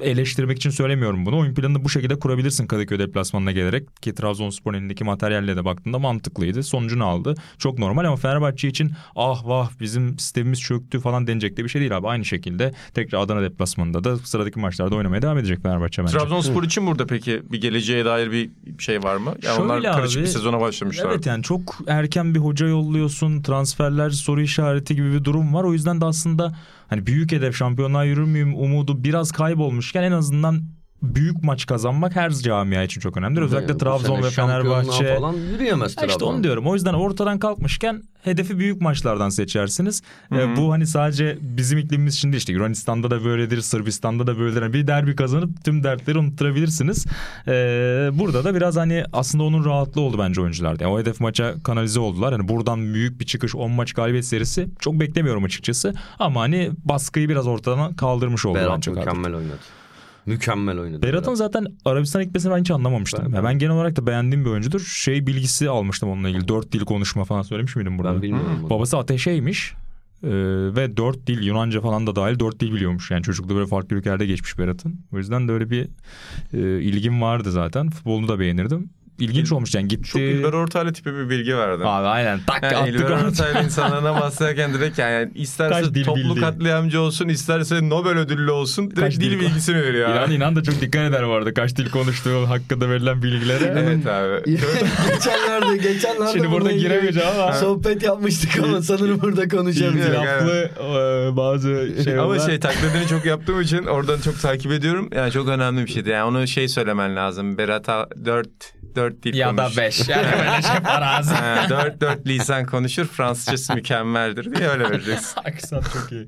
eleştirmek 0.00 0.56
için 0.56 0.70
söylemiyorum 0.70 1.26
bunu. 1.26 1.38
Oyun 1.38 1.54
planını 1.54 1.84
bu 1.84 1.88
şekilde 1.88 2.18
kurabilirsin 2.18 2.66
Kadıköy 2.66 2.98
deplasmanına 2.98 3.52
gelerek 3.52 4.02
ki 4.02 4.14
Trabzonspor'un 4.14 4.78
elindeki 4.78 5.04
materyalle 5.04 5.56
de 5.56 5.64
baktığında 5.64 5.98
mantıklıydı. 5.98 6.62
Sonucunu 6.62 7.04
aldı. 7.04 7.34
Çok 7.58 7.78
normal 7.78 8.04
ama 8.04 8.16
Fenerbahçe 8.16 8.68
için 8.68 8.92
ah 9.16 9.46
vah 9.46 9.70
bizim 9.80 10.18
sistemimiz 10.18 10.60
çöktü 10.60 11.00
falan 11.00 11.26
denecek 11.26 11.56
de 11.56 11.64
bir 11.64 11.68
şey 11.68 11.80
değil 11.80 11.96
abi. 11.96 12.08
Aynı 12.08 12.24
şekilde 12.24 12.74
tekrar 12.94 13.20
Adana 13.20 13.42
deplasmanında 13.42 14.04
da 14.04 14.16
sıradaki 14.16 14.58
maçlarda 14.58 14.96
oynamaya 14.96 15.22
devam 15.22 15.38
edecek 15.38 15.62
Fenerbahçe 15.62 16.02
bence. 16.02 16.18
Trabzonspor 16.18 16.62
için 16.64 16.86
burada 16.86 17.06
peki 17.06 17.42
bir 17.52 17.60
geleceğe 17.60 18.04
dair 18.04 18.32
bir 18.32 18.50
şey 18.78 19.02
var 19.02 19.16
mı? 19.16 19.34
Yani 19.42 19.62
onlar 19.62 19.74
Şöyle 19.74 19.90
karışık 19.90 20.18
abi, 20.18 20.26
bir 20.26 20.30
sezona 20.30 20.60
başlamışlar. 20.60 21.06
Evet 21.10 21.26
yani 21.26 21.42
çok 21.42 21.78
erken 21.86 22.34
bir 22.34 22.40
hoca 22.40 22.66
yolluyorsun. 22.66 23.42
Transferler 23.42 24.10
soru 24.10 24.40
işareti 24.40 24.94
gibi 24.96 25.12
bir 25.12 25.24
durum 25.24 25.54
var. 25.54 25.64
O 25.64 25.72
yüzden 25.72 26.00
de 26.00 26.04
aslında 26.04 26.54
hani 26.88 27.06
büyük 27.06 27.32
hedef 27.32 27.56
şampiyonluğa 27.56 28.04
yürür 28.04 28.24
müyüm 28.24 28.54
umudu 28.54 29.04
biraz 29.04 29.32
kaybolmuşken 29.32 30.02
en 30.02 30.12
azından 30.12 30.62
büyük 31.02 31.44
maç 31.44 31.66
kazanmak 31.66 32.16
her 32.16 32.30
camia 32.30 32.82
için 32.82 33.00
çok 33.00 33.16
önemlidir. 33.16 33.42
Özellikle 33.42 33.76
Trabzon 33.76 34.22
ve 34.22 34.30
Fenerbahçe. 34.30 35.16
falan 35.16 35.32
yürüyemez 35.34 35.96
Ha 35.96 36.00
işte 36.06 36.06
Trabzon. 36.18 36.34
onu 36.34 36.44
diyorum. 36.44 36.66
O 36.66 36.74
yüzden 36.74 36.94
ortadan 36.94 37.38
kalkmışken 37.38 38.02
hedefi 38.26 38.58
büyük 38.58 38.80
maçlardan 38.80 39.28
seçersiniz. 39.28 40.02
Ee, 40.32 40.56
bu 40.56 40.72
hani 40.72 40.86
sadece 40.86 41.38
bizim 41.40 41.78
iklimimiz 41.78 42.14
için 42.14 42.32
değil 42.32 42.38
işte 42.38 42.52
Yunanistan'da 42.52 43.10
da 43.10 43.24
böyledir, 43.24 43.60
Sırbistan'da 43.60 44.26
da 44.26 44.38
böyledir. 44.38 44.62
Yani 44.62 44.72
bir 44.72 44.86
derbi 44.86 45.16
kazanıp 45.16 45.64
tüm 45.64 45.84
dertleri 45.84 46.18
unutturabilirsiniz. 46.18 47.06
Ee, 47.48 48.10
burada 48.12 48.44
da 48.44 48.54
biraz 48.54 48.76
hani 48.76 49.04
aslında 49.12 49.44
onun 49.44 49.64
rahatlığı 49.64 50.00
oldu 50.00 50.18
bence 50.18 50.40
oyuncularda. 50.40 50.84
Yani 50.84 50.92
o 50.94 50.98
hedef 50.98 51.20
maça 51.20 51.54
kanalize 51.62 52.00
oldular. 52.00 52.32
Hani 52.32 52.48
buradan 52.48 52.94
büyük 52.94 53.20
bir 53.20 53.24
çıkış 53.24 53.54
10 53.54 53.70
maç 53.70 53.92
galibiyet 53.92 54.24
serisi 54.24 54.68
çok 54.80 55.00
beklemiyorum 55.00 55.44
açıkçası. 55.44 55.94
Ama 56.18 56.40
hani 56.40 56.70
baskıyı 56.84 57.28
biraz 57.28 57.46
ortadan 57.46 57.94
kaldırmış 57.94 58.46
oldu 58.46 58.58
Berat 58.58 58.76
bence. 58.76 58.90
mükemmel 58.90 59.34
oynadı. 59.34 59.58
Mükemmel 60.26 60.78
oynadı. 60.78 61.02
Berat'ın 61.02 61.34
zaten 61.34 61.66
Arabistan 61.84 62.24
gitmesini 62.24 62.52
ben 62.52 62.60
hiç 62.60 62.70
anlamamıştım. 62.70 63.32
Ben, 63.32 63.44
ben 63.44 63.58
genel 63.58 63.74
olarak 63.74 63.96
da 63.96 64.06
beğendiğim 64.06 64.44
bir 64.44 64.50
oyuncudur. 64.50 64.80
Şey 64.80 65.26
bilgisi 65.26 65.70
almıştım 65.70 66.08
onunla 66.08 66.28
ilgili. 66.28 66.48
Dört 66.48 66.72
dil 66.72 66.80
konuşma 66.80 67.24
falan 67.24 67.42
söylemiş 67.42 67.76
miydim 67.76 67.98
burada? 67.98 68.14
Ben 68.14 68.22
bilmiyorum 68.22 68.58
bunu. 68.62 68.70
Babası 68.70 68.98
ateşeymiş. 68.98 69.74
Ee, 70.22 70.28
ve 70.76 70.96
dört 70.96 71.26
dil 71.26 71.42
Yunanca 71.42 71.80
falan 71.80 72.06
da 72.06 72.16
dahil 72.16 72.38
dört 72.38 72.60
dil 72.60 72.72
biliyormuş. 72.72 73.10
Yani 73.10 73.22
çocukluğu 73.22 73.54
böyle 73.54 73.66
farklı 73.66 73.96
ülkelerde 73.96 74.26
geçmiş 74.26 74.58
Berat'ın. 74.58 75.00
O 75.12 75.18
yüzden 75.18 75.48
de 75.48 75.52
öyle 75.52 75.70
bir 75.70 75.88
e, 76.52 76.82
ilgim 76.82 77.22
vardı 77.22 77.50
zaten. 77.52 77.90
Futbolunu 77.90 78.28
da 78.28 78.38
beğenirdim. 78.38 78.90
İlginç 79.18 79.52
olmuş 79.52 79.74
yani 79.74 79.88
gitti. 79.88 80.08
Çok 80.10 80.20
İlber 80.20 80.52
Ortaylı 80.52 80.92
tipi 80.92 81.14
bir 81.14 81.30
bilgi 81.30 81.56
verdi. 81.56 81.84
Abi 81.84 82.06
aynen 82.06 82.40
tak 82.46 82.62
Yani 82.62 82.76
attık 82.76 82.94
İlber. 82.94 83.10
Ortaylı 83.10 83.62
insanlarına 83.64 84.14
bahsederken 84.20 84.74
direkt 84.74 84.98
yani 84.98 85.28
Kaç 85.32 85.42
isterse 85.42 85.94
dil 85.94 86.04
toplu 86.04 86.20
bildi? 86.30 86.40
katliamcı 86.40 87.00
olsun 87.00 87.28
isterse 87.28 87.88
Nobel 87.88 88.18
ödüllü 88.18 88.50
olsun 88.50 88.84
direkt 88.90 89.00
Kaç 89.00 89.14
dil 89.16 89.30
dil- 89.30 89.40
bilgisini 89.40 89.82
veriyor. 89.82 90.08
İnan 90.10 90.30
inan 90.30 90.56
da 90.56 90.62
çok 90.62 90.80
dikkat 90.80 91.10
eder 91.10 91.28
bu 91.28 91.32
arada. 91.32 91.54
Kaç 91.54 91.76
dil 91.76 91.90
konuştuğu 91.90 92.48
hakkında 92.48 92.90
verilen 92.90 93.22
bilgilere. 93.22 93.74
Evet 93.78 94.06
abi. 94.06 94.50
geçenlerde 95.14 95.76
geçenlerde 95.76 96.32
Şimdi 96.32 96.50
burada 96.50 96.72
giremeyeceğim 96.72 97.28
ama. 97.40 97.52
Sohbet 97.52 98.02
yapmıştık 98.02 98.64
ama 98.64 98.82
sanırım 98.82 99.20
burada 99.20 99.48
konuşamıyorum. 99.48 100.00
İtilaflı 100.00 100.70
e, 101.32 101.36
bazı 101.36 101.88
şey 102.04 102.18
Ama 102.18 102.38
şey 102.38 102.60
taklidini 102.60 103.06
çok 103.08 103.24
yaptığım 103.24 103.60
için 103.60 103.84
oradan 103.84 104.20
çok 104.20 104.40
takip 104.40 104.72
ediyorum. 104.72 105.10
Yani 105.16 105.32
çok 105.32 105.48
önemli 105.48 105.86
bir 105.86 105.90
şeydi. 105.92 106.10
Yani 106.10 106.24
onu 106.24 106.46
şey 106.46 106.68
söylemen 106.68 107.16
lazım. 107.16 107.58
Berat'a 107.58 108.06
dört 108.24 108.48
dört 108.96 109.22
dil 109.22 109.34
ya 109.34 109.56
da 109.56 109.62
konuş. 109.64 109.76
beş. 109.78 110.08
Yani 110.08 110.26
böyle 110.32 110.62
şey. 110.62 110.70
Ha, 110.86 111.66
dört 111.70 112.00
dört 112.00 112.26
lisan 112.26 112.66
konuşur. 112.66 113.04
Fransızcası 113.04 113.74
mükemmeldir 113.74 114.54
diye 114.56 114.68
öyle 114.68 114.84
vereceksin. 114.90 115.34
Aksan 115.44 115.80
çok 115.80 116.12
iyi. 116.12 116.26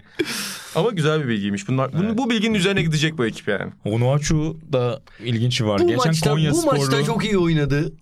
Ama 0.75 0.91
güzel 0.91 1.23
bir 1.25 1.29
bilgiymiş. 1.29 1.69
Bunlar, 1.69 1.93
bu, 1.93 2.19
bu 2.19 2.31
bilginin 2.31 2.55
üzerine 2.55 2.83
gidecek 2.83 3.19
bu 3.19 3.27
ekip 3.27 3.49
yani. 3.49 3.73
Onuachu 3.85 4.57
da 4.73 5.01
ilginç 5.25 5.63
var. 5.63 5.81
Bu 5.81 5.87
Geçen 5.89 6.07
maçta, 6.07 6.31
Konya 6.31 6.51
bu 6.51 6.55
Sporlu. 6.55 6.79
maçta 6.81 7.05
çok 7.05 7.25
iyi 7.25 7.39
oynadı. 7.39 7.93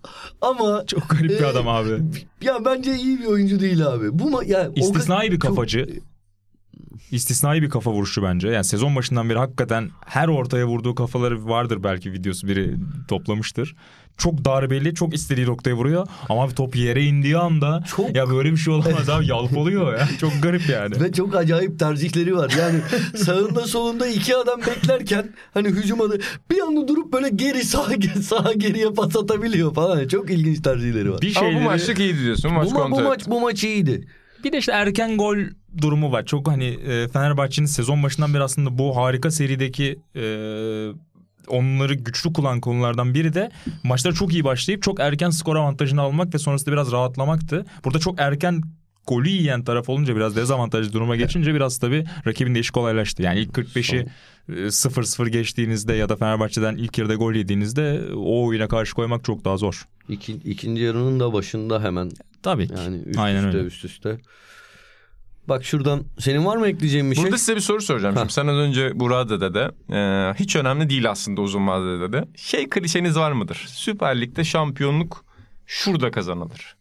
Ama 0.41 0.83
Çok 0.87 1.09
garip 1.09 1.29
bir 1.29 1.41
e, 1.41 1.45
adam 1.45 1.67
abi. 1.67 1.91
Ya 2.41 2.65
bence 2.65 2.95
iyi 2.95 3.19
bir 3.19 3.25
oyuncu 3.25 3.59
değil 3.59 3.85
abi. 3.87 4.19
Bu 4.19 4.29
ma- 4.31 4.45
ya 4.47 4.69
o 4.69 4.73
İstisnai 4.79 5.27
ka- 5.27 5.31
bir 5.31 5.39
kafacı. 5.39 5.89
İstisnai 7.11 7.61
bir 7.61 7.69
kafa 7.69 7.91
vuruşu 7.91 8.23
bence. 8.23 8.47
Yani 8.47 8.63
sezon 8.63 8.95
başından 8.95 9.29
beri 9.29 9.37
hakikaten 9.37 9.89
her 10.05 10.27
ortaya 10.27 10.67
vurduğu 10.67 10.95
kafaları 10.95 11.47
vardır 11.47 11.83
belki 11.83 12.13
videosu 12.13 12.47
biri 12.47 12.75
toplamıştır. 13.07 13.75
Çok 14.17 14.45
darbeli, 14.45 14.95
çok 14.95 15.13
istediği 15.13 15.45
noktaya 15.45 15.73
vuruyor. 15.73 16.07
Ama 16.29 16.43
abi 16.43 16.55
top 16.55 16.75
yere 16.75 17.03
indiği 17.03 17.37
anda 17.37 17.83
Çok- 17.87 18.15
ya 18.15 18.29
böyle 18.29 18.51
bir 18.51 18.57
şey 18.57 18.73
olamaz 18.73 19.09
abi 19.09 19.27
yalpalıyor 19.27 19.93
ya. 19.93 20.07
Çok 20.19 20.31
garip 20.41 20.69
yani. 20.69 21.01
Ve 21.01 21.11
çok 21.11 21.35
acayip 21.35 21.79
tercihleri 21.79 22.35
var. 22.35 22.53
Yani 22.59 22.79
sağında 23.15 23.67
solunda 23.67 24.07
iki 24.07 24.35
adam 24.35 24.61
beklerken 24.61 25.29
hani 25.53 25.67
hücum 25.67 26.01
adı 26.01 26.19
bir 26.51 26.61
anda 26.61 26.87
durup 26.87 27.13
böyle 27.13 27.29
geri 27.29 27.63
sağa 27.63 27.87
sağa 28.23 28.53
geriye 28.53 28.89
pas 28.89 29.15
atabiliyor 29.15 29.73
falan. 29.73 30.07
Çok 30.07 30.29
ilginç 30.31 30.61
tercihleri 30.61 31.11
var. 31.11 31.21
Bir 31.21 31.35
Ama 31.35 31.45
şeyleri... 31.47 31.63
bu 31.63 31.65
maçlık 31.69 31.99
iyiydi 31.99 32.19
diyorsun. 32.23 32.53
Maç 32.53 32.69
bu, 32.71 32.75
ma- 32.75 32.91
bu 32.91 33.01
maç 33.01 33.27
bu 33.27 33.41
maç 33.41 33.63
iyiydi. 33.63 34.07
Bir 34.43 34.51
de 34.51 34.57
işte 34.57 34.71
erken 34.71 35.17
gol 35.17 35.37
durumu 35.81 36.11
var. 36.11 36.25
Çok 36.25 36.47
hani 36.47 36.65
e, 36.65 37.07
Fenerbahçe'nin 37.07 37.67
sezon 37.67 38.03
başından 38.03 38.33
beri 38.33 38.43
aslında 38.43 38.77
bu 38.77 38.95
harika 38.97 39.31
serideki 39.31 39.99
e, 40.15 40.23
onları 41.47 41.93
güçlü 41.93 42.33
kılan 42.33 42.61
konulardan 42.61 43.13
biri 43.13 43.33
de 43.33 43.51
maçlara 43.83 44.13
çok 44.13 44.33
iyi 44.33 44.43
başlayıp 44.43 44.83
çok 44.83 44.99
erken 44.99 45.29
skor 45.29 45.55
avantajını 45.55 46.01
almak 46.01 46.33
ve 46.33 46.37
sonrasında 46.39 46.71
biraz 46.71 46.91
rahatlamaktı. 46.91 47.65
Burada 47.85 47.99
çok 47.99 48.19
erken 48.19 48.61
golü 49.07 49.29
yiyen 49.29 49.63
taraf 49.63 49.89
olunca 49.89 50.15
biraz 50.15 50.35
dezavantajlı 50.35 50.93
duruma 50.93 51.15
geçince 51.15 51.53
biraz 51.53 51.77
tabii 51.77 52.05
rakibin 52.27 52.55
de 52.55 52.59
işi 52.59 52.71
kolaylaştı. 52.71 53.23
Yani 53.23 53.39
ilk 53.39 53.49
45'i 53.51 54.07
e, 54.49 54.53
0-0 54.53 55.29
geçtiğinizde 55.29 55.93
ya 55.93 56.09
da 56.09 56.15
Fenerbahçe'den 56.15 56.75
ilk 56.75 56.97
yarıda 56.97 57.15
gol 57.15 57.33
yediğinizde 57.33 58.01
o 58.15 58.45
oyuna 58.45 58.67
karşı 58.67 58.95
koymak 58.95 59.23
çok 59.23 59.45
daha 59.45 59.57
zor. 59.57 59.87
İki, 60.09 60.33
ikinci 60.33 60.81
yarının 60.81 61.19
da 61.19 61.33
başında 61.33 61.83
hemen 61.83 62.11
Tabii 62.43 62.67
ki. 62.67 62.73
yani 62.77 62.97
üst 63.05 63.19
Aynen 63.19 63.45
üste 63.45 63.57
öyle. 63.57 63.67
üst 63.67 63.85
üste. 63.85 64.17
Bak 65.47 65.65
şuradan 65.65 66.03
senin 66.19 66.45
var 66.45 66.57
mı 66.57 66.67
ekleyeceğin 66.67 67.11
bir 67.11 67.15
şey? 67.15 67.23
Burada 67.23 67.37
size 67.37 67.55
bir 67.55 67.61
soru 67.61 67.81
soracağım. 67.81 68.15
Ha. 68.15 68.21
Şimdi 68.21 68.33
sen 68.33 68.47
az 68.47 68.55
önce 68.55 68.99
Burak'a 68.99 69.29
da 69.29 69.41
dedi. 69.41 69.69
Ee, 69.93 70.33
hiç 70.39 70.55
önemli 70.55 70.89
değil 70.89 71.09
aslında 71.09 71.41
uzun 71.41 71.67
vadede 71.67 72.11
dedi. 72.11 72.27
Şey 72.35 72.69
klişeniz 72.69 73.17
var 73.17 73.31
mıdır? 73.31 73.65
Süper 73.67 74.21
Lig'de 74.21 74.43
şampiyonluk 74.43 75.25
şurada 75.65 76.11
kazanılır. 76.11 76.77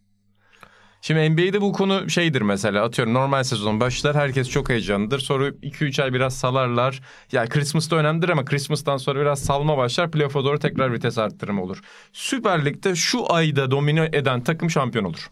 Şimdi 1.06 1.30
NBA'de 1.30 1.60
bu 1.60 1.72
konu 1.72 2.10
şeydir 2.10 2.42
mesela 2.42 2.84
atıyorum 2.84 3.14
normal 3.14 3.42
sezon 3.42 3.80
başlar 3.80 4.16
herkes 4.16 4.50
çok 4.50 4.68
heyecanlıdır. 4.68 5.18
Sonra 5.18 5.48
2-3 5.48 6.02
ay 6.02 6.12
biraz 6.12 6.36
salarlar. 6.36 7.00
Ya 7.32 7.46
Christmas'ta 7.46 7.96
önemlidir 7.96 8.28
ama 8.28 8.44
Christmas'tan 8.44 8.96
sonra 8.96 9.20
biraz 9.20 9.42
salma 9.42 9.78
başlar. 9.78 10.10
Playoff'a 10.10 10.44
doğru 10.44 10.58
tekrar 10.58 10.92
vites 10.92 11.18
arttırımı 11.18 11.62
olur. 11.62 11.80
Süper 12.12 12.64
Lig'de 12.64 12.94
şu 12.94 13.32
ayda 13.32 13.70
domine 13.70 14.10
eden 14.12 14.44
takım 14.44 14.70
şampiyon 14.70 15.04
olur. 15.04 15.30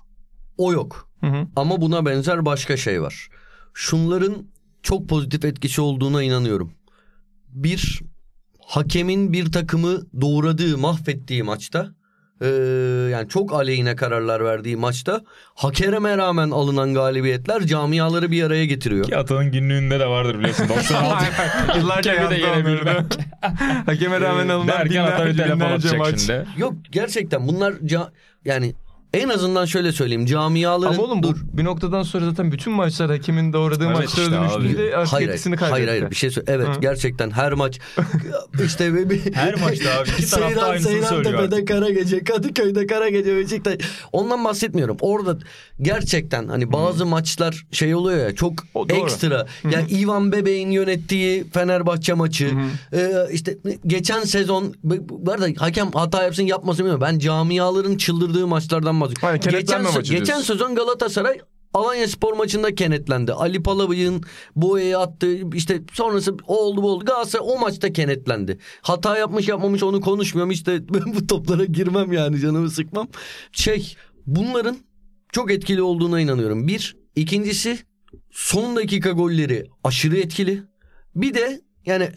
O 0.59 0.73
yok. 0.73 1.09
Hı 1.21 1.27
hı. 1.27 1.47
Ama 1.57 1.81
buna 1.81 2.07
benzer 2.07 2.45
başka 2.45 2.77
şey 2.77 3.03
var. 3.03 3.29
Şunların 3.75 4.35
çok 4.83 5.09
pozitif 5.09 5.45
etkisi 5.45 5.81
olduğuna 5.81 6.23
inanıyorum. 6.23 6.73
Bir, 7.49 8.01
hakemin 8.67 9.33
bir 9.33 9.53
takımı 9.53 10.01
doğradığı, 10.21 10.79
mahvettiği 10.79 11.43
maçta 11.43 11.89
eee, 12.41 12.49
yani 13.11 13.29
çok 13.29 13.53
aleyhine 13.55 13.97
kararlar 13.97 14.45
verdiği 14.45 14.77
maçta 14.77 15.21
hakeme 15.55 16.17
rağmen 16.17 16.51
alınan 16.51 16.95
galibiyetler 16.95 17.63
camiaları 17.63 18.31
bir 18.31 18.43
araya 18.43 18.65
getiriyor. 18.67 19.05
Ki 19.05 19.17
Atan'ın 19.17 19.53
günlüğünde 19.53 20.01
de 20.01 20.07
vardır 20.07 20.39
biliyorsun. 20.39 20.69
96 20.77 21.25
Yıllarca 21.79 22.31
de 22.31 22.35
yazdı 22.35 22.87
da. 22.87 23.07
Hakeme 23.87 24.21
rağmen 24.21 24.49
alınan 24.49 24.69
Derken 24.69 25.27
bir 25.27 25.39
binlerce, 25.39 25.97
maç. 25.97 26.19
şimdi. 26.21 26.47
Yok 26.57 26.75
gerçekten 26.91 27.49
bunlar 27.49 27.73
ca- 27.73 28.11
yani 28.45 28.75
en 29.15 29.29
azından 29.29 29.65
şöyle 29.65 29.93
söyleyeyim 29.93 30.27
camiaların 30.27 30.95
Ama 30.95 31.03
oğlum 31.03 31.23
dur. 31.23 31.37
bir 31.53 31.65
noktadan 31.65 32.03
sonra 32.03 32.25
zaten 32.25 32.53
bütün 32.53 32.73
maçlar 32.73 33.11
hakimin 33.11 33.53
doğradığı 33.53 33.85
Evet 33.87 33.97
maçlara 33.97 34.25
işte 34.27 34.37
dönüştü. 34.37 34.59
abi. 34.59 34.69
Bir 34.69 34.79
de 34.79 34.97
artık 34.97 35.13
Hayır, 35.13 35.29
etkisini 35.29 35.57
kaybetti. 35.57 35.73
hayır, 35.73 35.89
hayır 35.89 36.11
bir 36.11 36.17
şey 36.17 36.31
söyle. 36.31 36.53
Evet 36.53 36.69
Hı. 36.69 36.81
gerçekten 36.81 37.31
her 37.31 37.53
maç 37.53 37.79
işte 38.65 39.11
bir 39.11 39.35
Her 39.35 39.55
maçta 39.61 39.91
abi 40.01 40.09
iki 40.19 40.31
tarafta 40.31 40.49
Seyran, 40.55 40.71
aynısını 40.71 40.93
söylüyor 40.93 41.09
Seyrantepe'de 41.25 41.55
artık. 41.55 41.69
kara 41.69 41.91
gece, 41.91 42.25
Kadıköy'de 42.25 42.87
kara 42.87 43.09
gece, 43.09 43.37
Beşiktaş. 43.37 43.75
Ondan 44.13 44.45
bahsetmiyorum. 44.45 44.97
Orada 45.01 45.39
gerçekten 45.83 46.49
hani 46.49 46.73
bazı 46.73 47.07
maçlar 47.07 47.65
şey 47.73 47.95
oluyor 47.95 48.19
ya 48.29 48.35
çok 48.35 48.53
O 48.75 48.89
doğru. 48.89 48.99
ekstra. 48.99 49.47
Yani 49.71 49.91
Ivan 49.91 50.33
Bebe'in 50.33 50.71
yönettiği 50.71 51.45
Fenerbahçe 51.51 52.15
maçı. 52.15 52.51
Ee, 52.93 53.11
işte 53.33 53.57
geçen 53.87 54.21
sezon 54.25 54.75
bu 54.85 55.33
arada 55.33 55.47
hakem 55.57 55.91
hata 55.93 56.23
yapsın 56.23 56.43
yapmasın 56.43 56.79
bilmiyorum. 56.79 57.01
Ben 57.07 57.19
camiaların 57.19 57.97
çıldırdığı 57.97 58.47
maçlardan 58.47 58.95
bahsediyorum. 59.13 59.41
Aynen, 59.47 59.61
geçen, 59.61 60.19
geçen 60.19 60.41
sezon 60.41 60.75
Galatasaray 60.75 61.39
Alanya 61.75 62.09
Spor 62.09 62.33
maçında 62.33 62.75
kenetlendi. 62.75 63.33
Ali 63.33 63.63
Palabıyık'ın 63.63 64.23
boyayı 64.57 64.99
attı. 64.99 65.37
İşte 65.55 65.83
sonrası 65.93 66.37
o 66.47 66.57
oldu 66.59 66.83
bu 66.83 66.91
oldu. 66.91 67.05
Galatasaray 67.05 67.47
o 67.51 67.59
maçta 67.59 67.93
kenetlendi. 67.93 68.59
Hata 68.83 69.19
yapmış 69.19 69.49
yapmamış 69.49 69.83
onu 69.83 70.01
konuşmuyorum. 70.01 70.51
İşte 70.51 70.89
ben 70.95 71.15
bu 71.15 71.27
toplara 71.27 71.65
girmem 71.65 72.13
yani 72.13 72.41
canımı 72.41 72.71
sıkmam. 72.71 73.09
Şey 73.53 73.97
bunların 74.27 74.77
çok 75.33 75.51
etkili 75.51 75.83
olduğuna 75.83 76.21
inanıyorum. 76.21 76.69
Bir. 76.69 76.97
ikincisi 77.17 77.79
son 78.31 78.77
dakika 78.77 79.11
golleri 79.11 79.67
aşırı 79.85 80.17
etkili. 80.17 80.63
Bir 81.15 81.35
de 81.35 81.61
yani 81.87 82.09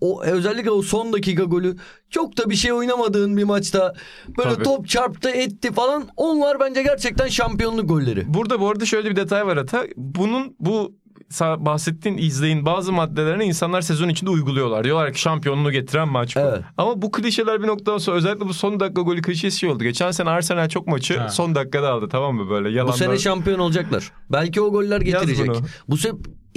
o 0.00 0.22
özellikle 0.22 0.70
o 0.70 0.82
son 0.82 1.12
dakika 1.12 1.42
golü 1.44 1.76
çok 2.10 2.38
da 2.38 2.50
bir 2.50 2.54
şey 2.54 2.72
oynamadığın 2.72 3.36
bir 3.36 3.44
maçta 3.44 3.94
böyle 4.38 4.54
Tabii. 4.54 4.64
top 4.64 4.88
çarptı 4.88 5.28
etti 5.30 5.72
falan 5.72 6.08
onlar 6.16 6.60
bence 6.60 6.82
gerçekten 6.82 7.28
şampiyonluk 7.28 7.88
golleri. 7.88 8.34
Burada 8.34 8.60
bu 8.60 8.68
arada 8.70 8.84
şöyle 8.86 9.10
bir 9.10 9.16
detay 9.16 9.46
var 9.46 9.56
Ata. 9.56 9.84
Bunun 9.96 10.56
bu 10.60 10.94
bahsettiğin 11.40 12.18
izleyin 12.18 12.66
bazı 12.66 12.92
maddelerini 12.92 13.44
insanlar 13.44 13.80
sezon 13.80 14.08
içinde 14.08 14.30
uyguluyorlar. 14.30 14.84
Diyorlar 14.84 15.12
ki 15.12 15.20
şampiyonluğu 15.20 15.70
getiren 15.72 16.08
maç 16.08 16.36
bu. 16.36 16.40
Evet. 16.40 16.60
Ama 16.78 17.02
bu 17.02 17.10
klişeler 17.12 17.62
bir 17.62 17.66
noktadan 17.66 17.98
sonra 17.98 18.16
özellikle 18.16 18.46
bu 18.48 18.54
son 18.54 18.80
dakika 18.80 19.00
golü 19.02 19.22
klişesi 19.22 19.58
şey 19.58 19.68
oldu. 19.70 19.84
Geçen 19.84 20.10
sene 20.10 20.30
Arsenal 20.30 20.68
çok 20.68 20.86
maçı 20.86 21.18
Ha. 21.18 21.28
son 21.28 21.54
dakikada 21.54 21.90
aldı 21.92 22.08
tamam 22.08 22.34
mı 22.34 22.50
böyle 22.50 22.68
Bu 22.68 22.72
yalanlar. 22.72 22.96
sene 22.96 23.18
şampiyon 23.18 23.58
olacaklar. 23.58 24.12
Belki 24.32 24.60
o 24.60 24.70
goller 24.72 25.00
getirecek. 25.00 25.48
bunu. 25.48 25.60
Bu 25.88 25.96
se 25.96 26.12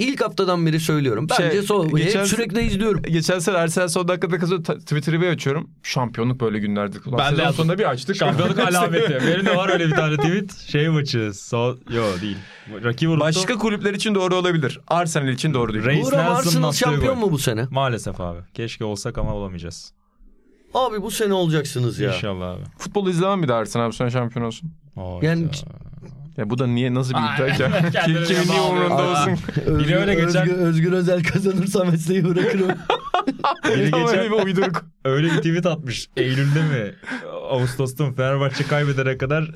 ilk 0.06 0.20
haftadan 0.20 0.66
beri 0.66 0.80
söylüyorum. 0.80 1.26
Bence 1.30 1.50
Şey, 1.52 1.62
so 1.62 1.88
geçen- 1.96 2.24
sürekli 2.24 2.62
izliyorum. 2.62 3.02
Geçen 3.02 3.38
sene 3.38 3.56
Arsenal 3.56 3.88
son 3.88 4.08
dakikada 4.08 4.38
kazanıyor. 4.38 4.64
Twitter'ı 4.64 5.20
bir 5.20 5.26
açıyorum. 5.28 5.70
Şampiyonluk 5.82 6.40
böyle 6.40 6.58
günlerdir. 6.58 7.00
Ulan 7.06 7.18
Ben 7.18 7.36
de 7.36 7.52
sonunda 7.52 7.78
bir 7.78 7.90
açtık. 7.90 8.16
Şampiyonluk 8.16 8.58
alameti. 8.68 9.18
Benim 9.26 9.46
de 9.46 9.56
var 9.56 9.68
öyle 9.68 9.86
bir 9.86 9.94
tane 9.94 10.16
tweet. 10.16 10.58
Şey 10.58 10.88
maçı. 10.88 11.30
So 11.34 11.76
Yo 11.90 12.04
değil. 12.22 12.36
Vurdu. 12.72 13.20
Başka 13.20 13.54
kulüpler 13.58 13.94
için 13.94 14.14
doğru 14.14 14.34
olabilir. 14.36 14.80
Arsenal 14.88 15.28
için 15.28 15.54
doğru 15.54 15.72
değil. 15.72 15.84
Reis 15.84 16.04
Nelson'ın 16.12 16.22
Arsenal 16.36 16.72
şampiyon 16.72 17.18
mu 17.18 17.30
bu 17.32 17.38
sene? 17.38 17.66
Maalesef 17.70 18.20
abi. 18.20 18.38
Keşke 18.54 18.84
olsak 18.84 19.18
ama 19.18 19.34
olamayacağız. 19.34 19.92
Abi 20.74 21.02
bu 21.02 21.10
sene 21.10 21.32
olacaksınız 21.32 21.98
ya. 21.98 22.14
İnşallah 22.14 22.50
abi. 22.54 22.62
Futbolu 22.78 23.10
izlemem 23.10 23.42
bir 23.42 23.48
de 23.48 23.54
Arsenal 23.54 23.88
bu 23.88 23.92
sene 23.92 24.10
şampiyon 24.10 24.46
olsun. 24.46 24.72
Hayda. 24.94 25.26
Yani- 25.26 25.42
Ya 25.42 25.50
bu 26.38 26.58
da 26.58 26.66
niye 26.66 26.94
nasıl 26.94 27.14
bir 27.14 27.18
iddia 27.18 27.56
ki? 27.56 27.64
Kendine 27.92 28.24
Kimin 28.24 28.48
niye 28.48 28.60
umurunda 28.60 29.02
olsun? 29.10 29.32
Özgür, 29.66 29.96
öyle 29.96 30.14
geçen- 30.14 30.42
Özgür, 30.48 30.54
Özgür 30.56 30.92
Özel 30.92 31.22
kazanırsa 31.22 31.84
mesleği 31.84 32.24
bırakırım. 32.24 32.68
Biri 33.64 33.84
geçen- 33.84 34.08
öyle 34.18 34.30
bir 34.30 34.44
uyduruk. 34.44 34.84
Öyle 35.04 35.26
bir 35.26 35.36
tweet 35.36 35.66
atmış. 35.66 36.06
Eylül'de 36.16 36.62
mi? 36.62 36.94
Ağustos'ta 37.50 38.04
mı? 38.06 38.14
Fenerbahçe 38.14 38.64
kaybedene 38.64 39.18
kadar 39.18 39.50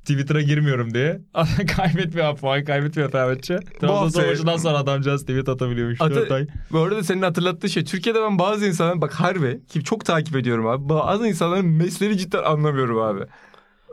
Twitter'a 0.00 0.40
girmiyorum 0.40 0.94
diye. 0.94 1.20
kaybetmiyor 1.76 2.26
abi. 2.26 2.40
Puan 2.40 2.64
kaybetmiyor 2.64 3.10
Fenerbahçe. 3.10 3.58
Trabzonspor 3.80 4.26
maçından 4.26 4.56
sonra 4.56 4.78
adamcağız 4.78 5.20
tweet 5.20 5.48
atabiliyormuş. 5.48 6.00
Ata- 6.00 6.14
4 6.14 6.30
ay. 6.32 6.46
Bu 6.72 6.78
arada 6.80 7.02
senin 7.04 7.22
hatırlattığı 7.22 7.68
şey 7.68 7.84
Türkiye'de 7.84 8.22
ben 8.22 8.38
bazı 8.38 8.66
insanların 8.66 9.00
bak 9.00 9.12
harbi 9.14 9.66
ki 9.66 9.84
çok 9.84 10.04
takip 10.04 10.36
ediyorum 10.36 10.66
abi. 10.66 10.88
Bazı 10.88 11.26
insanların 11.28 11.66
mesleğini 11.66 12.18
cidden 12.18 12.42
anlamıyorum 12.42 12.98
abi. 13.02 13.20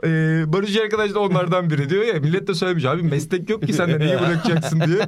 Ee, 0.04 0.44
Barış 0.52 0.76
arkadaş 0.76 1.14
da 1.14 1.20
onlardan 1.20 1.70
biri 1.70 1.90
diyor 1.90 2.04
ya 2.04 2.20
millet 2.20 2.48
de 2.48 2.54
söylemiş 2.54 2.84
abi 2.84 3.02
meslek 3.02 3.50
yok 3.50 3.62
ki 3.62 3.72
sen 3.72 3.90
de 3.90 3.98
niye 3.98 4.20
bırakacaksın 4.20 4.80
diye. 4.80 4.98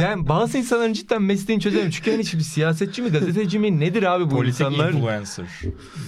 Yani 0.00 0.28
bazı 0.28 0.58
insanların 0.58 0.92
cidden 0.92 1.22
mesleğini 1.22 1.62
çözemiyorum. 1.62 1.90
Çünkü 1.92 2.10
hani 2.10 2.24
şimdi 2.24 2.44
siyasetçi 2.44 3.02
mi 3.02 3.08
gazeteci 3.10 3.58
mi 3.58 3.80
nedir 3.80 4.02
abi 4.02 4.24
bu 4.24 4.30
Politik 4.30 4.60
insanlar? 4.60 4.92
influencer. 4.92 5.46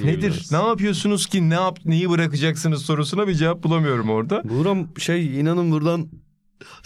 Nedir? 0.05 0.47
Ne 0.51 0.57
yapıyorsunuz 0.57 1.27
ki 1.27 1.51
ne 1.51 1.55
yap 1.55 1.79
neyi 1.85 2.11
bırakacaksınız 2.11 2.83
sorusuna 2.83 3.29
bir 3.29 3.35
cevap 3.35 3.63
bulamıyorum 3.63 4.11
orada. 4.11 4.43
Buram 4.45 4.89
şey 4.99 5.41
inanın 5.41 5.71
buradan 5.71 6.09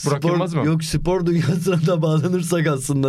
Burak 0.06 0.24
Yılmaz 0.24 0.54
mı? 0.54 0.66
Yok 0.66 0.84
spor 0.84 1.26
dünyasına 1.26 1.86
da 1.86 2.02
bağlanırsak 2.02 2.66
aslında. 2.66 3.08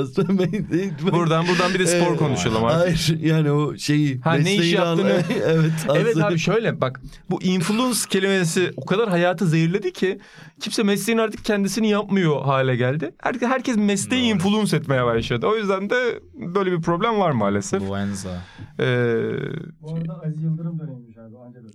Buradan 1.11 1.45
buradan 1.47 1.73
bir 1.73 1.79
de 1.79 1.87
spor 1.87 2.07
Evet. 2.07 2.19
konuşalım 2.19 2.63
artık. 2.65 2.79
Hayır 2.81 3.19
yani 3.19 3.51
o 3.51 3.77
şeyi. 3.77 4.19
Ha, 4.21 4.33
ne 4.33 4.55
iş 4.55 4.73
al- 4.75 4.97
yaptığını- 4.99 5.23
evet. 5.45 5.71
Evet 5.95 6.17
abi 6.17 6.39
şöyle 6.39 6.81
bak 6.81 7.01
bu 7.29 7.41
influence 7.43 7.99
kelimesi 8.09 8.71
o 8.77 8.85
kadar 8.85 9.09
hayatı 9.09 9.47
zehirledi 9.47 9.93
ki 9.93 10.19
kimse 10.59 10.83
mesleğin 10.83 11.17
artık 11.19 11.45
kendisini 11.45 11.89
yapmıyor 11.89 12.41
hale 12.41 12.75
geldi. 12.75 13.11
Herkes, 13.17 13.49
herkes 13.49 13.77
mesleği 13.77 14.21
Doğru. 14.29 14.35
influence 14.35 14.77
etmeye 14.77 15.05
başladı. 15.05 15.47
O 15.47 15.55
yüzden 15.55 15.89
de 15.89 16.19
böyle 16.55 16.71
bir 16.71 16.81
problem 16.81 17.19
var 17.19 17.31
maalesef. 17.31 17.81
Influenza. 17.81 18.29
Ee, 18.79 18.83
Bu 19.81 19.95
arada 19.95 20.21
Aziz 20.25 20.43
Yıldırım 20.43 20.79
dönemiymiş. 20.79 21.16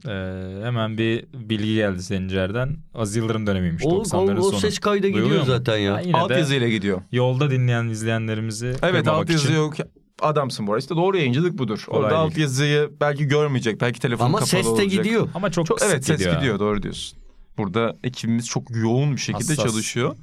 Ee, 0.06 0.64
hemen 0.64 0.98
bir 0.98 1.24
bilgi 1.34 1.74
geldi 1.74 2.02
Sencer'den. 2.02 2.76
Aziz 2.94 3.16
Yıldırım 3.16 3.46
dönemiymiş 3.46 3.84
O, 3.86 3.88
90'ların 4.02 4.36
o, 4.36 4.40
o 4.40 4.50
sonu. 4.50 4.60
ses 4.60 4.78
kayda 4.78 5.08
gidiyor 5.08 5.24
Duyuluyor 5.24 5.46
zaten 5.46 5.76
ya. 5.78 5.94
Ha, 5.94 6.00
yine 6.00 6.12
de 6.12 6.16
altyazıyla 6.18 6.68
gidiyor. 6.68 7.02
yolda 7.12 7.50
dinleyen 7.50 7.88
izleyenlerimizi 7.88 8.74
Evet 8.82 9.08
altyazı 9.08 9.44
için. 9.46 9.56
yok. 9.56 9.74
Adamsın 10.22 10.66
bu 10.66 10.72
arada. 10.72 10.80
İşte 10.80 10.96
doğru 10.96 11.16
yayıncılık 11.16 11.58
budur. 11.58 11.84
Kolay 11.86 12.00
Orada 12.00 12.10
değil. 12.10 12.20
altyazıyı 12.22 12.90
belki 13.00 13.24
görmeyecek. 13.24 13.80
Belki 13.80 14.00
telefon 14.00 14.24
Ama 14.26 14.38
kapalı 14.38 14.48
ses 14.50 14.64
de 14.66 14.68
olacak. 14.70 14.90
gidiyor. 14.90 15.28
Ama 15.34 15.50
çok, 15.50 15.66
Çok, 15.66 15.82
evet 15.82 16.04
ses 16.04 16.18
gidiyor. 16.18 16.36
gidiyor 16.36 16.58
doğru 16.58 16.82
diyorsun. 16.82 17.18
Burada 17.58 17.96
ekibimiz 18.04 18.46
çok 18.48 18.76
yoğun 18.76 19.12
bir 19.16 19.20
şekilde 19.20 19.48
Hassas. 19.52 19.66
çalışıyor. 19.66 20.16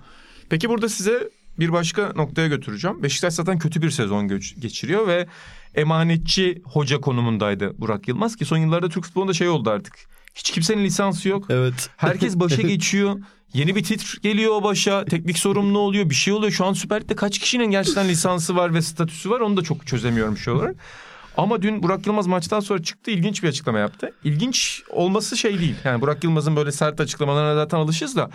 Peki 0.50 0.70
burada 0.70 0.90
size 0.90 1.30
bir 1.60 1.72
başka 1.74 2.14
noktaya 2.16 2.48
götüreceğim. 2.48 3.04
Beşiktaş 3.04 3.34
zaten 3.34 3.60
kötü 3.60 3.82
bir 3.82 3.90
sezon 3.90 4.28
geçiriyor 4.60 5.08
ve 5.08 5.28
emanetçi 5.76 6.62
hoca 6.66 7.02
konumundaydı 7.02 7.74
Burak 7.78 8.08
Yılmaz 8.08 8.36
ki 8.36 8.46
son 8.46 8.58
yıllarda 8.58 8.90
Türk 8.90 9.04
futbolunda 9.04 9.34
şey 9.34 9.50
oldu 9.50 9.70
artık. 9.70 9.96
Hiç 10.36 10.52
kimsenin 10.52 10.84
lisansı 10.84 11.30
yok. 11.30 11.46
Evet. 11.50 11.90
Herkes 11.98 12.36
başa 12.36 12.62
geçiyor. 12.62 13.20
Yeni 13.54 13.76
bir 13.76 13.84
titr 13.84 14.18
geliyor 14.22 14.56
o 14.56 14.64
başa. 14.64 15.06
Teknik 15.06 15.38
sorumlu 15.38 15.80
oluyor. 15.80 16.10
Bir 16.10 16.16
şey 16.16 16.34
oluyor. 16.34 16.52
Şu 16.52 16.66
an 16.66 16.74
Süper 16.74 17.02
Lig'de 17.02 17.16
kaç 17.16 17.40
kişinin 17.40 17.72
gerçekten 17.72 18.08
lisansı 18.08 18.56
var 18.56 18.74
ve 18.74 18.82
statüsü 18.82 19.30
var 19.30 19.40
onu 19.40 19.58
da 19.58 19.62
çok 19.62 19.88
çözemiyorum 19.88 20.38
şey 20.38 20.54
olarak. 20.54 20.76
Ama 21.38 21.62
dün 21.62 21.84
Burak 21.84 22.08
Yılmaz 22.08 22.28
maçtan 22.28 22.60
sonra 22.60 22.84
çıktı 22.84 23.12
ilginç 23.12 23.44
bir 23.44 23.48
açıklama 23.48 23.80
yaptı. 23.80 24.14
İlginç 24.24 24.84
olması 24.90 25.38
şey 25.38 25.60
değil. 25.60 25.76
Yani 25.84 26.02
Burak 26.02 26.24
Yılmaz'ın 26.24 26.56
böyle 26.56 26.72
sert 26.72 27.00
açıklamalarına 27.00 27.56
zaten 27.56 27.78
alışız 27.78 28.16
da. 28.16 28.30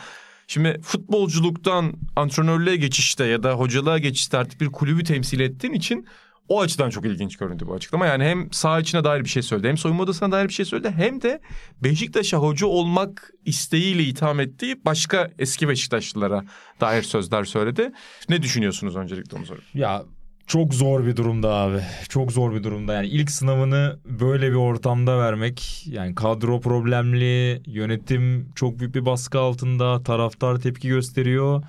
Şimdi 0.46 0.80
futbolculuktan 0.82 1.92
antrenörlüğe 2.16 2.76
geçişte 2.76 3.24
ya 3.24 3.42
da 3.42 3.52
hocalığa 3.52 3.98
geçişte 3.98 4.38
artık 4.38 4.60
bir 4.60 4.66
kulübü 4.66 5.04
temsil 5.04 5.40
ettiğin 5.40 5.74
için 5.74 6.06
o 6.48 6.60
açıdan 6.60 6.90
çok 6.90 7.06
ilginç 7.06 7.36
göründü 7.36 7.64
bu 7.66 7.74
açıklama. 7.74 8.06
Yani 8.06 8.24
hem 8.24 8.52
saha 8.52 8.80
içine 8.80 9.04
dair 9.04 9.24
bir 9.24 9.28
şey 9.28 9.42
söyledi 9.42 9.68
hem 9.68 9.76
soyunma 9.78 10.02
odasına 10.02 10.32
dair 10.32 10.48
bir 10.48 10.52
şey 10.52 10.64
söyledi 10.64 10.90
hem 10.96 11.22
de 11.22 11.40
Beşiktaş'a 11.82 12.36
hoca 12.38 12.66
olmak 12.66 13.30
isteğiyle 13.44 14.02
itham 14.02 14.40
ettiği 14.40 14.84
başka 14.84 15.30
eski 15.38 15.68
Beşiktaşlılara 15.68 16.44
dair 16.80 17.02
sözler 17.02 17.44
söyledi. 17.44 17.92
Ne 18.28 18.42
düşünüyorsunuz 18.42 18.96
öncelikle 18.96 19.36
onu 19.36 19.46
sorayım. 19.46 19.66
Ya 19.74 20.02
çok 20.46 20.74
zor 20.74 21.06
bir 21.06 21.16
durumda 21.16 21.54
abi. 21.54 21.80
Çok 22.08 22.32
zor 22.32 22.54
bir 22.54 22.62
durumda. 22.62 22.94
Yani 22.94 23.06
ilk 23.06 23.30
sınavını 23.30 23.98
böyle 24.04 24.50
bir 24.50 24.56
ortamda 24.56 25.18
vermek. 25.18 25.86
Yani 25.86 26.14
kadro 26.14 26.60
problemli, 26.60 27.62
yönetim 27.66 28.52
çok 28.54 28.78
büyük 28.78 28.94
bir 28.94 29.06
baskı 29.06 29.38
altında, 29.38 30.02
taraftar 30.02 30.60
tepki 30.60 30.88
gösteriyor. 30.88 31.62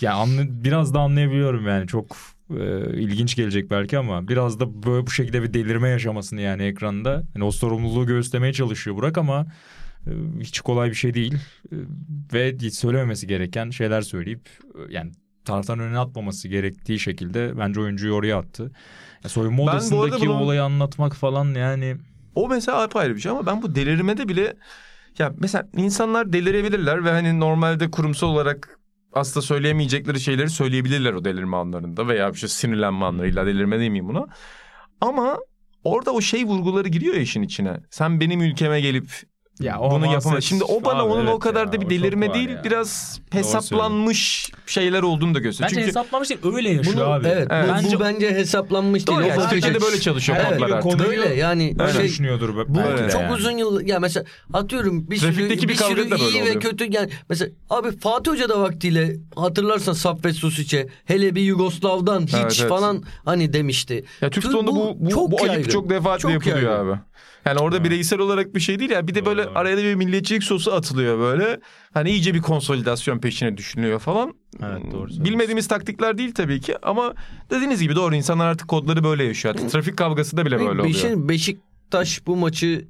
Yani 0.00 0.14
anla- 0.14 0.64
biraz 0.64 0.94
da 0.94 1.00
anlayabiliyorum 1.00 1.66
yani 1.68 1.86
çok 1.86 2.16
e, 2.50 3.00
ilginç 3.00 3.36
gelecek 3.36 3.70
belki 3.70 3.98
ama 3.98 4.28
biraz 4.28 4.60
da 4.60 4.82
böyle 4.82 5.06
bu 5.06 5.10
şekilde 5.10 5.42
bir 5.42 5.54
delirme 5.54 5.88
yaşamasını 5.88 6.40
yani 6.40 6.62
ekranda. 6.62 7.22
Yani 7.34 7.44
o 7.44 7.50
sorumluluğu 7.50 8.06
göğüslemeye 8.06 8.52
çalışıyor 8.52 8.96
Burak 8.96 9.18
ama 9.18 9.46
e, 10.06 10.10
hiç 10.40 10.60
kolay 10.60 10.90
bir 10.90 10.94
şey 10.94 11.14
değil. 11.14 11.34
E, 11.72 11.76
ve 12.32 12.70
söylememesi 12.70 13.26
gereken 13.26 13.70
şeyler 13.70 14.02
söyleyip 14.02 14.48
e, 14.74 14.94
yani 14.94 15.12
taraftan 15.44 15.78
önüne 15.78 15.98
atmaması 15.98 16.48
gerektiği 16.48 16.98
şekilde 16.98 17.58
bence 17.58 17.80
oyuncuyu 17.80 18.12
oraya 18.12 18.38
attı. 18.38 18.72
Ya 19.24 19.30
soyunma 19.30 19.58
Ben 19.58 19.62
odasındaki 19.72 20.26
bunu- 20.26 20.42
olayı 20.42 20.62
anlatmak 20.62 21.14
falan 21.16 21.54
yani 21.54 21.96
O 22.34 22.48
mesela 22.48 22.82
apayrı 22.82 23.14
bir 23.16 23.20
şey 23.20 23.32
ama 23.32 23.46
ben 23.46 23.62
bu 23.62 23.74
delirmede 23.74 24.28
bile 24.28 24.56
ya 25.18 25.32
mesela 25.38 25.68
insanlar 25.76 26.32
delirebilirler 26.32 27.04
ve 27.04 27.10
hani 27.10 27.40
normalde 27.40 27.90
kurumsal 27.90 28.28
olarak 28.28 28.78
aslında 29.16 29.46
söyleyemeyecekleri 29.46 30.20
şeyleri 30.20 30.50
söyleyebilirler 30.50 31.12
o 31.12 31.24
delirme 31.24 31.56
anlarında 31.56 32.08
veya 32.08 32.32
bir 32.32 32.38
şey 32.38 32.48
sinirlenme 32.48 33.04
anlarıyla 33.04 33.46
delirme 33.46 33.76
demeyeyim 33.76 34.08
buna. 34.08 34.26
Ama 35.00 35.38
orada 35.84 36.10
o 36.10 36.20
şey 36.20 36.44
vurguları 36.44 36.88
giriyor 36.88 37.14
ya 37.14 37.20
işin 37.20 37.42
içine. 37.42 37.80
Sen 37.90 38.20
benim 38.20 38.40
ülkeme 38.40 38.80
gelip 38.80 39.22
Ya 39.60 39.80
o 39.80 39.90
bunu 39.90 40.12
yapamaz. 40.12 40.44
Şimdi 40.44 40.64
o 40.64 40.84
bana 40.84 40.98
abi, 41.02 41.08
onun 41.12 41.24
evet 41.24 41.34
o 41.34 41.38
kadar 41.38 41.66
ya, 41.66 41.72
da 41.72 41.80
bir 41.80 41.90
delirme 41.90 42.26
çok 42.26 42.34
değil. 42.34 42.48
ya. 42.48 42.64
Biraz 42.64 43.20
hesaplanmış 43.32 44.50
şeyler 44.66 45.02
olduğunu 45.02 45.34
da 45.34 45.38
gösteriyor. 45.38 45.70
Bence 45.70 45.74
Çünkü 45.80 45.88
hesaplamış 45.88 46.30
değil 46.30 46.40
öyle 46.56 46.70
yaşıyor 46.70 46.96
Bunu, 46.96 47.04
abi. 47.04 47.26
evet, 47.28 47.48
Evet. 47.50 47.68
bu, 47.68 47.72
Bence 47.84 47.96
bu 47.96 48.00
bence 48.00 48.30
hesaplanmış 48.30 49.06
değil. 49.06 49.18
Doğru 49.18 49.26
yani 49.26 49.42
Türkiye'de 49.50 49.76
açısı. 49.76 49.90
böyle 49.90 50.00
çalışıyor 50.00 50.38
Evet, 50.40 50.52
kodlar 50.60 50.70
artık. 50.76 50.82
konuyu 50.82 51.08
Böyle 51.08 51.34
yani 51.34 51.74
Öyle 51.78 51.92
şey 51.92 52.04
düşünüyordur. 52.04 52.56
be- 52.56 52.64
Bu 52.74 52.78
de 52.78 53.08
çok 53.12 53.20
yani. 53.20 53.32
uzun 53.34 53.50
yıl 53.50 53.80
ya 53.86 54.00
mesela 54.00 54.26
atıyorum 54.52 55.10
bir 55.10 55.18
Trafikteki 55.18 55.60
sürü 55.60 55.66
bir 56.06 56.10
bir 56.10 56.18
sürü 56.18 56.30
iyi 56.30 56.40
ve 56.40 56.42
oluyor. 56.42 56.60
kötü 56.60 56.92
yani 56.92 57.10
mesela 57.28 57.50
abi 57.70 57.98
Fatih 57.98 58.30
Hoca 58.32 58.48
da 58.48 58.60
vaktiyle 58.60 59.16
hatırlarsan 59.36 59.92
Saffet 59.92 60.34
Susic'e 60.36 60.88
hele 61.04 61.34
bir 61.34 61.42
Yugoslav'dan 61.42 62.22
hiç 62.26 62.34
Evet, 62.34 62.56
evet. 62.60 62.68
falan 62.68 63.02
hani 63.24 63.52
demişti. 63.52 64.04
Ya 64.20 64.30
Türk 64.30 64.44
futbolunda 64.44 64.70
bu, 64.70 64.96
bu, 65.00 65.30
bu 65.30 65.42
ayıp 65.50 65.70
çok 65.70 65.90
defaatle 65.90 66.22
Çok 66.22 66.32
yapılıyor 66.46 66.86
abi. 66.86 67.00
Yani 67.44 67.58
orada 67.58 67.84
bireysel 67.84 68.18
olarak 68.18 68.54
bir 68.54 68.60
şey 68.60 68.78
değil 68.78 68.90
ya. 68.90 69.08
Bir 69.08 69.14
de 69.14 69.26
böyle 69.26 69.45
Doğru. 69.46 69.58
araya 69.58 69.76
da 69.76 69.82
bir 69.82 69.94
milliyetçilik 69.94 70.44
sosu 70.44 70.72
atılıyor 70.72 71.18
böyle. 71.18 71.60
Hani 71.94 72.10
iyice 72.10 72.34
bir 72.34 72.42
konsolidasyon 72.42 73.18
peşine 73.18 73.56
düşünülüyor 73.56 73.98
falan. 73.98 74.34
Evet, 74.62 74.82
doğru. 74.92 75.08
Bilmediğimiz 75.10 75.68
taktikler 75.68 76.18
değil 76.18 76.34
tabii 76.34 76.60
ki 76.60 76.74
ama 76.82 77.14
dediğiniz 77.50 77.82
gibi 77.82 77.96
doğru 77.96 78.14
insanlar 78.14 78.46
artık 78.46 78.68
kodları 78.68 79.04
böyle 79.04 79.24
yaşıyor. 79.24 79.54
Artık 79.54 79.70
trafik 79.70 79.96
kavgası 79.96 80.36
da 80.36 80.46
bile 80.46 80.58
böyle 80.58 80.70
oluyor. 80.70 80.84
Beşin, 80.84 81.28
Beşiktaş 81.28 82.26
bu 82.26 82.36
maçı 82.36 82.88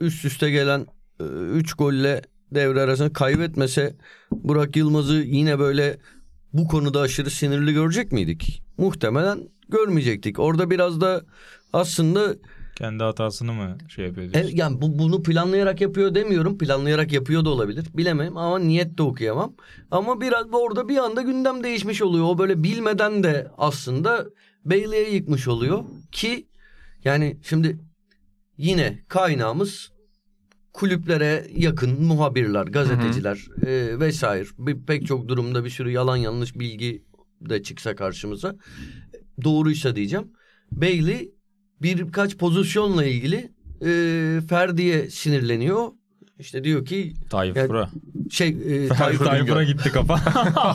üst 0.00 0.24
üste 0.24 0.50
gelen 0.50 0.86
3 1.20 1.74
golle 1.74 2.22
devre 2.54 2.80
arasında 2.80 3.12
kaybetmese 3.12 3.96
Burak 4.30 4.76
Yılmaz'ı 4.76 5.14
yine 5.14 5.58
böyle 5.58 5.98
bu 6.52 6.68
konuda 6.68 7.00
aşırı 7.00 7.30
sinirli 7.30 7.72
görecek 7.72 8.12
miydik? 8.12 8.62
Muhtemelen 8.78 9.48
görmeyecektik. 9.68 10.38
Orada 10.38 10.70
biraz 10.70 11.00
da 11.00 11.24
aslında 11.72 12.34
Kendi 12.76 13.04
hatasını 13.04 13.52
mı 13.52 13.78
şey 13.88 14.06
yapıyor 14.06 14.26
e, 14.26 14.32
diyorsun? 14.32 14.56
yani 14.56 14.80
bu, 14.80 14.98
bunu 14.98 15.22
planlayarak 15.22 15.80
yapıyor 15.80 16.14
demiyorum. 16.14 16.58
Planlayarak 16.58 17.12
yapıyor 17.12 17.44
da 17.44 17.50
olabilir. 17.50 17.86
Bilemem 17.94 18.36
ama 18.36 18.58
niyet 18.58 18.98
de 18.98 19.02
okuyamam. 19.02 19.54
Ama 19.90 20.20
biraz 20.20 20.46
orada 20.52 20.88
bir 20.88 20.96
anda 20.96 21.22
gündem 21.22 21.64
değişmiş 21.64 22.02
oluyor. 22.02 22.24
O 22.24 22.38
böyle 22.38 22.62
bilmeden 22.62 23.22
de 23.22 23.48
aslında 23.58 24.26
Bailey'e 24.64 25.14
yıkmış 25.14 25.48
oluyor 25.48 25.84
ki 26.12 26.46
yani 27.04 27.38
şimdi 27.42 27.78
yine 28.58 28.98
kaynağımız 29.08 29.92
kulüplere 30.72 31.46
yakın 31.56 32.02
muhabirler, 32.02 32.66
gazeteciler 32.66 33.46
e, 33.66 34.00
vesaire. 34.00 34.48
Bir, 34.58 34.86
pek 34.86 35.06
çok 35.06 35.28
durumda 35.28 35.64
bir 35.64 35.70
sürü 35.70 35.90
yalan 35.90 36.16
yanlış 36.16 36.58
bilgi 36.58 37.04
de 37.40 37.62
çıksa 37.62 37.96
karşımıza. 37.96 38.56
Doğruysa 39.44 39.96
diyeceğim. 39.96 40.32
Bailey 40.72 41.33
birkaç 41.84 42.36
pozisyonla 42.36 43.04
ilgili 43.04 43.50
e, 43.82 44.40
Ferdi'ye 44.48 45.10
sinirleniyor. 45.10 45.88
İşte 46.38 46.64
diyor 46.64 46.84
ki 46.84 47.14
Tayfur'a. 47.30 47.90
şey 48.30 48.48
e, 48.48 48.88
Tayfur 48.88 48.94
Tayfur- 48.94 49.24
Tayfur'a 49.24 49.64
gitti 49.64 49.90
kafa. 49.92 50.14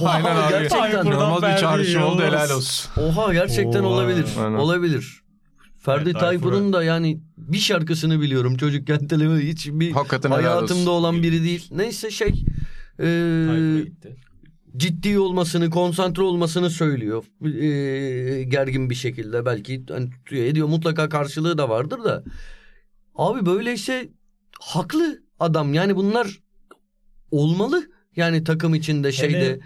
Aynen 0.10 0.36
abi. 0.36 0.50
Gerçekten. 0.50 1.06
İnanılmaz 1.06 1.42
bir 1.42 1.58
çağrışım 1.58 2.04
oldu 2.04 2.22
helal 2.22 2.50
olsun. 2.52 3.02
Oha 3.02 3.34
gerçekten 3.34 3.84
Oo, 3.84 3.88
olabilir. 3.88 4.26
aynen. 4.40 4.58
Olabilir. 4.58 5.22
Ferdi 5.80 6.10
Evet, 6.10 6.20
Tayfur'un 6.20 6.74
da 6.74 6.84
yani 6.84 7.20
bir 7.38 7.58
şarkısını 7.58 8.22
biliyorum. 8.22 8.58
Çocukken 8.58 9.08
telefonu 9.08 9.40
hiç 9.40 9.68
bir 9.72 9.92
Hakikaten 9.92 10.32
hayatımda 10.32 10.90
olan 10.92 11.24
biri 11.24 11.44
değil. 11.44 11.68
Neyse 11.72 12.12
şey 12.12 12.44
e. 13.00 13.06
ciddi 14.78 15.20
olmasını, 15.20 15.70
konsantre 15.70 16.22
olmasını 16.22 16.70
söylüyor. 16.70 17.26
E, 17.46 18.44
gergin 18.44 18.90
bir 18.90 18.96
şekilde 18.96 19.46
belki 19.46 19.84
hani 19.90 20.10
ediyor. 20.32 20.68
Mutlaka 20.68 21.10
karşılığı 21.10 21.58
da 21.58 21.70
vardır 21.70 22.04
da. 22.04 22.24
Abi 23.16 23.46
böyleyse 23.46 24.10
haklı 24.60 25.24
adam. 25.40 25.74
Yani 25.74 25.96
bunlar 25.96 26.40
olmalı. 27.32 27.84
Yani 28.16 28.44
takım 28.44 28.76
içinde 28.76 29.12
şeyde. 29.12 29.40
Hele 29.40 29.60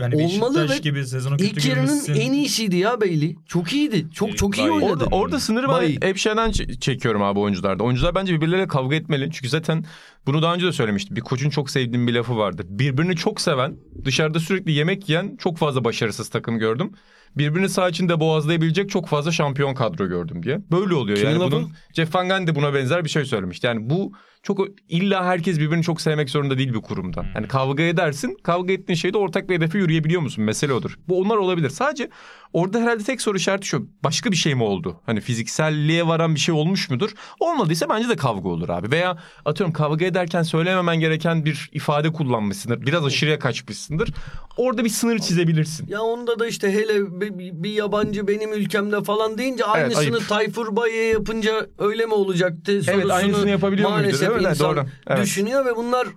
Yani 0.00 0.14
Olmalı 0.14 0.54
Beşiktaş 0.54 0.70
ve 0.70 0.78
gibi 0.78 1.06
sezonu 1.06 1.36
kötü 1.36 1.50
İlk 1.50 1.66
yarının 1.66 1.86
girmişsin. 1.86 2.14
en 2.14 2.32
iyisiydi 2.32 2.76
ya 2.76 3.00
Bailey. 3.00 3.36
Çok 3.46 3.72
iyiydi. 3.72 4.06
Çok 4.14 4.28
İlk 4.28 4.38
çok 4.38 4.58
iyi 4.58 4.70
oynadı. 4.70 4.92
Orada, 4.92 5.04
orada 5.10 5.40
sınırı 5.40 5.68
ben 5.68 5.74
Bayi. 5.74 5.98
hep 6.02 6.16
şeyden 6.16 6.50
çekiyorum 6.80 7.22
abi 7.22 7.38
oyuncularda. 7.38 7.84
Oyuncular 7.84 8.14
bence 8.14 8.34
birbirleriyle 8.34 8.68
kavga 8.68 8.96
etmeli. 8.96 9.30
Çünkü 9.32 9.48
zaten 9.48 9.84
bunu 10.26 10.42
daha 10.42 10.54
önce 10.54 10.66
de 10.66 10.72
söylemiştim. 10.72 11.16
Bir 11.16 11.20
koçun 11.20 11.50
çok 11.50 11.70
sevdiğim 11.70 12.06
bir 12.06 12.14
lafı 12.14 12.36
vardı. 12.36 12.62
Birbirini 12.68 13.16
çok 13.16 13.40
seven, 13.40 13.76
dışarıda 14.04 14.40
sürekli 14.40 14.72
yemek 14.72 15.08
yiyen 15.08 15.36
çok 15.36 15.58
fazla 15.58 15.84
başarısız 15.84 16.28
takım 16.28 16.58
gördüm. 16.58 16.92
Birbirini 17.36 17.68
sağ 17.68 17.88
içinde 17.88 18.20
boğazlayabilecek 18.20 18.90
çok 18.90 19.08
fazla 19.08 19.32
şampiyon 19.32 19.74
kadro 19.74 20.06
gördüm 20.06 20.42
diye. 20.42 20.60
Böyle 20.70 20.94
oluyor. 20.94 21.18
Kimin 21.18 21.30
yani 21.30 21.40
lafı? 21.40 21.52
bunun 21.56 21.72
Jeff 21.92 22.14
Van 22.14 22.28
Gundy 22.28 22.54
buna 22.54 22.74
benzer 22.74 23.04
bir 23.04 23.08
şey 23.08 23.24
söylemişti. 23.24 23.66
Yani 23.66 23.90
bu 23.90 24.12
çok 24.46 24.60
illa 24.88 25.24
herkes 25.24 25.58
birbirini 25.58 25.82
çok 25.82 26.00
sevmek 26.00 26.30
zorunda 26.30 26.58
değil 26.58 26.74
bir 26.74 26.80
kurumda. 26.80 27.26
Yani 27.34 27.48
kavga 27.48 27.82
edersin. 27.82 28.36
Kavga 28.42 28.72
ettiğin 28.72 28.96
şeyde 28.96 29.18
ortak 29.18 29.48
bir 29.48 29.54
hedefe 29.54 29.78
yürüyebiliyor 29.78 30.22
musun? 30.22 30.44
Mesele 30.44 30.72
odur. 30.72 30.98
Bu 31.08 31.20
onlar 31.20 31.36
olabilir. 31.36 31.70
Sadece 31.70 32.10
orada 32.52 32.80
herhalde 32.80 33.04
tek 33.04 33.20
soru 33.20 33.36
işareti 33.36 33.66
şu. 33.66 33.88
Başka 34.04 34.30
bir 34.30 34.36
şey 34.36 34.54
mi 34.54 34.62
oldu? 34.62 35.00
Hani 35.06 35.20
fizikselliğe 35.20 36.06
varan 36.06 36.34
bir 36.34 36.40
şey 36.40 36.54
olmuş 36.54 36.90
mudur? 36.90 37.10
Olmadıysa 37.40 37.88
bence 37.88 38.08
de 38.08 38.16
kavga 38.16 38.48
olur 38.48 38.68
abi. 38.68 38.90
Veya 38.90 39.18
atıyorum 39.44 39.72
kavga 39.72 40.04
ederken 40.04 40.42
söylememen 40.42 41.00
gereken 41.00 41.44
bir 41.44 41.70
ifade 41.72 42.12
kullanmışsındır. 42.12 42.86
Biraz 42.86 43.04
aşırıya 43.04 43.38
kaçmışsındır. 43.38 44.14
Orada 44.56 44.84
bir 44.84 44.88
sınır 44.88 45.18
çizebilirsin. 45.18 45.88
Ya 45.88 46.02
onda 46.02 46.38
da 46.38 46.46
işte 46.46 46.72
hele 46.72 47.20
bir, 47.20 47.62
bir 47.62 47.70
yabancı 47.70 48.28
benim 48.28 48.52
ülkemde 48.52 49.02
falan 49.02 49.38
deyince 49.38 49.64
aynısını 49.64 50.16
ayıp. 50.16 50.28
Tayfur 50.28 50.76
Bay'e 50.76 51.06
yapınca 51.06 51.66
öyle 51.78 52.06
mi 52.06 52.14
olacaktı 52.14 52.82
sorusunu 52.82 53.12
aynısını 53.12 53.50
yapabiliyor 53.50 53.88
muydu, 53.88 54.02
maalesef 54.02 54.20
değil 54.30 54.35
mi? 54.44 54.50
insan 54.50 54.76
Doğru, 54.76 54.86
evet. 55.06 55.22
düşünüyor 55.22 55.64
ve 55.64 55.76
bunlar 55.76 56.08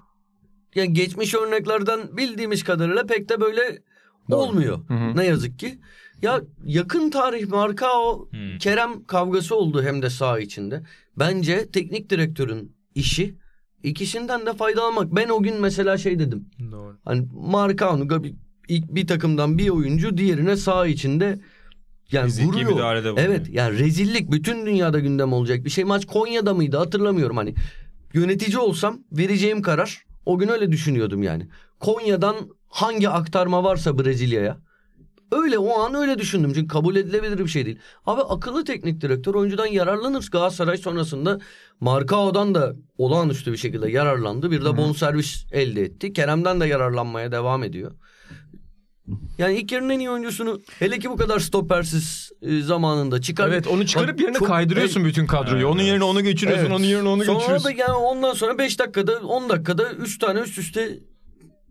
yani 0.76 0.94
geçmiş 0.94 1.36
örneklerden 1.36 2.18
bildiğimiz 2.18 2.64
kadarıyla 2.64 3.06
pek 3.06 3.30
de 3.30 3.42
böyle 3.42 3.82
olmuyor. 4.32 4.78
hı. 4.88 5.18
Ne 5.18 5.26
yazık 5.26 5.60
ki. 5.60 5.80
Ya 6.22 6.42
yakın 6.66 7.10
tarih 7.10 7.48
Markao 7.48 8.30
Hmm. 8.32 8.58
Kerem 8.60 9.04
kavgası 9.04 9.56
oldu 9.56 9.84
hem 9.84 10.02
de 10.02 10.10
saha 10.10 10.40
içinde. 10.40 10.84
Bence 11.18 11.72
teknik 11.72 12.10
direktörün 12.10 12.76
işi 12.96 13.36
ikisinden 13.84 14.46
de 14.46 14.54
faydalanmak. 14.54 15.16
Ben 15.16 15.30
o 15.30 15.44
gün 15.44 15.62
mesela 15.62 15.98
şey 15.98 16.20
dedim. 16.20 16.46
Doğru. 16.72 16.98
Hani 17.06 17.28
Markao'nu 17.34 18.24
bir, 18.24 18.36
ilk 18.68 18.96
bir 18.96 19.08
takımdan 19.08 19.58
bir 19.58 19.70
oyuncu 19.70 20.18
diğerine 20.18 20.56
saha 20.56 20.88
içinde 20.88 21.40
yani 22.12 22.26
Fiziki 22.26 22.48
vuruyor. 22.48 23.16
Evet 23.18 23.50
yani 23.50 23.80
rezillik 23.80 24.32
bütün 24.32 24.66
dünyada 24.66 25.00
gündem 25.00 25.34
olacak 25.34 25.66
bir 25.66 25.70
şey. 25.70 25.84
Maç 25.84 26.06
Konya'da 26.06 26.54
mıydı 26.54 26.78
hatırlamıyorum 26.78 27.38
hani. 27.38 27.56
Yönetici 28.14 28.58
olsam 28.58 29.00
vereceğim 29.12 29.62
karar 29.62 30.06
o 30.26 30.38
gün 30.38 30.48
öyle 30.48 30.72
düşünüyordum 30.72 31.24
yani. 31.24 31.48
Konya'dan 31.80 32.36
hangi 32.68 33.10
aktarma 33.10 33.64
varsa 33.64 33.98
Brezilya'ya 33.98 34.58
Öyle 35.32 35.58
o 35.58 35.80
an 35.80 35.94
öyle 35.94 36.20
düşündüm. 36.20 36.52
Çünkü 36.54 36.68
kabul 36.68 36.96
edilebilir 36.96 37.38
bir 37.38 37.48
şey 37.48 37.66
değil. 37.66 37.80
Abi 38.06 38.22
akıllı 38.22 38.64
teknik 38.64 39.02
direktör 39.02 39.36
oyuncudan 39.36 39.66
yararlanır. 39.66 40.30
Galatasaray 40.32 40.78
sonrasında 40.78 41.40
Markao'dan 41.80 42.56
da 42.56 42.76
olağanüstü 42.98 43.52
bir 43.52 43.58
şekilde 43.58 43.92
yararlandı. 43.92 44.52
Bir 44.52 44.66
de 44.66 44.78
bonservis 44.78 45.46
elde 45.52 45.82
etti. 45.82 46.14
Kerem'den 46.14 46.62
de 46.62 46.66
yararlanmaya 46.66 47.32
devam 47.32 47.64
ediyor. 47.64 47.92
Yani 49.38 49.58
ilk 49.58 49.72
yarının 49.72 49.90
en 49.90 50.00
iyi 50.00 50.10
oyuncusunu 50.10 50.62
hele 50.80 51.00
ki 51.00 51.10
bu 51.10 51.18
kadar 51.18 51.40
stopersiz 51.40 52.32
e, 52.42 52.62
zamanında 52.62 53.22
çıkar. 53.22 53.48
Evet 53.48 53.68
onu 53.68 53.86
çıkarıp 53.86 54.22
yerine 54.22 54.38
çok- 54.38 54.48
kaydırıyorsun 54.48 55.06
bütün 55.06 55.26
kadroyu. 55.26 55.56
Evet, 55.56 55.66
onun 55.76 55.82
yerine 55.84 56.04
onu 56.04 56.22
geçiriyorsun, 56.24 56.66
Evet. 56.66 56.76
onun 56.76 56.86
yerine 56.86 57.08
onu 57.10 57.24
Sonra 57.24 57.38
geçiriyorsun. 57.38 57.66
da 57.68 57.72
yani 57.72 57.92
ondan 57.94 58.34
sonra 58.34 58.58
5 58.58 58.80
dakikada 58.80 59.20
10 59.20 59.50
dakikada 59.50 59.92
3 59.92 60.18
tane 60.20 60.40
üst 60.40 60.58
üste 60.58 61.00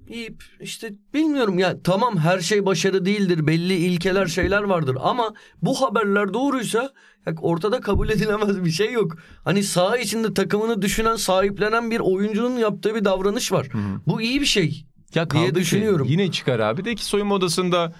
yiyip 0.08 0.44
işte 0.60 0.92
bilmiyorum 1.14 1.58
ya 1.58 1.82
tamam 1.84 2.16
her 2.18 2.40
şey 2.40 2.66
başarı 2.66 3.04
değildir 3.04 3.46
belli 3.46 3.74
ilkeler 3.74 4.26
şeyler 4.26 4.62
vardır 4.62 4.96
ama 5.00 5.34
bu 5.62 5.80
haberler 5.82 6.34
doğruysa 6.34 6.92
ortada 7.40 7.80
kabul 7.80 8.08
edilemez 8.10 8.64
bir 8.64 8.70
şey 8.70 8.92
yok. 8.92 9.16
Hani 9.44 9.62
saha 9.62 9.96
içinde 9.98 10.34
takımını 10.34 10.82
düşünen 10.82 11.16
sahiplenen 11.16 11.90
bir 11.90 12.00
oyuncunun 12.00 12.56
yaptığı 12.58 12.94
bir 12.94 13.04
davranış 13.04 13.52
var. 13.52 13.68
Bu 14.06 14.20
iyi 14.22 14.40
bir 14.40 14.46
şey. 14.46 14.84
Ya 15.14 15.30
diye 15.30 15.42
kaldı 15.42 15.54
ki 15.54 15.60
düşünüyorum. 15.60 16.06
Yine 16.10 16.30
çıkar 16.30 16.60
abi. 16.60 16.84
De 16.84 16.94
ki 16.94 17.04
soyunma 17.04 17.34
odasında 17.34 17.92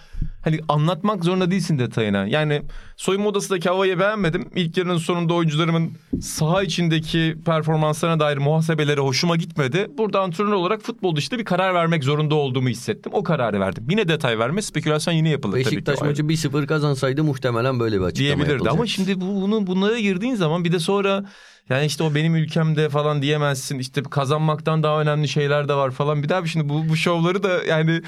hani 0.45 0.61
anlatmak 0.69 1.25
zorunda 1.25 1.51
değilsin 1.51 1.79
detayına. 1.79 2.27
Yani 2.27 2.63
soyunma 2.97 3.29
odasındaki 3.29 3.69
havayı 3.69 3.99
beğenmedim. 3.99 4.49
İlk 4.55 4.77
yarının 4.77 4.99
sonunda 4.99 5.35
oyuncularımın 5.35 5.93
saha 6.21 6.63
içindeki 6.63 7.37
performanslarına 7.47 8.21
dair 8.21 8.39
muhasebeleri 8.39 9.01
hoşuma 9.01 9.37
gitmedi. 9.37 9.87
Burada 9.99 10.21
antrenör 10.21 10.53
olarak 10.53 10.83
futbol 10.83 11.17
dışında 11.17 11.39
bir 11.39 11.45
karar 11.45 11.75
vermek 11.75 12.05
zorunda 12.05 12.35
olduğumu 12.35 12.69
hissettim. 12.69 13.13
O 13.15 13.23
kararı 13.23 13.61
verdim. 13.61 13.87
Yine 13.91 14.09
detay 14.09 14.39
verme, 14.39 14.63
spekülasyon 14.63 15.15
yine 15.15 15.29
yapılır 15.29 15.53
tabii 15.53 15.65
ki. 15.65 15.71
Beşiktaş 15.71 15.99
O 15.99 16.05
ayrı. 16.05 16.11
maçı 16.25 16.49
1-0 16.49 16.67
kazansaydı 16.67 17.25
muhtemelen 17.25 17.81
böyle 17.81 18.01
bir 18.01 18.05
açıklama 18.05 18.27
diyebilirdi 18.27 18.51
yapılacak. 18.53 18.75
ama 18.75 18.87
şimdi 18.87 19.21
bu, 19.21 19.27
bunu 19.27 19.67
bunlara 19.67 19.99
girdiğin 19.99 20.35
zaman 20.35 20.65
bir 20.65 20.73
de 20.73 20.79
sonra 20.79 21.25
yani 21.71 21.87
işte 21.87 22.05
o 22.05 22.15
benim 22.15 22.35
ülkemde 22.37 22.89
falan 22.89 23.23
diyemezsin. 23.23 23.79
İşte 23.79 24.03
kazanmaktan 24.03 24.83
daha 24.83 25.01
önemli 25.01 25.29
şeyler 25.29 25.69
de 25.69 25.75
var 25.75 25.91
falan. 25.91 26.23
Bir 26.23 26.29
daha 26.29 26.45
bir 26.45 26.49
şimdi 26.49 26.69
bu 26.69 26.89
bu 26.89 26.97
şovları 26.97 27.43
da 27.43 27.65
yani 27.65 28.03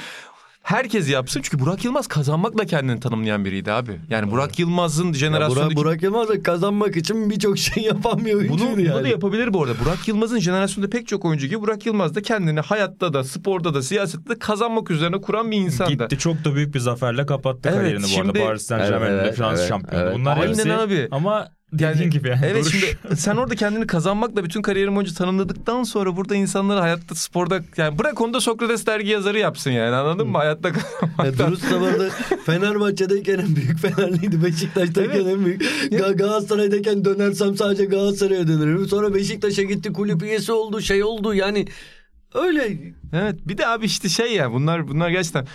herkes 0.62 1.10
yapsın. 1.10 1.40
Çünkü 1.42 1.58
Burak 1.64 1.84
Yılmaz 1.84 2.06
kazanmakla 2.06 2.64
kendini 2.66 3.00
tanımlayan 3.00 3.44
biriydi 3.44 3.72
abi. 3.72 4.00
Yani 4.10 4.30
Burak 4.30 4.58
Yılmaz'ın 4.58 5.06
Ya 5.06 5.12
jenerasyondaki... 5.14 5.76
Burak, 5.76 5.86
Burak 5.86 6.02
Yılmaz 6.02 6.28
da 6.28 6.42
kazanmak 6.42 6.96
için 6.96 7.30
birçok 7.30 7.58
şey 7.58 7.82
yapan 7.82 8.24
bir 8.24 8.34
oyuncuydu 8.34 8.62
Bunu, 8.72 8.80
yani. 8.80 8.94
bunu 8.94 9.04
da 9.04 9.08
yapabilir 9.08 9.52
bu 9.52 9.62
arada. 9.62 9.74
Burak 9.84 10.08
Yılmaz'ın 10.08 10.38
jenerasyonunda 10.38 10.90
pek 10.90 11.08
çok 11.08 11.24
oyuncu 11.24 11.46
gibi 11.46 11.60
Burak 11.60 11.86
Yılmaz 11.86 12.14
da 12.14 12.22
kendini 12.22 12.60
hayatta 12.60 13.12
da, 13.12 13.24
sporda 13.24 13.74
da, 13.74 13.82
siyasette 13.82 14.30
de 14.34 14.38
kazanmak 14.38 14.90
üzerine 14.90 15.20
kuran 15.20 15.50
bir 15.50 15.56
insan 15.56 15.86
da. 15.86 15.90
Gitti 15.92 16.18
çok 16.18 16.44
da 16.44 16.54
büyük 16.54 16.74
bir 16.74 16.80
zaferle 16.80 17.26
kapattı 17.26 17.60
Evet, 17.68 17.78
kariyerini 17.78 18.02
bu 18.04 18.08
şimdi- 18.08 18.38
arada. 18.38 18.44
Paris 18.48 18.62
Saint 18.66 18.88
Germain'de 18.88 19.12
Evet, 19.14 19.24
evet, 19.26 19.36
Fransız 19.36 19.60
evet, 19.60 19.68
şampiyonu. 19.68 20.04
evet. 20.04 20.14
Bunlar 20.18 20.36
Aynen 20.36 20.48
hepsi 20.48 20.72
abi. 20.72 21.08
ama 21.10 21.48
dediğin 21.72 21.88
Yani- 22.02 22.10
gibi. 22.10 22.34
Evet 22.44 22.64
duruş. 22.64 22.80
şimdi 22.80 23.20
sen 23.20 23.36
orada 23.36 23.54
kendini 23.54 23.86
kazanmakla 23.86 24.44
bütün 24.44 24.62
kariyerin 24.62 24.96
boyunca 24.96 25.14
tanımladıktan 25.14 25.82
sonra 25.82 26.16
burada 26.16 26.34
insanları 26.34 26.80
hayatta 26.80 27.14
sporda 27.14 27.60
yani 27.76 27.98
bırak 27.98 28.20
onu 28.20 28.34
da 28.34 28.40
Sokrates 28.40 28.86
dergi 28.86 29.08
yazarı 29.10 29.38
yapsın 29.38 29.70
yani 29.70 29.96
anladın 29.96 30.28
mı? 30.28 30.38
Hayatta 30.38 30.68
Ya 30.68 30.74
kazanmaktan. 30.74 31.46
Duruz 31.50 31.70
da 31.70 31.80
vardı 31.80 32.10
Fenerbahçe'deyken 32.46 33.38
en 33.38 33.56
büyük 33.56 33.78
Fenerliydi. 33.78 34.44
Beşiktaş'tayken 34.44 35.20
Evet. 35.20 35.26
en 35.26 35.44
büyük. 35.44 35.62
Ga- 35.92 36.16
Galatasaray'dayken 36.16 37.04
dönersem 37.04 37.56
sadece 37.56 37.84
Galatasaray'a 37.84 38.48
dönerim. 38.48 38.86
Sonra 38.86 39.14
Beşiktaş'a 39.14 39.62
gitti 39.62 39.92
kulüp 39.92 40.22
üyesi 40.22 40.52
oldu 40.52 40.80
şey 40.80 41.04
oldu 41.04 41.34
yani. 41.34 41.66
Öyle 42.34 42.78
Evet 43.12 43.36
bir 43.48 43.58
de 43.58 43.66
abi 43.66 43.86
işte 43.86 44.08
şey 44.08 44.34
ya 44.34 44.52
bunlar 44.52 44.88
bunlar 44.88 45.10
gerçekten 45.10 45.46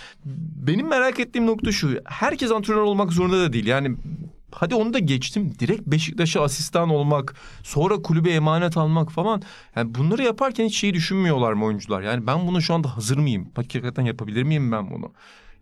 benim 0.66 0.88
merak 0.88 1.20
ettiğim 1.20 1.46
nokta 1.46 1.72
şu. 1.72 1.90
Herkes 2.04 2.50
antrenör 2.50 2.80
olmak 2.80 3.12
zorunda 3.12 3.40
da 3.40 3.52
değil. 3.52 3.66
Yani 3.66 3.96
hadi 4.58 4.74
onu 4.74 4.92
da 4.94 4.98
geçtim. 4.98 5.52
Direkt 5.58 5.86
Beşiktaş'a 5.86 6.42
asistan 6.42 6.88
olmak, 6.90 7.34
sonra 7.62 8.02
kulübe 8.02 8.30
emanet 8.30 8.76
almak 8.76 9.12
falan. 9.12 9.42
Yani 9.76 9.94
bunları 9.94 10.22
yaparken 10.22 10.64
hiç 10.66 10.76
şeyi 10.78 10.94
düşünmüyorlar 10.94 11.52
mı 11.52 11.64
oyuncular? 11.64 12.02
Yani 12.02 12.26
ben 12.26 12.46
bunu 12.46 12.62
şu 12.62 12.74
anda 12.74 12.96
hazır 12.96 13.16
mıyım? 13.18 13.48
Hakikaten 13.56 14.02
yapabilir 14.04 14.42
miyim 14.42 14.72
ben 14.72 14.90
bunu? 14.90 15.12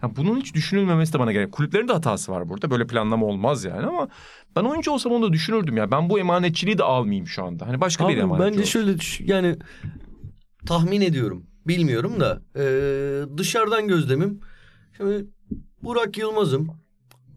Yani 0.02 0.16
bunun 0.16 0.40
hiç 0.40 0.54
düşünülmemesi 0.54 1.12
de 1.12 1.18
bana 1.18 1.32
gerek. 1.32 1.52
Kulüplerin 1.52 1.88
de 1.88 1.92
hatası 1.92 2.32
var 2.32 2.48
burada. 2.48 2.70
Böyle 2.70 2.86
planlama 2.86 3.26
olmaz 3.26 3.64
yani 3.64 3.86
ama 3.86 4.08
ben 4.56 4.64
oyuncu 4.64 4.90
olsam 4.90 5.12
onu 5.12 5.26
da 5.28 5.32
düşünürdüm 5.32 5.76
ya. 5.76 5.90
Ben 5.90 6.10
bu 6.10 6.18
emanetçiliği 6.18 6.78
de 6.78 6.82
almayayım 6.82 7.26
şu 7.26 7.44
anda. 7.44 7.66
Hani 7.66 7.80
başka 7.80 8.08
bir 8.08 8.14
Abi 8.14 8.20
emanet 8.20 8.46
bence 8.46 8.60
olsun. 8.60 8.70
şöyle 8.70 8.98
düş- 8.98 9.20
yani 9.20 9.56
tahmin 10.66 11.00
ediyorum. 11.00 11.46
Bilmiyorum 11.66 12.20
da 12.20 12.42
eee, 12.56 13.38
dışarıdan 13.38 13.88
gözlemim. 13.88 14.40
Şimdi 14.96 15.26
Burak 15.82 16.18
Yılmaz'ım. 16.18 16.83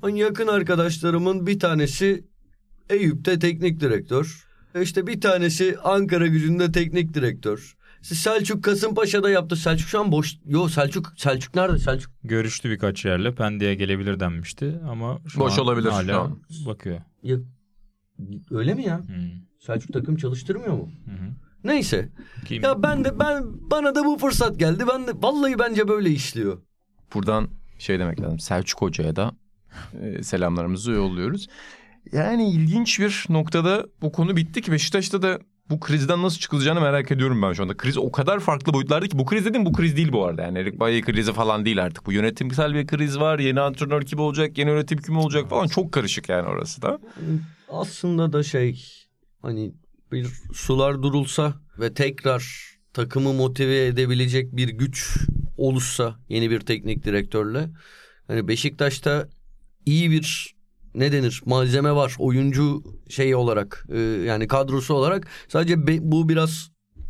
Hani 0.02 0.20
yakın 0.20 0.48
arkadaşlarımın 0.48 1.48
bir 1.48 1.60
tanesi 1.60 2.26
Eyüp'te 2.90 3.40
teknik 3.40 3.80
direktör. 3.80 4.48
İşte 4.82 5.08
bir 5.08 5.22
tanesi 5.22 5.78
Ankara 5.84 6.28
gücünde 6.28 6.72
teknik 6.72 7.14
direktör. 7.14 7.78
İşte 8.02 8.16
Selçuk 8.16 8.64
Kasımpaşa'da 8.64 9.30
yaptı. 9.30 9.56
Selçuk 9.56 9.90
şu 9.90 10.00
an 10.00 10.12
boş. 10.12 10.36
Yo 10.46 10.68
Selçuk 10.68 11.14
Selçuk 11.18 11.56
nerede? 11.56 11.80
Selçuk 11.80 12.12
Görüştü 12.24 12.70
birkaç 12.70 13.06
yerle. 13.06 13.36
Pendik'e 13.36 13.76
gelebilir 13.76 14.20
denmişti 14.20 14.80
ama 14.90 15.20
şu 15.28 15.40
Boş 15.40 15.54
an 15.54 15.60
olabilir 15.66 15.90
şu 15.90 15.96
hala 15.96 16.22
an. 16.22 16.40
bakıyor. 16.66 17.02
ya, 17.24 17.38
öyle 18.52 18.74
mi 18.74 18.84
ya? 18.86 19.00
Hmm. 19.00 19.16
Selçuk 19.60 19.94
takım 19.94 20.16
çalıştırmıyor 20.16 20.74
mu? 20.74 20.90
Hı 21.06 21.12
hı. 21.12 21.30
Neyse. 21.64 22.10
Kim? 22.46 22.64
Ya 22.64 22.84
ben 22.84 23.04
de 23.06 23.20
ben 23.20 23.44
bana 23.72 23.96
da 23.96 24.06
bu 24.06 24.18
fırsat 24.18 24.60
geldi. 24.60 24.84
Ben 24.94 25.08
de 25.08 25.12
vallahi 25.16 25.60
bence 25.60 25.88
böyle 25.88 26.10
işliyor. 26.10 26.58
buradan 27.14 27.48
şey 27.80 28.00
demek 28.00 28.22
lazım. 28.22 28.40
Selçuk 28.40 28.82
Hoca'ya 28.82 29.16
da 29.16 29.32
e, 29.32 29.47
selamlarımızı 30.22 30.92
yolluyoruz. 30.92 31.48
Yani 32.12 32.52
ilginç 32.52 33.00
bir 33.00 33.26
noktada 33.30 33.86
bu 34.02 34.12
konu 34.12 34.36
bitti 34.36 34.62
ki 34.62 34.72
Beşiktaş'ta 34.72 35.22
da 35.22 35.40
bu 35.70 35.80
krizden 35.80 36.24
nasıl 36.24 36.40
çıkılacağını 36.40 36.82
merak 36.82 37.12
ediyorum 37.12 37.42
ben 37.42 37.54
şu 37.54 37.64
anda. 37.64 37.78
Kriz 37.78 37.98
o 37.98 38.12
kadar 38.12 38.40
farklı 38.40 38.74
boyutlarda 38.74 39.08
ki 39.08 39.18
bu 39.18 39.26
kriz 39.26 39.46
dedim 39.46 39.66
bu 39.66 39.74
kriz 39.74 39.98
değil 39.98 40.12
bu 40.12 40.26
arada. 40.26 40.42
Yani 40.42 40.60
Erik 40.60 40.80
Bayi 40.80 41.02
krizi 41.02 41.34
falan 41.34 41.66
değil 41.66 41.84
artık. 41.84 42.06
Bu 42.06 42.12
yönetimsel 42.12 42.74
bir 42.74 42.88
kriz 42.88 43.20
var. 43.20 43.40
Yeni 43.40 43.62
antrenör 43.62 44.02
kim 44.02 44.20
olacak, 44.20 44.58
yeni 44.58 44.70
yönetim 44.70 44.98
kim 44.98 45.18
olacak 45.18 45.50
falan 45.50 45.68
çok 45.68 45.92
karışık 45.92 46.30
yani 46.30 46.48
orası 46.48 46.82
da. 46.82 47.00
Aslında 47.70 48.34
da 48.34 48.44
şey 48.44 48.84
hani 49.42 49.74
bir 50.12 50.28
sular 50.54 51.04
durulsa 51.04 51.54
ve 51.80 51.94
tekrar 51.94 52.74
takımı 52.94 53.34
motive 53.34 53.86
edebilecek 53.86 54.56
bir 54.56 54.70
güç 54.70 55.18
oluşsa 55.58 56.16
yeni 56.30 56.52
bir 56.52 56.60
teknik 56.60 57.04
direktörle 57.04 57.70
hani 58.28 58.48
Beşiktaş'ta 58.48 59.28
iyi 59.88 60.12
bir 60.12 60.56
ne 60.96 61.12
denir 61.12 61.42
malzeme 61.46 61.92
var 61.92 62.16
oyuncu 62.20 62.84
şey 63.10 63.36
olarak 63.36 63.88
e, 63.94 64.00
yani 64.00 64.48
kadrosu 64.48 64.94
olarak 64.94 65.28
sadece 65.48 65.88
be- 65.88 66.00
bu 66.02 66.30
biraz 66.30 66.70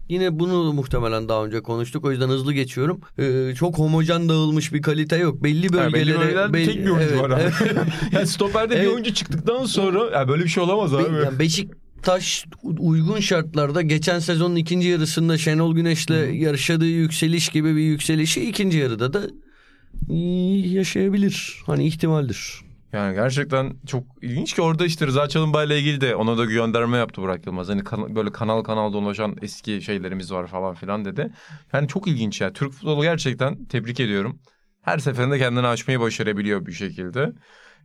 Yine 0.10 0.40
bunu 0.40 0.74
muhtemelen 0.74 1.30
daha 1.30 1.46
önce 1.46 1.62
konuştuk. 1.62 2.06
O 2.06 2.12
yüzden 2.12 2.30
hızlı 2.30 2.54
geçiyorum. 2.54 3.02
E, 3.18 3.56
çok 3.56 3.78
homojen 3.78 4.30
dağılmış 4.30 4.74
bir 4.74 4.82
kalite 4.82 5.18
yok. 5.18 5.44
Belli 5.44 5.74
bölgelere... 5.74 5.94
belli 5.94 6.20
bölgelerde 6.20 6.66
tek 6.66 6.86
bir 6.86 6.90
oyuncu 6.90 7.10
evet, 7.10 7.22
var 7.22 7.30
abi. 7.30 7.42
evet. 7.42 7.74
yani 8.12 8.28
stoperde 8.28 8.76
bir 8.76 8.80
Evet. 8.80 8.94
oyuncu 8.94 9.14
çıktıktan 9.14 9.66
sonra 9.66 10.20
ya 10.20 10.28
böyle 10.28 10.44
bir 10.44 10.50
şey 10.50 10.64
olamaz 10.64 10.94
abi. 10.94 11.14
Be- 11.14 11.18
yani 11.18 11.40
Beşiktaş 11.40 12.46
uygun 12.80 13.20
şartlarda 13.20 13.82
geçen 13.82 14.20
sezonun 14.20 14.56
ikinci 14.56 14.88
yarısında 14.88 15.38
Şenol 15.38 15.76
Güneş'le 15.76 16.34
yaşadığı 16.34 16.86
yükseliş 16.86 17.50
gibi 17.50 17.76
bir 17.76 17.82
yükselişi 17.82 18.50
ikinci 18.50 18.78
yarıda 18.78 19.14
da 19.14 19.22
yaşayabilir. 20.76 21.62
Hani 21.66 21.88
ihtimaldir. 21.88 22.67
Yani 22.94 23.16
gerçekten 23.16 23.74
çok 23.88 24.04
ilginç 24.22 24.54
ki 24.54 24.62
orada 24.62 24.86
işte 24.86 25.08
Rıza 25.08 25.28
Çalınbay'la 25.30 25.76
ilgili 25.76 26.02
de 26.02 26.16
ona 26.16 26.38
da 26.38 26.46
gönderme 26.46 26.98
yaptı 26.98 27.22
Burak 27.22 27.46
Yılmaz. 27.46 27.70
Hani 27.70 27.84
kan- 27.84 28.16
böyle 28.16 28.32
kanal 28.32 28.64
kanal 28.64 28.94
dolaşan 28.94 29.36
eski 29.42 29.82
şeylerimiz 29.82 30.32
var 30.32 30.48
falan 30.48 30.76
filan 30.76 31.06
dedi. 31.06 31.30
Yani 31.74 31.88
çok 31.88 32.08
ilginç 32.08 32.42
ya. 32.42 32.54
Türk 32.54 32.72
futbolu 32.72 33.02
gerçekten 33.02 33.66
tebrik 33.66 34.00
ediyorum. 34.00 34.40
Her 34.82 34.98
seferinde 34.98 35.40
kendini 35.40 35.68
aşmayı 35.68 36.00
başarabiliyor 36.00 36.66
bir 36.66 36.72
şekilde. 36.72 37.32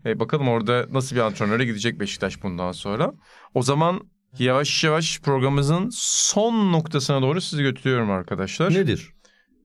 E, 0.07 0.21
bakalım 0.21 0.49
orada 0.49 0.87
nasıl 0.91 1.17
bir 1.17 1.21
antrenöre 1.21 1.65
gidecek 1.65 2.01
Beşiktaş 2.01 2.43
bundan 2.43 2.73
sonra. 2.73 3.13
O 3.55 3.63
zaman 3.63 4.01
yavaş 4.39 4.85
yavaş 4.85 5.21
programımızın 5.21 5.89
son 5.93 6.73
noktasına 6.73 7.23
doğru 7.23 7.41
sizi 7.41 7.63
götürüyorum 7.63 8.11
arkadaşlar. 8.11 8.75
Nedir? 8.75 9.11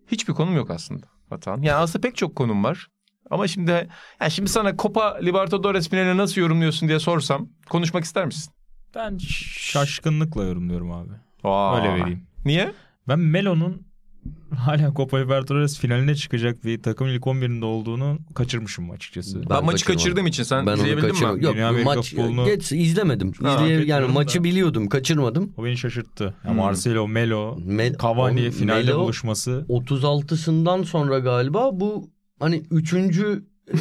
Hiçbir 0.08 0.34
konum 0.34 0.56
yok 0.56 0.72
aslında 0.72 1.08
Vatan. 1.32 1.62
Yani 1.62 1.78
aslında 1.78 2.08
pek 2.08 2.16
çok 2.18 2.36
konum 2.36 2.64
var. 2.64 2.88
Ama 3.32 3.48
şimdi 3.48 3.88
yani 4.22 4.32
şimdi 4.32 4.50
sana 4.50 4.76
Copa 4.78 5.18
Libertadores 5.24 5.90
finalini 5.90 6.18
nasıl 6.18 6.42
yorumluyorsun 6.42 6.88
diye 6.90 7.00
sorsam 7.00 7.50
konuşmak 7.70 8.04
ister 8.04 8.26
misin? 8.26 8.54
Ben 8.96 9.18
şaşkınlıkla 9.18 10.44
yorumluyorum 10.44 10.92
abi. 10.92 11.12
Aa. 11.44 11.78
Öyle 11.78 12.02
vereyim. 12.02 12.24
Niye? 12.46 12.74
Ben 13.08 13.20
Melo'nun 13.20 13.88
hala 14.58 14.94
Copa 14.94 15.18
Libertadores 15.18 15.80
finaline 15.80 16.16
çıkacak 16.16 16.64
bir 16.66 16.82
takım 16.84 17.08
ilk 17.08 17.24
11'inde 17.24 17.66
olduğunu 17.66 18.20
kaçırmışım 18.36 18.92
açıkçası. 18.92 19.40
Ben, 19.42 19.50
Ben 19.50 19.66
maçı 19.66 19.86
kaçırdığım 19.86 20.28
için 20.28 20.44
sen 20.44 20.66
Ben 20.66 20.76
izleyebildin 20.76 21.10
mi? 21.36 21.44
Yok 21.44 21.56
Dünya 21.56 21.72
maç 21.72 21.98
futbolunu- 22.16 22.46
geç 22.46 22.72
izlemedim. 22.72 23.32
Ha, 23.44 23.56
İzleye, 23.56 23.86
yani 23.86 24.08
maçı 24.14 24.40
da. 24.40 24.44
biliyordum, 24.44 24.90
kaçırmadım. 24.90 25.54
O 25.58 25.66
beni 25.66 25.78
şaşırttı. 25.78 26.24
Ya 26.46 26.52
Hmm. 26.52 26.58
Marcelo, 26.58 27.08
Melo, 27.08 27.58
Mel- 27.66 27.98
Cavani 28.02 28.42
Oğlum, 28.42 28.52
finalde 28.52 28.92
Melo- 28.92 29.00
buluşması. 29.00 29.66
36'sından 29.70 30.84
sonra 30.84 31.20
galiba 31.20 31.70
bu 31.80 32.10
hani 32.40 32.64
üçüncü 32.72 33.46
eee, 33.74 33.80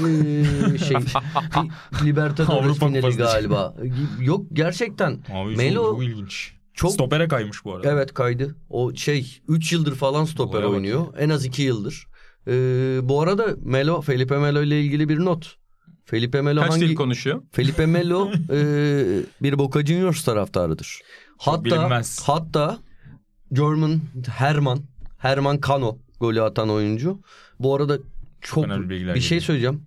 şey 0.79 0.97
Li- 0.97 2.05
Libertadores 2.05 2.65
Avrupa 2.65 2.87
finali 2.87 3.01
Kupası. 3.03 3.19
galiba. 3.19 3.77
Yok 4.21 4.47
gerçekten 4.53 5.11
Abi 5.33 5.55
Melo- 5.55 5.75
çok, 5.75 6.05
ilginç. 6.05 6.53
çok 6.75 6.93
Stopere 6.93 7.29
kaymış 7.29 7.65
bu 7.65 7.75
arada. 7.75 7.91
evet 7.93 8.15
kaydı. 8.15 8.57
O 8.71 8.95
şey 8.95 9.41
3 9.49 9.73
yıldır 9.73 9.95
falan 9.95 10.25
stoper 10.25 10.59
Olaya 10.59 10.69
oynuyor. 10.69 11.07
En 11.19 11.29
az 11.29 11.45
2 11.45 11.63
yıldır. 11.63 12.07
Eee, 12.47 12.53
bu 13.03 13.21
arada 13.23 13.47
Melo, 13.63 14.01
Felipe 14.01 14.39
Melo 14.39 14.63
ile 14.63 14.81
ilgili 14.83 15.09
bir 15.09 15.19
not. 15.19 15.57
Felipe 16.05 16.43
Melo 16.43 16.61
Kaç 16.61 16.71
hangi 16.71 16.89
dil 16.89 16.95
konuşuyor? 16.95 17.43
Felipe 17.53 17.87
Melo 17.87 18.31
eee, 18.53 19.23
bir 19.43 19.59
Boca 19.59 19.87
Juniors 19.87 20.25
taraftarıdır. 20.25 21.01
Hatta 21.39 21.65
bilinmez. 21.65 22.23
hatta 22.27 22.79
German 23.53 24.01
Herman 24.29 24.79
Herman 25.19 25.61
Cano 25.69 25.99
golü 26.21 26.43
atan 26.43 26.71
oyuncu. 26.71 27.21
Bu 27.61 27.75
arada 27.75 27.99
çok 28.47 28.65
önemli 28.65 28.89
bilgiler 28.91 29.15
bir 29.15 29.21
şey 29.21 29.29
geliyor. 29.29 29.47
söyleyeceğim. 29.47 29.83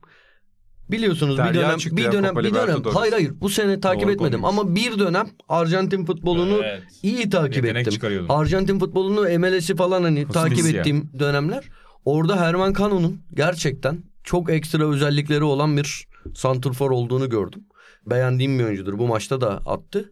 Biliyorsunuz 0.91 1.37
Derya 1.37 1.53
bir 1.53 1.57
dönem 1.59 1.77
çıktı 1.77 1.97
bir 1.97 2.03
ya, 2.03 2.11
dönem 2.11 2.29
Copa 2.29 2.39
bir 2.39 2.53
dönem 2.53 2.63
Libertadores. 2.63 2.95
hayır 2.97 3.13
hayır 3.13 3.31
bu 3.41 3.49
sene 3.49 3.79
takip 3.79 4.03
Doğru 4.03 4.11
etmedim 4.11 4.41
konuymuş. 4.41 4.63
ama 4.63 4.75
bir 4.75 4.99
dönem 4.99 5.27
Arjantin 5.49 6.05
futbolunu 6.05 6.59
Evet. 6.63 6.83
iyi 7.03 7.29
takip 7.29 7.55
Yetenek 7.65 7.87
ettim. 7.87 8.25
Arjantin 8.29 8.79
futbolunu 8.79 9.39
MLS'i 9.39 9.75
falan 9.75 10.03
hani 10.03 10.27
takip 10.27 10.57
Justicia. 10.57 10.79
ettiğim 10.79 11.09
dönemler. 11.19 11.63
Orada 12.05 12.41
Herman 12.41 12.73
Cano'nun 12.73 13.21
gerçekten 13.33 14.03
çok 14.23 14.49
ekstra 14.51 14.89
özellikleri 14.89 15.43
olan 15.43 15.77
bir 15.77 16.07
santrfor 16.35 16.91
olduğunu 16.91 17.29
gördüm. 17.29 17.63
Beğendiğim 18.05 18.59
bir 18.59 18.63
oyuncudur. 18.63 18.99
Bu 18.99 19.07
maçta 19.07 19.41
da 19.41 19.49
attı. 19.65 20.11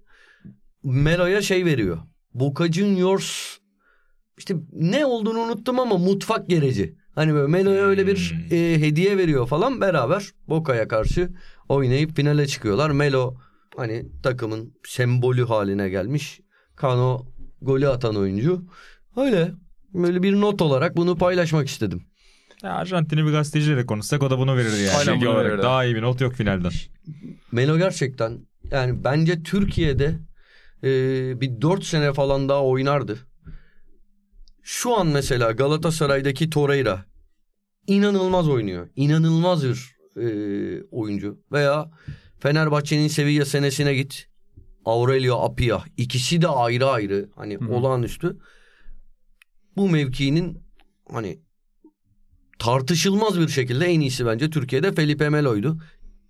Melo'ya 0.84 1.42
şey 1.42 1.66
veriyor. 1.66 1.98
Boca 2.34 2.72
Juniors 2.72 3.58
işte 4.38 4.56
ne 4.74 5.06
olduğunu 5.06 5.40
unuttum 5.40 5.80
ama 5.80 5.98
mutfak 5.98 6.50
gereci. 6.50 6.96
Hani 7.18 7.34
böyle 7.34 7.48
Melo'ya 7.48 7.86
öyle 7.86 8.08
bir 8.08 8.36
Hmm. 8.50 8.58
e, 8.58 8.80
hediye 8.82 9.18
veriyor 9.18 9.48
falan 9.48 9.82
beraber 9.82 10.30
Boca'ya 10.50 10.88
karşı 10.88 11.30
oynayıp 11.70 12.16
finale 12.16 12.48
çıkıyorlar. 12.48 12.90
Melo 12.90 13.36
hani 13.78 14.06
takımın 14.24 14.74
sembolü 14.86 15.46
haline 15.46 15.90
gelmiş. 15.90 16.40
Kano 16.76 17.26
golü 17.62 17.88
atan 17.88 18.16
oyuncu. 18.16 18.66
Öyle 19.16 19.52
böyle 19.94 20.24
bir 20.24 20.34
not 20.42 20.62
olarak 20.62 20.98
bunu 20.98 21.16
paylaşmak 21.18 21.68
istedim. 21.68 22.04
Ya 22.64 22.72
Arjantin'i 22.74 23.26
bir 23.26 23.32
gazeteciyle 23.32 23.78
de 23.78 23.86
konuşsak 23.86 24.24
o 24.24 24.30
da 24.30 24.38
bunu 24.38 24.58
verir 24.58 24.78
yani. 24.86 24.98
Aynen 24.98 25.22
bunu 25.22 25.30
olarak 25.30 25.52
verirdi. 25.52 25.64
daha 25.64 25.86
iyi 25.86 25.96
bir 25.96 26.02
not 26.02 26.22
yok 26.22 26.34
finalden. 26.34 26.72
Melo 27.52 27.78
gerçekten 27.78 28.40
yani 28.72 29.04
bence 29.04 29.44
Türkiye'de 29.44 30.16
e, 30.84 30.90
bir 31.42 31.62
4 31.62 31.84
sene 31.84 32.14
falan 32.14 32.50
daha 32.50 32.64
oynardı. 32.64 33.18
Şu 34.70 34.98
an 34.98 35.08
mesela 35.08 35.52
Galatasaray'daki 35.52 36.50
Torreira 36.50 37.06
inanılmaz 37.88 38.50
oynuyor. 38.50 38.90
İnanılmaz 38.96 39.64
bir 39.64 39.96
e, 40.18 40.28
oyuncu. 40.92 41.40
Veya 41.52 41.92
Fenerbahçe'nin 42.40 43.08
Sevilla 43.08 43.46
senesine 43.46 43.96
git. 43.96 44.28
Aurelio 44.86 45.42
Apia. 45.42 45.84
ikisi 45.98 46.42
de 46.42 46.48
ayrı 46.48 46.86
ayrı. 46.86 47.30
Hani 47.36 47.56
Hı 47.56 47.74
olağanüstü. 47.74 48.38
Bu 49.78 49.90
mevkinin 49.90 50.60
hani 51.12 51.40
tartışılmaz 52.60 53.40
bir 53.40 53.48
şekilde 53.48 53.86
en 53.86 54.00
iyisi 54.00 54.26
bence 54.26 54.50
Türkiye'de 54.50 54.92
Felipe 54.92 55.30
Melo'ydu. 55.30 55.82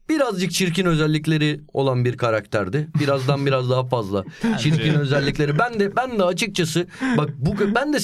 Birazcık 0.10 0.51
çirkin 0.51 0.86
özellikleri 0.86 1.60
olan 1.74 2.05
bir 2.05 2.18
karakterdi. 2.18 2.88
Birazdan 2.99 3.45
biraz 3.45 3.70
daha 3.70 3.86
fazla 3.86 4.24
çirkin 4.60 4.93
özellikleri. 4.93 5.60
Ben 5.60 5.80
de 5.80 5.95
ben 5.95 6.20
de 6.20 6.24
açıkçası 6.24 6.88
bak 7.18 7.30
bu 7.38 7.76
ben 7.76 7.93
de 7.93 7.97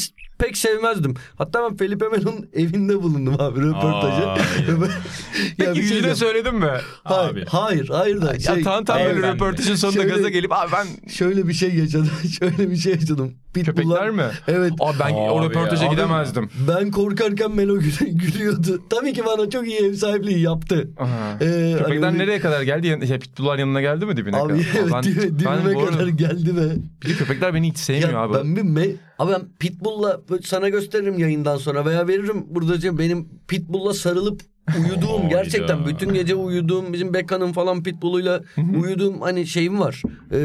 pek 0.45 0.57
sevmezdim. 0.57 1.13
Hatta 1.37 1.63
ben 1.69 1.77
Felipe 1.77 2.07
Melo'nun 2.07 2.49
evinde 2.53 3.03
bulundum 3.03 3.35
abi 3.39 3.59
röportajı. 3.61 4.27
Aa, 4.27 4.37
Peki 5.57 5.63
ya 5.63 5.69
bir 5.69 5.73
şey 5.75 5.81
yüzüne 5.83 5.89
diyeceğim. 5.91 6.15
söyledin 6.15 6.55
mi? 6.55 6.65
Hayır, 7.03 7.31
Abi. 7.31 7.45
hayır, 7.47 7.89
hayır 7.89 8.21
da 8.21 8.33
Ya 8.33 8.39
şey, 8.39 8.63
tam 8.63 8.85
tam 8.85 8.99
böyle 8.99 9.33
röportajın 9.33 9.75
sonunda 9.75 10.01
Şöyle- 10.01 10.15
gaza 10.15 10.29
gelip 10.29 10.51
abi 10.53 10.71
ben 10.71 11.09
şöyle 11.09 11.47
bir 11.47 11.53
şey 11.53 11.75
yaşadım. 11.75 12.09
şöyle 12.39 12.69
bir 12.71 12.75
şey 12.75 12.93
yaşadım. 12.93 13.33
köpekler 13.53 13.75
Pitbull'lar- 13.85 14.11
mi? 14.11 14.23
Evet. 14.47 14.73
Abi 14.79 14.97
ben 14.99 15.13
o 15.13 15.39
Abi 15.39 15.45
röportaja 15.49 15.85
ya. 15.85 15.91
gidemezdim. 15.91 16.49
Ben 16.67 16.91
korkarken 16.91 17.55
Melo 17.55 17.75
gülü- 17.77 18.09
gülüyordu. 18.09 18.81
Tabii 18.89 19.13
ki 19.13 19.25
bana 19.25 19.49
çok 19.49 19.67
iyi 19.67 19.77
ev 19.77 19.93
sahipliği 19.93 20.39
yaptı. 20.39 20.89
Aha. 20.99 21.37
Ee, 21.41 21.75
Köpekler 21.77 22.01
hani- 22.07 22.17
nereye 22.19 22.39
kadar 22.39 22.61
geldi? 22.61 22.87
Yan- 22.87 23.05
Şey, 23.05 23.19
pitbulllar 23.19 23.59
yanına 23.59 23.81
geldi 23.81 24.05
mi 24.05 24.17
dibine 24.17 24.37
Abi 24.37 24.47
kadar? 24.53 24.65
evet 24.79 24.91
Ben- 24.93 25.03
ben 25.45 25.61
dibime 25.63 25.75
bu 25.75 25.79
arada- 25.79 25.91
kadar 25.91 26.07
geldi 26.07 26.57
be. 26.57 26.61
Bir 27.03 27.09
de 27.09 27.13
köpekler 27.13 27.53
beni 27.53 27.69
hiç 27.69 27.77
sevmiyor 27.77 28.09
Ya 28.11 28.19
abi. 28.19 28.33
ben 28.33 28.55
bir 28.55 28.61
me- 28.61 28.95
abi 29.23 29.31
ben 29.31 29.41
Pitbull'la 29.59 30.21
sana 30.45 30.69
gösteririm 30.69 31.19
yayından 31.19 31.57
sonra 31.57 31.85
veya 31.85 32.07
veririm 32.07 32.45
burada 32.49 32.97
benim 32.97 33.29
Pitbull'la 33.47 33.93
sarılıp 33.93 34.41
uyuduğum 34.79 35.29
gerçekten 35.29 35.85
bütün 35.85 36.13
gece 36.13 36.35
uyuduğum 36.35 36.93
bizim 36.93 37.13
Bekka'nın 37.13 37.53
falan 37.53 37.83
Pitbull'uyla 37.83 38.41
uyuduğum 38.81 39.21
hani 39.21 39.47
şeyim 39.47 39.79
var. 39.79 40.01
Ee, 40.31 40.35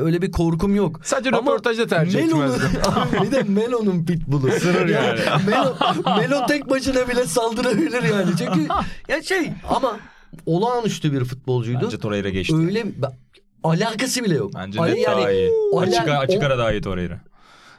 öyle 0.00 0.22
bir 0.22 0.30
korkum 0.32 0.74
yok. 0.74 1.00
Sadece 1.04 1.30
Ama 1.30 1.40
röportajda 1.40 1.86
tercih 1.86 2.20
Melo'nun, 2.24 2.52
bir 3.22 3.32
de 3.32 3.42
Melo'nun 3.42 4.04
pitbull'u. 4.04 4.48
Isırır 4.48 4.88
yani. 4.88 5.20
Melo, 5.46 5.74
Melo 6.18 6.46
tek 6.46 6.70
başına 6.70 7.08
bile 7.08 7.26
saldırabilir 7.26 8.02
yani. 8.02 8.30
Çünkü 8.38 8.68
ya 9.08 9.22
şey 9.22 9.50
ama 9.68 9.96
olağanüstü 10.46 11.12
bir 11.12 11.24
futbolcuydu. 11.24 11.80
Bence 11.84 11.98
Torreira 11.98 12.28
geçti. 12.28 12.56
Öyle 12.56 12.86
alakası 13.62 14.24
bile 14.24 14.34
yok. 14.34 14.52
Bence 14.54 14.82
net 14.82 15.06
daha 15.06 15.32
iyi. 15.32 15.50
o- 15.72 15.80
Açık, 15.80 16.08
açık 16.08 16.42
o- 16.42 16.46
ara 16.46 16.58
daha 16.58 16.72
iyi 16.72 16.82
Torreira. 16.82 17.20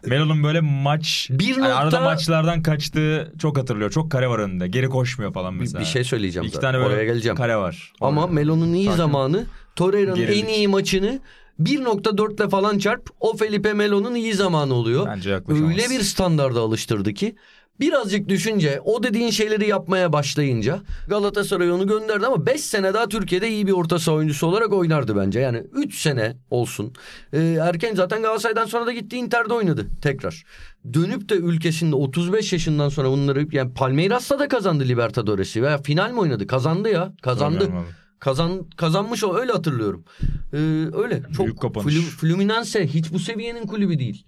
Melo'nun 0.08 0.44
böyle 0.44 0.62
maç 0.62 1.28
Bir 1.32 1.58
hani 1.58 1.74
arada 1.74 1.86
nokta- 1.98 2.04
maçlardan 2.04 2.64
kaçtığı 2.64 3.34
çok 3.40 3.58
hatırlıyor. 3.58 3.92
Çok 3.92 4.12
kare 4.12 4.30
var 4.30 4.40
önünde. 4.40 4.68
Geri 4.68 4.90
koşmuyor 4.90 5.34
falan 5.34 5.56
bir, 5.56 5.60
mesela. 5.60 5.80
bir 5.82 5.86
şey 5.86 6.04
söyleyeceğim 6.04 6.46
İki 6.48 6.56
zaten. 6.56 6.72
tane 6.72 6.84
böyle 6.84 6.96
Oraya 6.96 7.06
geleceğim. 7.06 7.36
kare 7.38 7.56
var. 7.56 7.94
Ama 8.02 8.28
Melo'nun 8.28 8.74
iyi 8.74 8.86
Sakin. 8.86 8.98
zamanı 8.98 9.46
Torreira'nın 9.76 10.22
en 10.22 10.46
iyi 10.46 10.68
maçını 10.68 11.20
1.4 11.60 12.36
ile 12.44 12.50
falan 12.50 12.78
çarp 12.78 13.10
o 13.20 13.38
Felipe 13.38 13.74
Melo'nun 13.74 14.16
iyi 14.16 14.34
zamanı 14.34 14.74
oluyor. 14.74 15.08
Bence 15.08 15.30
yaklaşamaz. 15.30 15.70
Öyle 15.72 15.90
bir 15.90 16.00
standarda 16.02 16.60
alıştırdı 16.62 17.14
ki 17.14 17.36
birazcık 17.80 18.30
düşünce 18.30 18.82
o 18.86 19.04
dediğin 19.04 19.30
şeyleri 19.30 19.68
yapmaya 19.68 20.14
başlayınca 20.14 20.80
Galatasaray 21.08 21.72
onu 21.72 21.88
gönderdi 21.88 22.26
ama 22.26 22.46
5 22.46 22.62
sene 22.62 22.94
daha 22.94 23.10
Türkiye'de 23.10 23.50
iyi 23.50 23.68
bir 23.68 23.72
orta 23.72 24.00
saha 24.00 24.16
oyuncusu 24.16 24.48
olarak 24.48 24.74
oynardı 24.74 25.16
bence. 25.18 25.40
Yani 25.40 25.64
3 25.74 26.02
sene 26.02 26.36
olsun. 26.50 26.94
Ee, 27.34 27.40
erken 27.62 27.96
zaten 27.96 28.22
Galatasaray'dan 28.22 28.66
sonra 28.66 28.86
da 28.86 28.92
gitti 28.92 29.18
Inter'de 29.18 29.54
oynadı 29.54 29.88
tekrar. 30.02 30.44
Dönüp 30.94 31.30
de 31.30 31.36
ülkesinde 31.36 31.96
35 31.96 32.54
yaşından 32.54 32.90
sonra 32.90 33.10
bunları 33.10 33.48
yani 33.52 33.74
Palmeiras'la 33.74 34.40
da 34.40 34.48
kazandı 34.48 34.84
Libertadores'i 34.88 35.64
veya 35.64 35.78
final 35.78 36.12
mi 36.12 36.20
oynadı? 36.20 36.48
Kazandı 36.48 36.90
ya. 36.90 37.14
Kazandı. 37.22 37.70
Kazan 38.20 38.66
kazanmış 38.78 39.24
o 39.24 39.38
öyle 39.38 39.52
hatırlıyorum. 39.52 40.04
Ee, 40.54 40.58
öyle 40.94 41.22
çok 41.38 41.46
Büyük 41.46 41.62
kapanış. 41.62 41.96
Fluminense 41.96 42.88
hiç 42.88 43.14
bu 43.14 43.20
seviyenin 43.20 43.68
kulübü 43.68 44.00
değil. 44.00 44.26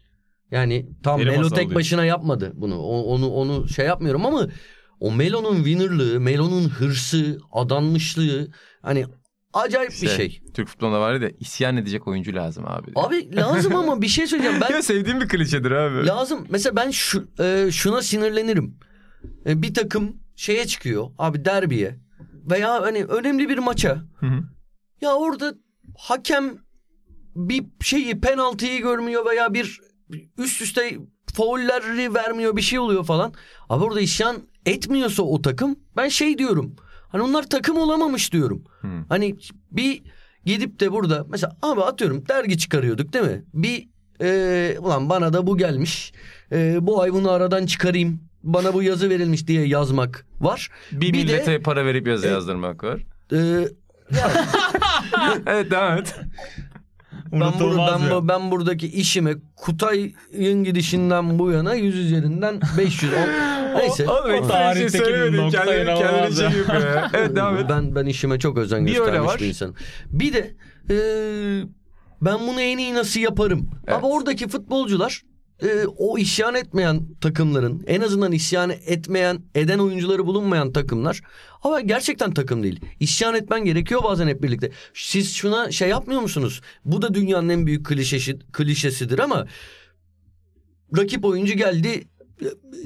Yani 0.51 0.89
tam 1.03 1.19
Deli 1.19 1.29
Melo 1.29 1.49
tek 1.49 1.75
başına 1.75 2.05
yapmadı 2.05 2.51
bunu. 2.55 2.77
O- 2.79 3.03
onu 3.03 3.29
onu 3.29 3.69
şey 3.69 3.85
yapmıyorum 3.85 4.25
ama 4.25 4.47
o 4.99 5.11
Melo'nun 5.11 5.55
winnerlığı, 5.55 6.19
Melo'nun 6.19 6.69
hırsı, 6.69 7.39
adanmışlığı 7.51 8.47
hani 8.81 9.05
acayip 9.53 9.91
bir 10.01 10.07
şey. 10.07 10.41
Türk 10.53 10.67
futbolunda 10.67 11.01
var 11.01 11.21
ya 11.21 11.31
isyan 11.39 11.77
edecek 11.77 12.07
oyuncu 12.07 12.35
lazım 12.35 12.63
abi. 12.67 12.91
Abi 12.95 13.35
lazım 13.35 13.75
ama 13.75 14.01
bir 14.01 14.07
şey 14.07 14.27
söyleyeceğim. 14.27 14.61
Ben 14.61 14.73
Ya 14.75 14.81
sevdiğim 14.81 15.21
bir 15.21 15.27
klişedir 15.27 15.71
abi. 15.71 16.07
lazım. 16.07 16.47
Mesela 16.49 16.75
ben 16.75 16.91
şu 16.91 17.27
e, 17.39 17.69
şuna 17.71 18.01
sinirlenirim. 18.01 18.79
E, 19.45 19.61
bir 19.61 19.73
takım 19.73 20.15
şeye 20.35 20.67
çıkıyor 20.67 21.07
abi 21.17 21.45
derbiye 21.45 21.99
veya 22.51 22.81
hani 22.81 23.03
önemli 23.05 23.49
bir 23.49 23.57
maça 23.57 23.95
Hı 24.19 24.25
hı. 24.25 24.43
Ya 25.01 25.13
orada 25.13 25.53
hakem 25.97 26.57
bir 27.35 27.63
şeyi 27.81 28.21
penaltıyı 28.21 28.81
görmüyor 28.81 29.25
veya 29.25 29.53
bir 29.53 29.81
üst 30.37 30.61
üste 30.61 30.97
faulleri 31.33 32.13
vermiyor 32.13 32.55
bir 32.55 32.61
şey 32.61 32.79
oluyor 32.79 33.05
falan. 33.05 33.33
Abi 33.69 33.83
orada 33.83 34.01
isyan 34.01 34.37
etmiyorsa 34.65 35.23
o 35.23 35.41
takım 35.41 35.75
ben 35.97 36.07
şey 36.07 36.37
diyorum. 36.37 36.75
Hani 37.09 37.21
onlar 37.23 37.49
takım 37.49 37.77
olamamış 37.77 38.33
diyorum. 38.33 38.63
Hı. 38.81 38.87
Hani 39.09 39.35
bir 39.71 40.01
gidip 40.45 40.79
de 40.79 40.91
burada 40.91 41.25
mesela 41.29 41.57
abi 41.61 41.81
atıyorum 41.83 42.23
dergi 42.29 42.57
çıkarıyorduk 42.57 43.13
değil 43.13 43.25
mi? 43.25 43.43
Bir 43.53 43.89
e, 44.21 44.77
ulan 44.79 45.09
bana 45.09 45.33
da 45.33 45.47
bu 45.47 45.57
gelmiş. 45.57 46.13
E, 46.51 46.77
bu 46.81 47.01
ay 47.01 47.13
bunu 47.13 47.31
aradan 47.31 47.65
çıkarayım. 47.65 48.19
Bana 48.43 48.73
bu 48.73 48.83
yazı 48.83 49.09
verilmiş 49.09 49.47
diye 49.47 49.67
yazmak 49.67 50.25
var. 50.39 50.69
Bir, 50.91 50.99
Bir 51.01 51.13
de- 51.13 51.17
millete 51.33 51.61
para 51.61 51.85
verip 51.85 52.07
yazı 52.07 52.27
E- 52.27 52.29
yazdırmak 52.29 52.83
var. 52.83 53.01
E, 53.31 53.37
ya 54.17 54.31
Evet 55.47 55.71
devam 55.71 55.97
et. 55.97 56.15
Ben, 57.31 57.39
bur- 57.41 57.77
ben, 57.77 58.11
bu- 58.11 58.27
ben 58.27 58.51
buradaki 58.51 58.87
işime 58.87 59.33
Kutay'ın 59.55 60.63
gidişinden 60.63 61.39
bu 61.39 61.51
yana 61.51 61.73
100 61.73 61.95
üzerinden 61.97 62.59
500. 62.77 63.13
O- 63.13 63.17
neyse. 63.77 64.05
Bir 64.27 64.31
şey 64.39 64.47
tarihteki 64.47 64.91
söylemedin. 64.97 65.37
nokta 65.37 65.65
Kendini, 65.65 65.85
kendini 65.85 65.99
inanılmaz 66.01 66.39
ya. 66.39 66.51
Evet 67.13 67.35
devam 67.35 67.57
et. 67.57 67.65
Ben 67.69 67.95
ben 67.95 68.05
işime 68.05 68.39
çok 68.39 68.57
özen 68.57 68.85
Bir 68.85 68.91
öyle 68.91 68.99
göstermiş 68.99 69.27
var. 69.31 69.39
bir 69.39 69.45
insanım. 69.45 69.75
Bir 70.11 70.33
de 70.33 70.55
e, 70.89 70.95
ben 72.21 72.39
bunu 72.47 72.61
en 72.61 72.77
iyi 72.77 72.93
nasıl 72.93 73.19
yaparım? 73.19 73.69
Evet. 73.87 73.97
Ama 73.97 74.07
oradaki 74.09 74.47
futbolcular 74.47 75.21
e, 75.61 75.85
o 75.97 76.17
isyan 76.17 76.55
etmeyen 76.55 77.01
takımların 77.21 77.83
en 77.87 78.01
azından 78.01 78.31
isyan 78.31 78.73
etmeyen 78.85 79.39
eden 79.55 79.79
oyuncuları 79.79 80.25
bulunmayan 80.25 80.71
takımlar 80.71 81.21
ama 81.63 81.81
gerçekten 81.81 82.33
takım 82.33 82.63
değil. 82.63 82.79
İsyan 82.99 83.35
etmen 83.35 83.65
gerekiyor 83.65 84.03
bazen 84.03 84.27
hep 84.27 84.43
birlikte. 84.43 84.71
Siz 84.93 85.33
şuna 85.35 85.71
şey 85.71 85.89
yapmıyor 85.89 86.21
musunuz? 86.21 86.61
Bu 86.85 87.01
da 87.01 87.13
dünyanın 87.13 87.49
en 87.49 87.65
büyük 87.65 87.85
klişesi, 87.85 88.39
klişesidir 88.51 89.19
ama 89.19 89.47
rakip 90.97 91.25
oyuncu 91.25 91.53
geldi 91.53 92.03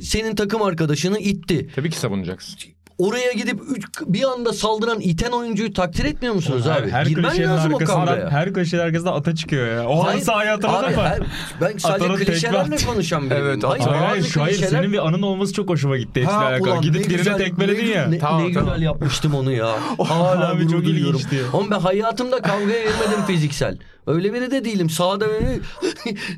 senin 0.02 0.36
takım 0.36 0.62
arkadaşını 0.62 1.20
itti. 1.20 1.70
Tabii 1.76 1.90
ki 1.90 1.98
savunacaksın. 1.98 2.58
Oraya 2.98 3.32
gidip 3.32 3.60
üç, 3.76 3.86
bir 4.06 4.24
anda 4.24 4.54
saldıran 4.54 5.00
iten 5.02 5.32
oyuncuyu 5.32 5.74
takdir 5.74 6.06
etmiyor 6.06 6.34
musunuz 6.36 6.68
abi? 6.68 6.92
her 6.92 7.06
Girmen 7.06 7.44
lazım 7.44 7.74
o 7.74 7.76
arkasından, 7.78 8.30
her 8.32 8.54
klişenin 8.54 8.82
arkasından 8.82 9.14
ata 9.14 9.36
çıkıyor 9.36 9.68
ya. 9.68 9.88
O 9.88 10.04
Hayır, 10.06 10.22
sahayı 10.22 10.50
hatırladın 10.50 10.96
mı? 10.96 11.02
her- 11.04 11.20
ben 11.62 11.78
sadece 11.78 12.06
Atanın 12.06 12.18
klişelerle 12.26 12.76
konuşan 12.86 13.30
biriyim. 13.30 13.44
Evet, 13.46 13.64
hayır, 13.64 13.84
Hayır, 13.84 14.02
hayır, 14.02 14.34
hayır, 14.40 14.56
klişeler- 14.58 14.68
senin 14.70 14.94
bir 14.94 15.08
anın 15.08 15.22
olması 15.22 15.54
çok 15.54 15.70
hoşuma 15.70 15.98
gitti 15.98 16.22
hepsiyle 16.22 16.38
Ha, 16.44 16.46
alakalı. 16.46 16.70
ulan 16.72 16.82
Gidip 16.82 17.08
ne 17.10 17.14
birine 17.18 17.38
tekmeledin 17.38 17.86
ya. 17.86 18.08
Ne, 18.08 18.20
Tamam, 18.20 18.48
ne 18.48 18.54
tamam. 18.54 18.70
güzel 18.74 18.86
yapmıştım 18.86 19.36
onu 19.36 19.52
ya. 19.52 19.68
Hala 19.98 20.50
Abi 20.52 20.64
gurur 20.64 20.72
çok 20.72 20.86
duyuyorum. 20.86 21.16
ilginçti. 21.16 21.42
Oğlum 21.54 21.72
ben 21.72 21.80
hayatımda 21.80 22.42
kavgaya 22.42 22.82
girmedim 22.84 23.24
fiziksel. 23.28 23.78
Öyle 24.08 24.34
biri 24.34 24.52
de 24.52 24.66
değilim. 24.66 24.90
Sağda. 24.90 25.26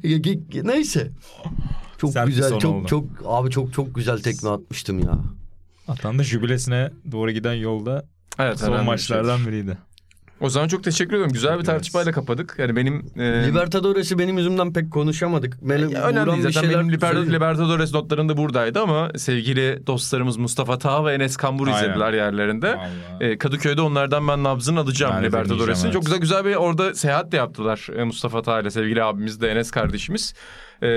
Neyse. 0.63 1.07
Çok 1.97 2.11
Sert 2.11 2.27
güzel, 2.27 2.59
çok 2.59 2.75
oldu. 2.75 2.87
çok 2.87 3.05
abi 3.25 3.49
çok 3.49 3.73
çok 3.73 3.95
güzel 3.95 4.19
tekme 4.19 4.49
atmıştım 4.49 4.99
ya. 4.99 5.19
Atan 5.87 6.19
da 6.19 6.23
jübilesine 6.23 6.91
doğru 7.11 7.31
giden 7.31 7.53
yolda 7.53 8.05
Evet, 8.39 8.59
son 8.59 8.85
maçlardan 8.85 9.47
biriydi. 9.47 9.77
O 10.41 10.49
zaman 10.49 10.67
çok 10.67 10.83
teşekkür 10.83 11.09
ediyorum. 11.13 11.33
Güzel 11.33 11.59
bir 11.59 11.63
tartışmayla 11.63 12.11
kapadık. 12.11 12.55
Yani 12.57 12.75
benim... 12.75 13.05
E, 13.17 13.47
Libertadores'i 13.47 14.19
benim 14.19 14.37
yüzümden 14.37 14.73
pek 14.73 14.91
konuşamadık. 14.91 15.57
Benim 15.61 15.89
Ya 15.89 16.03
önemli 16.03 16.31
değil. 16.31 16.49
Zaten 16.51 16.69
benim 16.69 16.89
Liber- 16.93 17.11
söyledi. 17.13 17.33
Libertadores 17.33 17.93
notlarında 17.93 18.37
buradaydı 18.37 18.79
ama 18.81 19.11
sevgili 19.15 19.87
dostlarımız 19.87 20.37
Mustafa 20.37 20.77
Taha 20.77 21.05
ve 21.05 21.13
Enes 21.13 21.37
Kambur 21.37 21.67
Aynen. 21.67 21.77
izlediler 21.83 22.13
yerlerinde. 22.13 22.79
E, 23.19 23.37
Kadıköy'de 23.37 23.81
onlardan 23.81 24.27
ben 24.27 24.43
nabzını 24.43 24.79
alacağım 24.79 25.13
Ben 25.17 25.23
Libertadores'in. 25.23 25.65
dinleyeceğim, 25.65 25.93
Çok 25.93 26.03
evet. 26.09 26.21
güzel 26.21 26.41
güzel 26.41 26.45
bir 26.51 26.55
orada 26.55 26.93
seyahat 26.95 27.31
de 27.31 27.37
yaptılar 27.37 27.87
e, 27.97 28.03
Mustafa 28.03 28.41
Taha 28.41 28.59
ile 28.61 28.69
sevgili 28.71 29.03
abimiz 29.03 29.41
de 29.41 29.51
Enes 29.51 29.71
kardeşimiz. 29.71 30.33
E, 30.81 30.87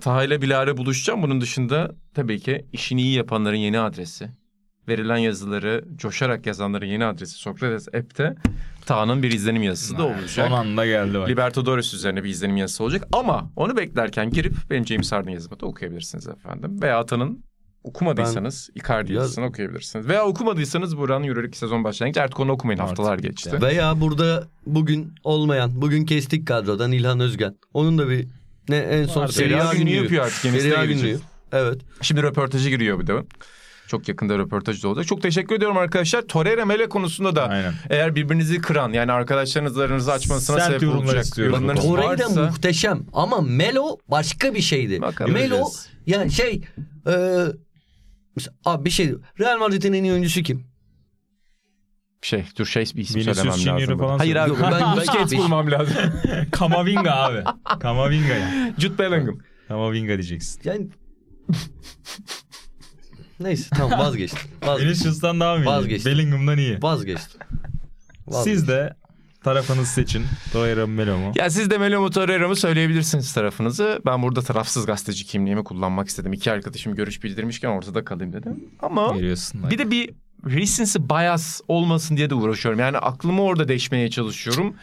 Taha 0.00 0.24
ile 0.24 0.42
Bilal'e 0.42 0.76
buluşacağım. 0.76 1.22
Bunun 1.22 1.40
dışında 1.40 1.90
tabii 2.14 2.40
ki 2.40 2.66
işini 2.72 3.02
iyi 3.02 3.14
yapanların 3.16 3.56
yeni 3.56 3.80
adresi. 3.80 4.41
Verilen 4.88 5.16
yazıları 5.16 5.84
coşarak 5.96 6.46
yazanların 6.46 6.86
yeni 6.86 7.04
adresi 7.04 7.34
Sokrates 7.34 7.88
App'te 7.88 8.34
Taha'nın 8.86 9.22
bir 9.22 9.30
izlenim 9.30 9.62
yazısı 9.62 9.98
da 9.98 10.02
olacak. 10.06 10.28
Son 10.48 10.52
anda 10.52 10.86
geldi 10.86 11.18
bak. 11.18 11.28
Libertadores 11.28 11.94
üzerine 11.94 12.24
bir 12.24 12.28
izlenim 12.28 12.56
yazısı 12.56 12.84
olacak. 12.84 13.08
Ama 13.12 13.50
onu 13.56 13.76
beklerken 13.76 14.30
girip 14.30 14.54
benim 14.70 14.86
James 14.86 15.12
Harden 15.12 15.30
yazımı 15.30 15.60
da 15.60 15.66
okuyabilirsiniz 15.66 16.28
efendim. 16.28 16.82
Veya 16.82 16.98
Atan'ın 16.98 17.44
okumadıysanız 17.84 18.70
Icardi 18.74 19.12
Ya- 19.12 19.20
yazısını 19.20 19.44
okuyabilirsiniz. 19.44 20.08
Veya 20.08 20.24
okumadıysanız 20.26 20.96
Buran'ın 20.96 21.24
Euroleague 21.24 21.54
sezon 21.56 21.84
başlangıcı 21.84 22.22
artık 22.22 22.40
onu 22.40 22.52
okumayın 22.52 22.78
Artık 22.78 22.90
haftalar 22.90 23.18
bitti. 23.18 23.28
geçti. 23.28 23.58
Veya 23.62 24.00
burada 24.00 24.48
bugün 24.66 25.14
olmayan, 25.24 25.82
bugün 25.82 26.04
kestik 26.04 26.46
kadrodan 26.48 26.92
İlhan 26.92 27.20
Özgen. 27.20 27.54
Onun 27.74 27.98
da 27.98 28.08
bir 28.08 28.28
ne 28.68 28.76
en 28.76 29.04
son. 29.06 29.26
Serie 29.26 29.60
A 29.60 29.74
günlüğü 29.74 29.90
yapıyor 29.90 30.24
artık. 30.24 30.36
Serie 30.40 30.76
A 30.76 30.84
günlüğü. 30.84 31.18
Evet. 31.52 31.80
Şimdi 32.00 32.22
röportajı 32.22 32.68
giriyor 32.70 33.00
bir 33.00 33.06
de. 33.06 33.12
Çok 33.92 34.08
yakında 34.08 34.38
röportaj 34.38 34.82
da 34.82 34.88
olacak. 34.88 35.06
Çok 35.06 35.22
teşekkür 35.22 35.54
ediyorum 35.54 35.76
arkadaşlar. 35.78 36.22
Torreira 36.22 36.64
Mele 36.64 36.88
konusunda 36.88 37.36
da 37.36 37.48
Aynen. 37.48 37.74
eğer 37.90 38.14
birbirinizi 38.14 38.60
kıran 38.60 38.92
yani 38.92 39.12
arkadaşlarınızla 39.12 39.82
aranızı 39.82 40.12
açmasına 40.12 40.60
Sert 40.60 40.80
sebep 40.80 40.94
olacak 40.94 41.24
Torreira 41.34 42.10
varsa... 42.24 42.42
muhteşem 42.46 43.06
ama 43.12 43.40
Melo 43.40 43.96
başka 44.08 44.54
bir 44.54 44.60
şeydi. 44.60 45.00
Bakalım. 45.00 45.32
Melo 45.32 45.48
Göreceğiz. 45.48 45.88
yani 46.06 46.30
şey 46.32 46.62
e, 47.06 47.14
mesela- 48.36 48.56
abi 48.64 48.84
bir 48.84 48.90
şey 48.90 49.14
Real 49.40 49.58
Madrid'in 49.58 49.92
en 49.92 50.04
iyi 50.04 50.12
oyuncusu 50.12 50.42
kim? 50.42 50.66
Şey 52.22 52.44
dur 52.58 52.66
şey 52.66 52.84
bir 52.84 53.02
isim 53.02 53.16
Vinicius 53.16 53.36
söylemem 53.36 53.58
Junior'u 53.58 53.80
lazım. 53.82 53.98
falan 53.98 54.18
Hayır 54.18 54.36
abi 54.36 54.48
Yok, 54.50 54.58
ben- 54.62 54.72
ben- 54.80 54.96
Busquets 54.96 55.32
bulmam 55.36 55.70
lazım. 55.70 55.96
Kamavinga 56.52 57.10
abi. 57.12 57.44
Kamavinga 57.80 58.34
ya. 58.34 58.74
Jude 58.78 58.98
Bellingham. 58.98 59.38
Kamavinga 59.68 60.12
diyeceksin. 60.12 60.60
Yani 60.64 60.88
Neyse 63.42 63.68
tamam 63.76 63.98
vazgeçtim. 63.98 64.50
Vazgeçtim. 64.66 64.88
Vinicius'tan 64.88 65.40
daha 65.40 65.54
mı 65.56 65.64
iyi? 65.64 65.66
Vazgeçtim. 65.66 66.12
Bellingham'dan 66.12 66.58
iyi. 66.58 66.78
vazgeçtim. 66.82 67.40
Vazgeçtim. 68.26 68.52
Siz 68.54 68.68
de 68.68 68.94
tarafınızı 69.44 69.92
seçin. 69.92 70.24
Torreira 70.52 70.86
mı 70.86 70.92
Melo 70.94 71.18
mu? 71.18 71.32
Ya 71.36 71.50
siz 71.50 71.70
de 71.70 71.78
Melo 71.78 72.10
Torreira 72.10 72.48
mı 72.48 72.56
söyleyebilirsiniz 72.56 73.32
tarafınızı. 73.32 74.00
Ben 74.06 74.22
burada 74.22 74.42
tarafsız 74.42 74.86
gazeteci 74.86 75.24
kimliğimi 75.26 75.64
kullanmak 75.64 76.08
istedim. 76.08 76.32
İki 76.32 76.52
arkadaşım 76.52 76.94
görüş 76.94 77.22
bildirmişken 77.24 77.68
ortada 77.68 78.04
kalayım 78.04 78.32
dedim. 78.32 78.64
Ama 78.82 79.12
Geliyorsun. 79.14 79.70
bir 79.70 79.78
de 79.78 79.90
bir 79.90 80.10
recency 80.46 80.98
bias 80.98 81.60
olmasın 81.68 82.16
diye 82.16 82.30
de 82.30 82.34
uğraşıyorum. 82.34 82.80
Yani 82.80 82.98
aklımı 82.98 83.42
orada 83.42 83.68
deşmeye 83.68 84.10
çalışıyorum. 84.10 84.74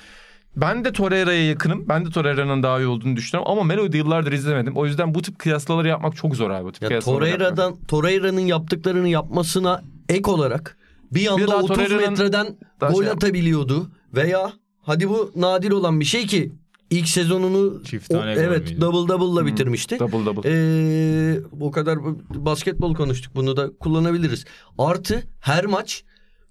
Ben 0.55 0.85
de 0.85 0.91
Torreira'ya 0.93 1.47
yakınım. 1.47 1.85
Ben 1.89 2.05
de 2.05 2.09
Torreira'nın 2.09 2.63
daha 2.63 2.79
iyi 2.79 2.87
olduğunu 2.87 3.15
düşünüyorum. 3.15 3.51
Ama 3.51 3.63
Melo'yu 3.63 3.91
da 3.91 3.97
yıllardır 3.97 4.31
izlemedim. 4.31 4.77
O 4.77 4.85
yüzden 4.85 5.15
bu 5.15 5.21
tip 5.21 5.39
kıyaslamaları 5.39 5.87
yapmak 5.87 6.15
çok 6.15 6.35
zor 6.35 6.49
abi. 6.49 6.65
Bu 6.65 6.71
tip 6.71 6.91
Ya. 6.91 6.99
Torreira'dan 6.99 7.75
Torreira'nın 7.87 8.39
yaptıklarını 8.41 9.09
yapmasına 9.09 9.83
ek 10.09 10.31
olarak 10.31 10.77
bir 11.11 11.27
anda 11.27 11.47
daha 11.47 11.57
30 11.57 11.67
Torreira'nın 11.67 12.09
metreden 12.09 12.57
gol 12.79 13.01
şey 13.03 13.11
atabiliyordu 13.11 13.91
veya 14.15 14.53
hadi 14.81 15.09
bu 15.09 15.31
nadir 15.35 15.71
olan 15.71 15.99
bir 15.99 16.05
şey 16.05 16.27
ki 16.27 16.51
ilk 16.89 17.07
sezonunu 17.07 17.83
Çift 17.83 18.11
o- 18.11 18.19
tane 18.19 18.33
gol 18.33 18.41
evet 18.41 18.69
müydü? 18.69 18.81
double 18.81 19.13
double'la 19.13 19.41
Hmm. 19.41 19.47
bitirmişti. 19.47 19.99
Double 19.99 20.25
double. 20.25 20.49
Ee, 20.49 21.39
o 21.61 21.71
kadar 21.71 21.99
basketbol 22.29 22.95
konuştuk 22.95 23.35
bunu 23.35 23.57
da 23.57 23.69
kullanabiliriz. 23.79 24.45
Artı 24.77 25.23
her 25.39 25.65
maç 25.65 26.03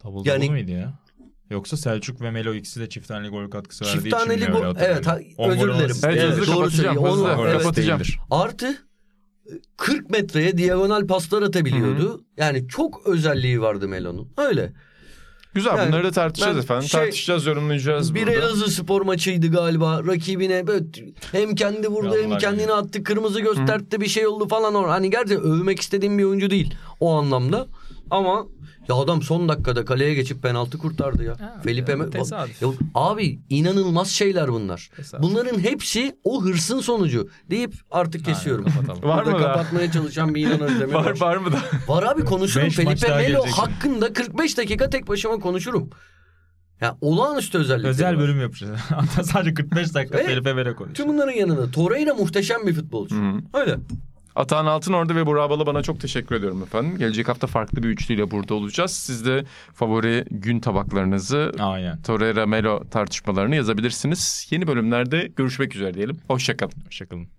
Double 0.05 0.31
Yani- 0.31 0.41
double 0.43 0.51
mıydı 0.53 0.71
ya? 0.71 0.93
Yoksa 1.51 1.77
Selçuk 1.77 2.21
ve 2.21 2.31
Melo 2.31 2.55
ikisi 2.55 2.81
de 2.81 2.89
çift 2.89 3.09
taneli 3.09 3.29
gol 3.29 3.51
katkısı 3.51 3.85
verdiği 3.85 3.95
çift 3.95 4.07
için 4.07 4.17
taneli 4.17 4.49
mi 4.49 4.53
gol 4.53 4.77
evet 4.81 5.07
ha, 5.07 5.19
özür 5.39 5.69
gol 5.69 5.75
dilerim. 5.79 5.97
Evet, 6.05 6.23
hızlı 6.23 6.47
doğru 6.47 6.57
kapatacağım, 6.57 6.71
söylüyor. 6.97 7.13
hızlı. 7.13 7.25
Onu, 7.25 7.33
Evet. 7.33 7.51
evet. 7.53 7.63
Kapatacağım. 7.63 8.01
Değildir. 8.01 8.19
Artı 8.31 8.77
40 9.77 10.11
metreye 10.11 10.59
diagonal 10.59 11.07
paslar 11.07 11.43
atabiliyordu. 11.43 12.25
Yani 12.37 12.69
çok 12.69 13.07
özelliği 13.07 13.61
vardı 13.61 13.89
Melo'nun. 13.89 14.29
Öyle. 14.37 14.73
Güzel 15.55 15.77
yani 15.77 15.89
bunları 15.89 16.05
da 16.05 16.11
tartışacağız 16.11 16.57
ben 16.57 16.63
efendim. 16.63 16.89
şey- 16.89 17.01
tartışacağız, 17.01 17.47
yorumlayacağız 17.47 18.15
Bir 18.15 18.21
burada. 18.27 18.33
Elazığ 18.33 18.69
spor 18.71 19.03
maçıydı 19.03 19.51
galiba. 19.51 20.03
Rakibine 20.07 20.67
böyle 20.67 20.85
hem 21.33 21.55
kendi 21.55 21.89
vurdu 21.89 22.17
hem 22.23 22.39
kendini 22.39 22.63
iyi. 22.71 22.73
attı. 22.73 23.03
Kırmızı 23.03 23.41
gösterdi 23.41 24.01
bir 24.01 24.09
şey 24.09 24.27
oldu 24.27 24.49
falan. 24.49 24.75
or- 24.75 24.89
Hani 24.89 25.11
gerçekten 25.11 25.41
övmek 25.47 25.81
istediğim 25.81 26.19
bir 26.19 26.25
oyuncu 26.25 26.51
değil 26.51 26.75
o 27.01 27.15
anlamda. 27.15 27.67
Ama 28.11 28.47
ya 28.89 28.95
adam 28.97 29.23
son 29.23 29.49
dakikada 29.49 29.85
kaleye 29.85 30.15
geçip 30.15 30.43
penaltı 30.43 30.79
kurtardı 30.79 31.25
ya. 31.25 31.61
Felipe 31.65 31.93
ya, 31.93 31.99
Me- 31.99 32.11
tesadüf. 32.11 32.63
Ya 32.63 32.69
abi 32.95 33.39
inanılmaz 33.51 34.09
şeyler 34.09 34.53
bunlar. 34.53 34.91
Tesadüf. 34.97 35.23
Bunların 35.23 35.59
hepsi 35.61 36.17
o 36.25 36.45
hırsın 36.45 36.81
sonucu 36.81 37.29
deyip 37.51 37.75
artık 37.91 38.25
kesiyorum. 38.25 38.65
kapatalım. 38.65 39.03
Var 39.03 39.25
Burada 39.27 39.39
mı 39.39 39.45
kapatmaya 39.45 39.93
çalışan 39.93 40.35
bir 40.35 40.47
İnan 40.47 40.61
Özdemir 40.61 40.95
var. 40.95 41.05
Var 41.05 41.21
var 41.21 41.37
mı 41.37 41.53
da? 41.53 41.59
Var 41.89 42.03
abi 42.03 42.25
konuşurum. 42.25 42.69
Felipe 42.69 43.09
Melo 43.09 43.21
gelecek 43.21 43.59
hakkında 43.59 44.13
45 44.13 44.59
dakika 44.59 44.91
tek 44.91 45.09
başıma 45.09 45.39
konuşurum. 45.39 45.91
Ya 46.81 46.97
olağanüstü 47.01 47.59
özellikleri 47.59 47.91
Özel 47.91 48.09
var. 48.15 48.19
bölüm 48.19 48.41
yapacağız. 48.41 48.81
Hatta 48.89 49.25
sadece 49.25 49.55
45 49.55 49.95
dakika. 49.95 50.19
Felipe 50.19 50.53
Melo 50.55 50.65
Tüm 50.69 50.77
konuşuyor. 50.77 51.09
bunların 51.09 51.33
yanında 51.33 51.71
Torreira 51.71 52.15
muhteşem 52.15 52.67
bir 52.67 52.75
futbolcu. 52.75 53.17
Hı. 53.17 53.33
Öyle. 53.55 53.77
Atahan 54.39 54.67
Altın 54.67 54.93
orada 54.93 55.15
ve 55.15 55.27
Burak 55.27 55.51
Bala 55.51 55.67
bana 55.67 55.83
çok 55.83 56.01
teşekkür 56.01 56.35
ediyorum 56.35 56.63
efendim. 56.63 56.99
Gelecek 56.99 57.29
hafta 57.29 57.47
farklı 57.47 57.83
bir 57.83 57.89
üçlüyle 57.89 58.31
burada 58.31 58.55
olacağız. 58.55 58.91
Siz 58.91 59.27
de 59.27 59.45
favori 59.75 60.25
gün 60.31 60.61
tabaklarınızı 60.61 61.53
Aynen. 61.59 62.03
Torreira 62.03 62.47
Melo 62.47 62.85
tartışmalarını 62.91 63.57
yazabilirsiniz. 63.57 64.49
Yeni 64.51 64.67
bölümlerde 64.67 65.29
görüşmek 65.37 65.75
üzere 65.75 65.95
diyelim. 65.95 66.21
Hoşçakalın. 66.29 66.73
Hoşçakalın. 66.87 67.38